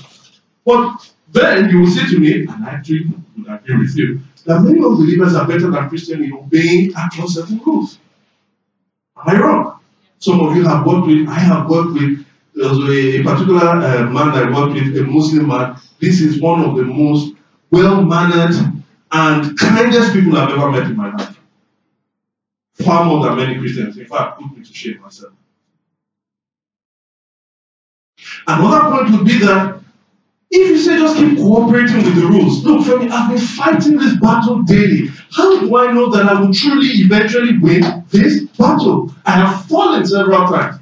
But 0.65 1.12
then 1.33 1.71
you 1.71 1.81
will 1.81 1.91
say 1.91 2.07
to 2.07 2.19
me, 2.19 2.47
and 2.47 2.65
I 2.65 2.77
would 2.77 3.49
agree 3.49 3.79
with 3.79 3.97
you, 3.97 4.21
that 4.47 4.61
many 4.61 4.79
unbelievers 4.85 5.35
are 5.35 5.47
better 5.47 5.71
than 5.71 5.89
Christians 5.89 6.25
in 6.25 6.33
obeying 6.33 6.91
across 6.91 7.35
certain 7.35 7.59
rules. 7.59 7.99
Am 9.17 9.37
I 9.37 9.41
wrong? 9.41 9.81
Some 10.19 10.41
of 10.41 10.55
you 10.57 10.65
have 10.65 10.87
worked 10.87 11.07
with, 11.07 11.29
I 11.29 11.39
have 11.39 11.69
worked 11.69 11.95
with 11.95 12.25
a, 12.63 13.21
a 13.21 13.23
particular 13.23 13.67
uh, 13.67 14.11
man 14.11 14.29
I 14.31 14.51
worked 14.51 14.75
with, 14.75 14.97
a 14.97 15.05
Muslim 15.05 15.49
man. 15.49 15.77
This 16.01 16.21
is 16.21 16.41
one 16.41 16.61
of 16.65 16.77
the 16.77 16.85
most 16.85 17.35
well 17.71 18.05
mannered 18.05 18.55
and 19.11 19.59
kindest 19.59 20.13
people 20.13 20.37
I've 20.37 20.51
ever 20.51 20.71
met 20.71 20.85
in 20.85 20.97
my 20.97 21.15
life. 21.15 21.39
Far 22.75 23.05
more 23.05 23.25
than 23.25 23.37
many 23.37 23.59
Christians. 23.59 23.97
In 23.97 24.07
fact, 24.07 24.39
put 24.39 24.57
me 24.57 24.65
to 24.65 24.75
shame 24.75 25.01
myself. 25.01 25.33
Another 28.47 28.91
point 28.91 29.17
would 29.17 29.27
be 29.27 29.39
that 29.39 29.82
if 30.55 30.69
you 30.69 30.79
say 30.79 30.99
just 30.99 31.17
keep 31.17 31.39
cooperating 31.39 31.97
with 31.97 32.15
the 32.15 32.27
rules, 32.27 32.63
look, 32.63 32.85
for 32.85 32.99
me, 32.99 33.09
I've 33.09 33.31
been 33.31 33.41
fighting 33.41 33.97
this 33.97 34.17
battle 34.21 34.63
daily. 34.63 35.09
How 35.31 35.59
do 35.61 35.77
I 35.77 35.91
know 35.93 36.11
that 36.11 36.27
I 36.27 36.39
will 36.39 36.53
truly 36.53 36.89
eventually 36.89 37.59
win 37.59 38.05
this 38.11 38.45
battle? 38.59 39.15
I 39.25 39.31
have 39.31 39.65
fallen 39.65 40.05
several 40.05 40.47
times. 40.47 40.79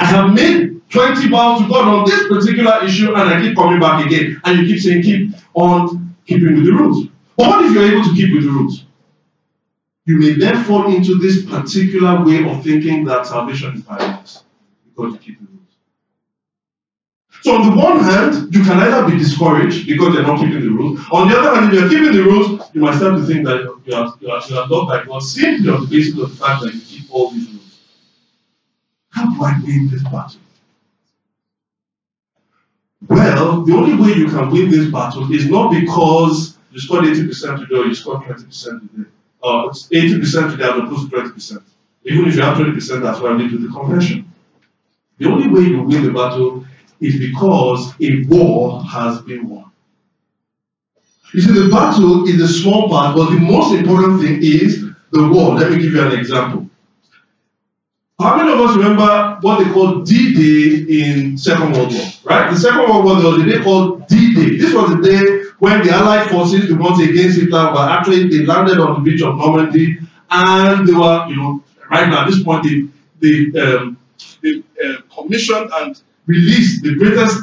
I 0.00 0.06
have 0.06 0.34
made 0.34 0.90
20 0.90 1.28
vows 1.28 1.62
to 1.62 1.68
God 1.68 1.86
on 1.86 2.04
this 2.06 2.26
particular 2.26 2.82
issue 2.84 3.14
and 3.14 3.28
I 3.28 3.40
keep 3.40 3.56
coming 3.56 3.78
back 3.78 4.04
again. 4.04 4.40
And 4.44 4.58
you 4.58 4.74
keep 4.74 4.82
saying, 4.82 5.02
keep 5.02 5.34
on 5.54 6.16
keeping 6.26 6.56
with 6.56 6.64
the 6.64 6.72
rules. 6.72 7.06
But 7.36 7.46
what 7.48 7.64
if 7.64 7.72
you're 7.72 7.84
able 7.84 8.02
to 8.02 8.14
keep 8.14 8.34
with 8.34 8.44
the 8.44 8.50
rules? 8.50 8.84
You 10.06 10.18
may 10.18 10.32
then 10.32 10.64
fall 10.64 10.92
into 10.92 11.18
this 11.18 11.46
particular 11.46 12.24
way 12.24 12.48
of 12.48 12.64
thinking 12.64 13.04
that 13.04 13.26
salvation 13.26 13.76
is 13.76 13.82
by 13.82 13.96
works 13.98 14.42
because 14.84 15.12
you 15.14 15.18
keep 15.18 15.40
the 15.40 15.46
rules. 15.46 15.55
So 17.46 17.54
on 17.54 17.70
the 17.70 17.76
one 17.80 18.00
hand, 18.00 18.52
you 18.52 18.64
can 18.64 18.76
either 18.80 19.08
be 19.08 19.16
discouraged 19.16 19.86
because 19.86 20.14
you're 20.14 20.24
not 20.24 20.40
keeping 20.40 20.62
the 20.62 20.68
rules. 20.68 20.98
On 21.12 21.28
the 21.28 21.38
other 21.38 21.54
hand, 21.54 21.72
if 21.72 21.78
you're 21.78 21.88
keeping 21.88 22.10
the 22.10 22.24
rules, 22.24 22.60
you 22.72 22.80
might 22.80 22.96
start 22.96 23.18
to 23.18 23.24
think 23.24 23.46
that 23.46 23.60
you 23.84 23.94
are, 23.94 24.12
you 24.18 24.30
are, 24.30 24.42
you 24.48 24.58
are 24.58 24.66
loved 24.66 24.88
by 24.88 25.04
God 25.04 25.22
simply 25.22 25.70
on 25.70 25.82
the 25.82 25.86
basis 25.86 26.18
of 26.18 26.28
the 26.28 26.44
fact 26.44 26.64
that 26.64 26.74
you 26.74 26.80
keep 26.80 27.06
all 27.08 27.30
these 27.30 27.48
rules. 27.48 27.78
How 29.10 29.32
do 29.32 29.44
I 29.44 29.60
win 29.64 29.88
this 29.88 30.02
battle? 30.02 30.40
Well, 33.06 33.62
the 33.62 33.74
only 33.74 33.94
way 33.94 34.18
you 34.18 34.26
can 34.26 34.50
win 34.50 34.68
this 34.68 34.90
battle 34.90 35.32
is 35.32 35.48
not 35.48 35.70
because 35.70 36.58
you 36.72 36.80
scored 36.80 37.04
80% 37.04 37.60
today 37.60 37.76
or 37.76 37.86
you 37.86 37.94
scored 37.94 38.22
20% 38.22 38.90
today. 38.90 39.08
Or 39.40 39.70
it's 39.70 39.86
80% 39.86 40.50
today 40.50 40.64
as 40.64 40.78
opposed 40.80 41.12
to 41.12 41.16
20%. 41.16 41.62
Even 42.06 42.26
if 42.26 42.34
you 42.34 42.42
have 42.42 42.56
20%, 42.56 43.02
that's 43.02 43.20
why 43.20 43.36
need 43.36 43.50
to 43.50 43.58
the 43.58 43.72
convention. 43.72 44.32
The 45.18 45.28
only 45.28 45.46
way 45.46 45.68
you 45.68 45.82
win 45.82 46.02
the 46.02 46.10
battle 46.10 46.66
is 47.00 47.18
because 47.18 47.94
a 48.00 48.24
war 48.24 48.82
has 48.84 49.20
been 49.22 49.48
won. 49.48 49.70
You 51.32 51.40
see, 51.40 51.52
the 51.52 51.68
battle 51.68 52.26
is 52.26 52.40
a 52.40 52.48
small 52.48 52.88
part, 52.88 53.16
but 53.16 53.30
the 53.30 53.38
most 53.40 53.74
important 53.74 54.22
thing 54.22 54.38
is 54.42 54.86
the 55.10 55.28
war. 55.28 55.54
Let 55.54 55.72
me 55.72 55.78
give 55.78 55.92
you 55.92 56.02
an 56.02 56.12
example. 56.12 56.68
How 58.18 58.38
many 58.38 58.50
of 58.50 58.58
us 58.60 58.76
remember 58.76 59.38
what 59.42 59.62
they 59.62 59.70
called 59.70 60.06
D-Day 60.06 60.86
in 61.00 61.36
Second 61.36 61.72
World 61.72 61.92
War? 61.92 62.06
Right? 62.24 62.50
The 62.50 62.58
Second 62.58 62.88
World 62.88 63.04
War, 63.04 63.16
there 63.16 63.30
was 63.30 63.42
a 63.42 63.44
day 63.44 63.62
called 63.62 64.06
D-Day. 64.08 64.56
This 64.56 64.72
was 64.72 64.88
the 64.96 65.02
day 65.02 65.50
when 65.58 65.86
the 65.86 65.92
Allied 65.92 66.30
forces, 66.30 66.68
the 66.68 66.76
ones 66.76 66.98
against 67.00 67.38
Hitler, 67.38 67.72
were 67.72 67.88
actually 67.90 68.28
they 68.28 68.46
landed 68.46 68.78
on 68.78 68.94
the 68.94 69.10
beach 69.10 69.20
of 69.20 69.36
Normandy, 69.36 69.98
and 70.30 70.88
they 70.88 70.94
were, 70.94 71.26
you 71.28 71.36
know, 71.36 71.62
right 71.90 72.08
now 72.08 72.22
at 72.22 72.30
this 72.30 72.42
point, 72.42 72.64
they 72.64 72.88
they, 73.20 73.60
um, 73.60 73.98
they 74.42 74.62
uh, 74.82 75.00
commissioned 75.14 75.70
and 75.74 76.00
released 76.26 76.82
the 76.82 76.94
greatest 76.94 77.42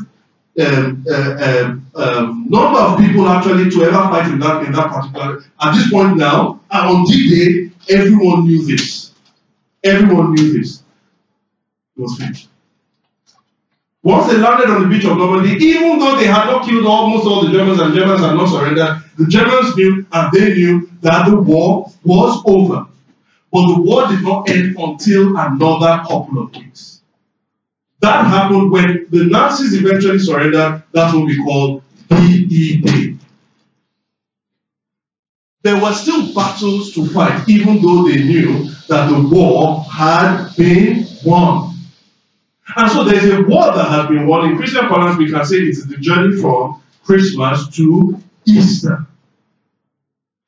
um, 0.60 1.06
uh, 1.10 1.64
um, 1.66 1.92
um, 1.96 2.46
number 2.48 2.80
of 2.80 3.00
people 3.00 3.28
actually 3.28 3.70
to 3.72 3.84
ever 3.84 4.04
fight 4.10 4.32
in 4.32 4.40
that 4.40 4.64
in 4.66 4.72
that 4.74 4.92
particular. 4.92 5.44
At 5.60 5.74
this 5.74 5.90
point 5.90 6.18
now, 6.18 6.60
and 6.70 6.90
on 6.90 7.06
D-Day, 7.06 7.72
everyone 7.90 8.46
knew 8.46 8.66
this. 8.66 9.12
Everyone 9.84 10.34
knew 10.34 10.54
this. 10.54 10.84
It 11.98 12.02
was 12.02 12.18
finished. 12.18 12.50
Once 14.04 14.32
they 14.32 14.38
landed 14.38 14.70
on 14.70 14.84
the 14.84 14.88
beach 14.90 15.06
of 15.06 15.18
Normandy, 15.18 15.52
even 15.64 15.98
though 15.98 16.18
they 16.18 16.26
had 16.26 16.46
not 16.46 16.68
killed 16.68 16.86
almost 16.86 17.26
all 17.26 17.46
the 17.46 17.52
Germans 17.52 17.80
and 17.80 17.96
Germans 17.96 18.20
had 18.20 18.36
not 18.36 18.50
surrendered, 18.50 19.02
the 19.18 19.26
Germans 19.28 19.76
knew 19.78 20.06
and 20.12 20.32
they 20.34 20.54
knew 20.54 20.90
that 21.02 21.30
the 21.30 21.38
war 21.38 21.90
was 22.04 22.44
over. 22.46 22.86
But 23.52 23.68
the 23.74 23.82
war 23.82 24.08
did 24.08 24.22
not 24.22 24.50
end 24.50 24.76
until 24.78 25.38
another 25.38 26.04
couple 26.04 26.44
of 26.44 26.54
weeks. 26.54 26.93
That 28.04 28.26
happened 28.28 28.70
when 28.70 29.08
the 29.12 29.24
Nazis 29.24 29.74
eventually 29.82 30.20
surrendered. 30.20 30.84
That's 30.92 31.14
what 31.14 31.26
we 31.26 31.42
call 31.42 31.82
Day. 32.10 33.16
There 35.62 35.82
were 35.82 35.94
still 35.94 36.34
battles 36.36 36.94
to 36.96 37.08
fight, 37.08 37.48
even 37.48 37.82
though 37.82 38.04
they 38.06 38.22
knew 38.22 38.66
that 38.90 39.10
the 39.10 39.26
war 39.32 39.86
had 39.86 40.50
been 40.58 41.06
won. 41.24 41.76
And 42.76 42.92
so 42.92 43.06
there's 43.06 43.24
a 43.24 43.42
war 43.44 43.74
that 43.74 43.88
has 43.90 44.10
been 44.10 44.28
won. 44.28 44.50
In 44.50 44.58
Christian 44.58 44.86
parlance, 44.90 45.18
we 45.18 45.32
can 45.32 45.46
say 45.46 45.60
it 45.60 45.70
is 45.70 45.88
the 45.88 45.96
journey 45.96 46.36
from 46.42 46.84
Christmas 47.06 47.70
to 47.78 48.22
Easter. 48.46 49.08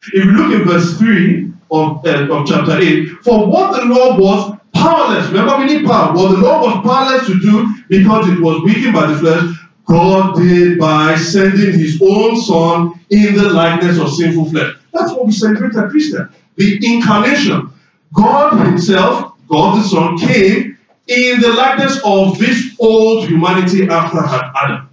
If 0.07 0.25
you 0.25 0.31
look 0.31 0.59
in 0.59 0.67
verse 0.67 0.97
3 0.97 1.53
of, 1.71 2.05
uh, 2.05 2.27
of 2.35 2.47
chapter 2.47 2.77
8, 2.77 3.07
for 3.23 3.49
what 3.49 3.79
the 3.79 3.85
law 3.85 4.17
was 4.19 4.59
powerless. 4.85 5.27
Remember, 5.27 5.57
we 5.57 5.65
need 5.65 5.85
power. 5.85 6.13
What 6.13 6.31
the 6.31 6.37
law 6.37 6.61
was 6.61 6.85
powerless 6.85 7.27
to 7.27 7.39
do 7.39 7.73
because 7.89 8.29
it 8.29 8.39
was 8.39 8.61
weakened 8.63 8.93
by 8.93 9.07
the 9.07 9.17
flesh, 9.17 9.55
God 9.85 10.35
did 10.35 10.79
by 10.79 11.15
sending 11.15 11.77
his 11.77 12.01
own 12.01 12.39
son 12.39 12.99
in 13.09 13.35
the 13.35 13.49
likeness 13.49 13.97
of 13.99 14.13
sinful 14.13 14.49
flesh. 14.51 14.75
That's 14.93 15.11
what 15.11 15.25
we 15.25 15.31
celebrate 15.31 15.75
at 15.75 15.89
Christmas. 15.89 16.31
The 16.55 16.79
incarnation. 16.95 17.71
God 18.13 18.65
himself, 18.65 19.33
God 19.49 19.77
the 19.77 19.83
Son, 19.83 20.17
came 20.17 20.77
in 21.07 21.41
the 21.41 21.53
likeness 21.53 21.99
of 22.05 22.39
this 22.39 22.75
old 22.79 23.27
humanity 23.27 23.87
after 23.89 24.19
Adam. 24.19 24.89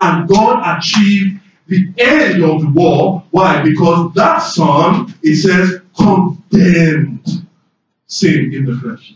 And 0.00 0.28
God 0.28 0.78
achieved 0.78 1.40
the 1.66 1.92
end 1.98 2.44
of 2.44 2.60
the 2.60 2.68
war. 2.68 3.24
Why? 3.30 3.62
Because 3.62 4.12
that 4.14 4.38
son, 4.38 5.12
it 5.22 5.36
says, 5.36 5.80
condemned 5.96 7.44
sin 8.14 8.54
in 8.54 8.64
the 8.64 8.76
flesh. 8.76 9.14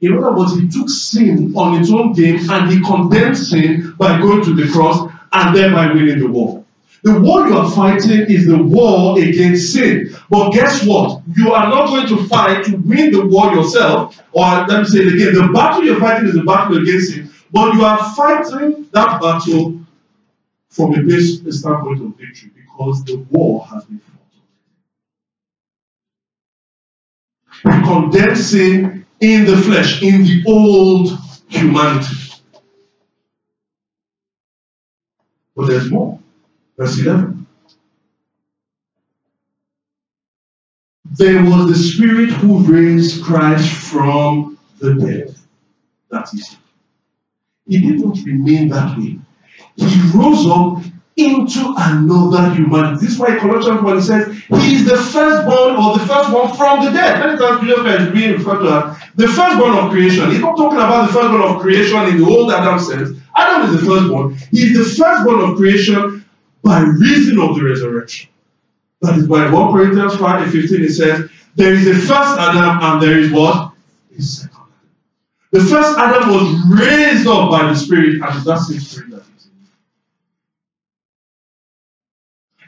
In 0.00 0.16
other 0.16 0.32
words, 0.32 0.56
he 0.56 0.68
took 0.68 0.88
sin 0.88 1.54
on 1.56 1.80
its 1.80 1.90
own 1.90 2.12
game 2.12 2.50
and 2.50 2.70
he 2.70 2.80
condemned 2.82 3.36
sin 3.36 3.94
by 3.98 4.20
going 4.20 4.44
to 4.44 4.54
the 4.54 4.70
cross 4.70 5.10
and 5.32 5.56
thereby 5.56 5.92
winning 5.92 6.18
the 6.18 6.28
war. 6.28 6.64
The 7.02 7.20
war 7.20 7.46
you 7.46 7.56
are 7.56 7.70
fighting 7.70 8.22
is 8.22 8.46
the 8.46 8.60
war 8.60 9.18
against 9.18 9.72
sin. 9.72 10.14
But 10.28 10.50
guess 10.50 10.84
what? 10.84 11.22
You 11.36 11.52
are 11.52 11.68
not 11.68 11.86
going 11.86 12.08
to 12.08 12.26
fight 12.26 12.64
to 12.64 12.76
win 12.76 13.12
the 13.12 13.26
war 13.26 13.54
yourself. 13.54 14.20
Or 14.32 14.66
let 14.66 14.80
me 14.80 14.84
say 14.84 15.00
it 15.00 15.14
again 15.14 15.34
the 15.34 15.52
battle 15.52 15.84
you're 15.84 16.00
fighting 16.00 16.28
is 16.28 16.34
the 16.34 16.42
battle 16.42 16.78
against 16.78 17.12
sin. 17.12 17.30
But 17.52 17.74
you 17.74 17.84
are 17.84 18.14
fighting 18.14 18.88
that 18.92 19.20
battle 19.20 19.80
from 20.68 20.94
a 20.94 21.02
base 21.02 21.40
standpoint 21.58 22.02
of 22.02 22.16
victory 22.16 22.50
because 22.54 23.04
the 23.04 23.16
war 23.30 23.64
has 23.66 23.84
been 23.84 24.00
fought. 24.00 24.15
You 27.66 27.82
condemn 27.82 28.36
sin 28.36 29.06
in 29.20 29.44
the 29.44 29.56
flesh, 29.56 30.02
in 30.02 30.22
the 30.22 30.44
old 30.46 31.18
humanity. 31.48 32.16
But 35.54 35.66
there's 35.66 35.90
more. 35.90 36.20
Verse 36.76 36.98
11. 37.00 37.46
there 41.16 41.42
was 41.44 41.68
the 41.68 41.74
Spirit 41.74 42.30
who 42.30 42.58
raised 42.58 43.24
Christ 43.24 43.72
from 43.72 44.58
the 44.78 44.94
dead. 44.94 45.34
That 46.10 46.32
is. 46.34 46.52
it. 46.52 46.58
He 47.66 47.80
didn't 47.80 48.22
remain 48.24 48.68
that 48.68 48.96
way. 48.98 49.18
He 49.76 50.10
rose 50.14 50.46
up 50.46 50.82
into 51.16 51.74
another 51.78 52.54
humanity. 52.54 53.06
This 53.06 53.14
is 53.14 53.18
why 53.18 53.38
Colossians 53.38 53.80
1 53.80 54.02
says, 54.02 54.36
He 54.36 54.74
is 54.76 54.84
the 54.84 54.96
firstborn 54.96 55.76
or 55.76 55.98
the 55.98 56.06
first 56.06 56.30
one 56.30 56.54
from 56.54 56.84
the 56.84 56.90
dead. 56.90 57.20
Many 57.20 57.38
times 57.38 57.66
is 57.66 58.12
being 58.12 58.32
referred 58.32 58.62
to 58.62 58.68
as 58.68 58.98
the 59.14 59.26
firstborn 59.26 59.78
of 59.78 59.90
creation. 59.90 60.30
He's 60.30 60.40
not 60.40 60.56
talking 60.56 60.78
about 60.78 61.06
the 61.06 61.14
firstborn 61.14 61.42
of 61.42 61.62
creation 61.62 62.04
in 62.08 62.18
the 62.18 62.26
old 62.26 62.52
Adam 62.52 62.78
sense. 62.78 63.18
Adam 63.34 63.70
is 63.70 63.80
the 63.80 63.86
firstborn. 63.86 64.36
He 64.50 64.64
is 64.64 64.76
the 64.76 65.02
firstborn 65.02 65.40
of 65.40 65.56
creation 65.56 66.24
by 66.62 66.80
reason 66.80 67.40
of 67.40 67.56
the 67.56 67.64
resurrection. 67.64 68.28
That 69.00 69.16
is 69.16 69.26
why 69.26 69.50
1 69.50 69.72
Corinthians 69.72 70.16
5 70.16 70.52
15 70.52 70.82
it 70.82 70.90
says, 70.90 71.30
There 71.54 71.72
is 71.72 71.86
a 71.86 71.94
first 71.94 72.38
Adam 72.38 72.78
and 72.82 73.02
there 73.02 73.18
is 73.18 73.30
what? 73.32 73.72
A 74.18 74.22
second 74.22 74.50
Adam. 74.54 74.72
The 75.52 75.60
first 75.60 75.98
Adam 75.98 76.28
was 76.28 76.78
raised 76.78 77.26
up 77.26 77.50
by 77.50 77.68
the 77.68 77.74
Spirit, 77.74 78.20
and 78.20 78.36
it's 78.36 78.44
that 78.44 78.58
same 78.58 78.80
Spirit 78.80 79.10
that 79.12 79.35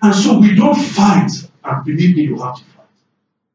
And 0.03 0.15
so 0.15 0.39
we 0.39 0.55
don't 0.55 0.77
fight, 0.77 1.31
and 1.65 1.85
believe 1.85 2.17
me, 2.17 2.23
you 2.23 2.39
have 2.41 2.57
to 2.57 2.65
fight. 2.65 2.87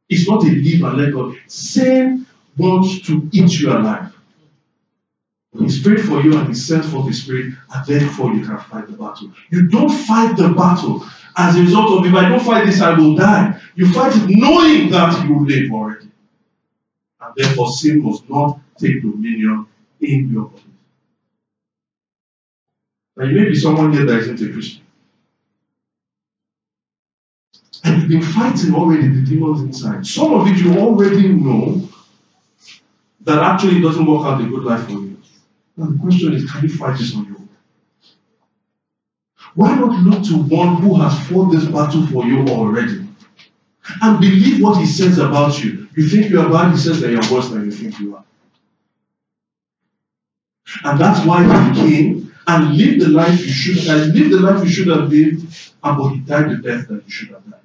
It's 0.09 0.27
not 0.27 0.43
a 0.43 0.47
live 0.47 0.83
and 0.83 0.97
let 0.97 1.13
go. 1.13 1.35
Sin 1.47 2.25
wants 2.57 3.01
to 3.07 3.29
eat 3.31 3.59
you 3.59 3.71
alive. 3.71 4.13
He 5.57 5.83
prayed 5.83 6.01
for 6.01 6.21
you 6.21 6.35
and 6.37 6.47
he 6.47 6.55
sent 6.55 6.83
for 6.85 7.03
the 7.03 7.13
Spirit, 7.13 7.53
and 7.73 7.85
therefore 7.85 8.33
you 8.33 8.43
can 8.43 8.57
fight 8.57 8.87
the 8.87 8.93
battle. 8.93 9.31
You 9.51 9.67
don't 9.67 9.91
fight 9.91 10.35
the 10.35 10.49
battle 10.49 11.05
as 11.35 11.55
a 11.55 11.61
result 11.61 11.99
of 11.99 12.05
if 12.05 12.13
I 12.13 12.29
don't 12.29 12.43
fight 12.43 12.65
this, 12.65 12.81
I 12.81 12.97
will 12.97 13.15
die. 13.15 13.59
You 13.75 13.91
fight 13.91 14.15
it 14.15 14.29
knowing 14.29 14.89
that 14.91 15.27
you 15.27 15.45
live 15.45 15.71
already. 15.71 16.09
And 17.21 17.33
therefore, 17.35 17.71
sin 17.71 18.03
must 18.03 18.29
not 18.29 18.59
take 18.77 19.01
dominion 19.01 19.67
in 20.01 20.31
your 20.31 20.45
body. 20.45 20.63
Now, 23.15 23.25
you 23.25 23.35
may 23.35 23.49
be 23.49 23.55
someone 23.55 23.93
here 23.93 24.05
that 24.05 24.19
isn't 24.19 24.41
a 24.41 24.53
Christian. 24.53 24.83
And 27.82 27.82
you've 27.97 28.09
been 28.09 28.21
fighting 28.21 28.73
already 28.73 29.07
the 29.07 29.21
demons 29.21 29.61
inside. 29.61 30.05
Some 30.05 30.33
of 30.33 30.47
it 30.47 30.57
you 30.57 30.77
already 30.77 31.29
know 31.29 31.87
that 33.21 33.39
actually 33.39 33.81
doesn't 33.81 34.05
work 34.05 34.25
out 34.25 34.41
a 34.41 34.45
good 34.45 34.63
life 34.63 34.85
for 34.85 34.91
you. 34.91 35.17
Now, 35.77 35.87
the 35.87 35.97
question 35.97 36.33
is 36.33 36.49
can 36.51 36.63
you 36.63 36.69
fight 36.69 36.97
this 36.97 37.15
on 37.15 37.25
your 37.25 37.37
own? 37.37 37.49
Why 39.55 39.75
not 39.75 39.99
look 40.03 40.23
to 40.25 40.37
one 40.37 40.81
who 40.81 40.99
has 41.01 41.27
fought 41.27 41.51
this 41.51 41.65
battle 41.65 42.05
for 42.07 42.25
you 42.25 42.45
already? 42.47 43.07
And 44.01 44.19
believe 44.19 44.61
what 44.63 44.79
he 44.79 44.85
says 44.85 45.17
about 45.17 45.63
you. 45.63 45.87
You 45.95 46.07
think 46.07 46.29
you 46.29 46.39
are 46.39 46.49
bad, 46.49 46.71
he 46.71 46.77
says 46.77 47.01
that 47.01 47.11
you 47.11 47.19
are 47.19 47.33
worse 47.33 47.49
than 47.49 47.65
you 47.65 47.71
think 47.71 47.99
you 47.99 48.15
are. 48.15 48.23
And 50.83 50.99
that's 50.99 51.25
why 51.25 51.43
he 51.43 51.81
came 51.81 52.33
and 52.47 52.77
lived 52.77 53.01
the 53.01 53.09
life 53.09 53.39
you 53.39 53.51
should 53.51 53.77
have 53.87 54.07
lived 54.07 54.31
the 54.31 54.39
life 54.39 54.63
you 54.63 54.69
should 54.69 54.87
have 54.87 55.09
lived, 55.09 55.43
and 55.83 55.97
but 55.97 56.09
he 56.09 56.19
died 56.19 56.49
the 56.49 56.57
death 56.57 56.87
that 56.87 57.03
you 57.05 57.09
should 57.11 57.29
have 57.29 57.49
died. 57.49 57.59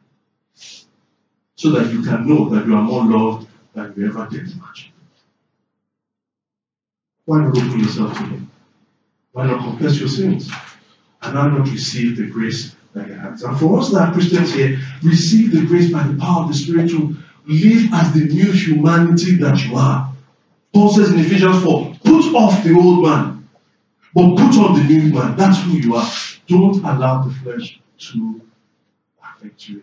So 1.56 1.70
that 1.70 1.92
you 1.92 2.02
can 2.02 2.28
know 2.28 2.48
that 2.50 2.66
you 2.66 2.74
are 2.74 2.82
more 2.82 3.04
loved 3.04 3.48
than 3.74 3.94
you 3.96 4.08
ever 4.08 4.28
did 4.30 4.50
imagine. 4.52 4.92
Why 7.24 7.42
not 7.42 7.56
open 7.56 7.80
yourself 7.80 8.16
to 8.16 8.22
him? 8.24 8.50
Why 9.32 9.46
not 9.46 9.62
confess 9.62 9.98
your 9.98 10.08
sins? 10.08 10.50
And 11.20 11.34
why 11.34 11.48
not 11.48 11.68
receive 11.68 12.16
the 12.16 12.26
grace 12.26 12.74
that 12.94 13.06
he 13.06 13.12
has? 13.12 13.42
And 13.42 13.58
for 13.58 13.78
us 13.78 13.90
that 13.90 14.08
are 14.08 14.12
Christians 14.12 14.54
here, 14.54 14.78
receive 15.02 15.52
the 15.52 15.66
grace 15.66 15.92
by 15.92 16.02
the 16.04 16.18
power 16.18 16.44
of 16.44 16.48
the 16.48 16.54
Spirit 16.54 16.90
to 16.90 17.16
live 17.46 17.92
as 17.92 18.12
the 18.14 18.24
new 18.24 18.52
humanity 18.52 19.36
that 19.36 19.62
you 19.64 19.76
are. 19.76 20.12
Paul 20.72 20.90
says 20.90 21.10
in 21.12 21.18
Ephesians 21.18 21.62
4, 21.62 21.94
put 22.04 22.34
off 22.34 22.62
the 22.62 22.74
old 22.74 23.04
man, 23.04 23.48
but 24.14 24.36
put 24.36 24.56
on 24.58 24.78
the 24.78 24.84
new 24.84 25.12
man. 25.12 25.36
That's 25.36 25.60
who 25.62 25.72
you 25.72 25.96
are. 25.96 26.10
Don't 26.46 26.84
allow 26.84 27.22
the 27.22 27.34
flesh 27.34 27.80
to 27.98 28.40
affect 29.22 29.68
you. 29.68 29.82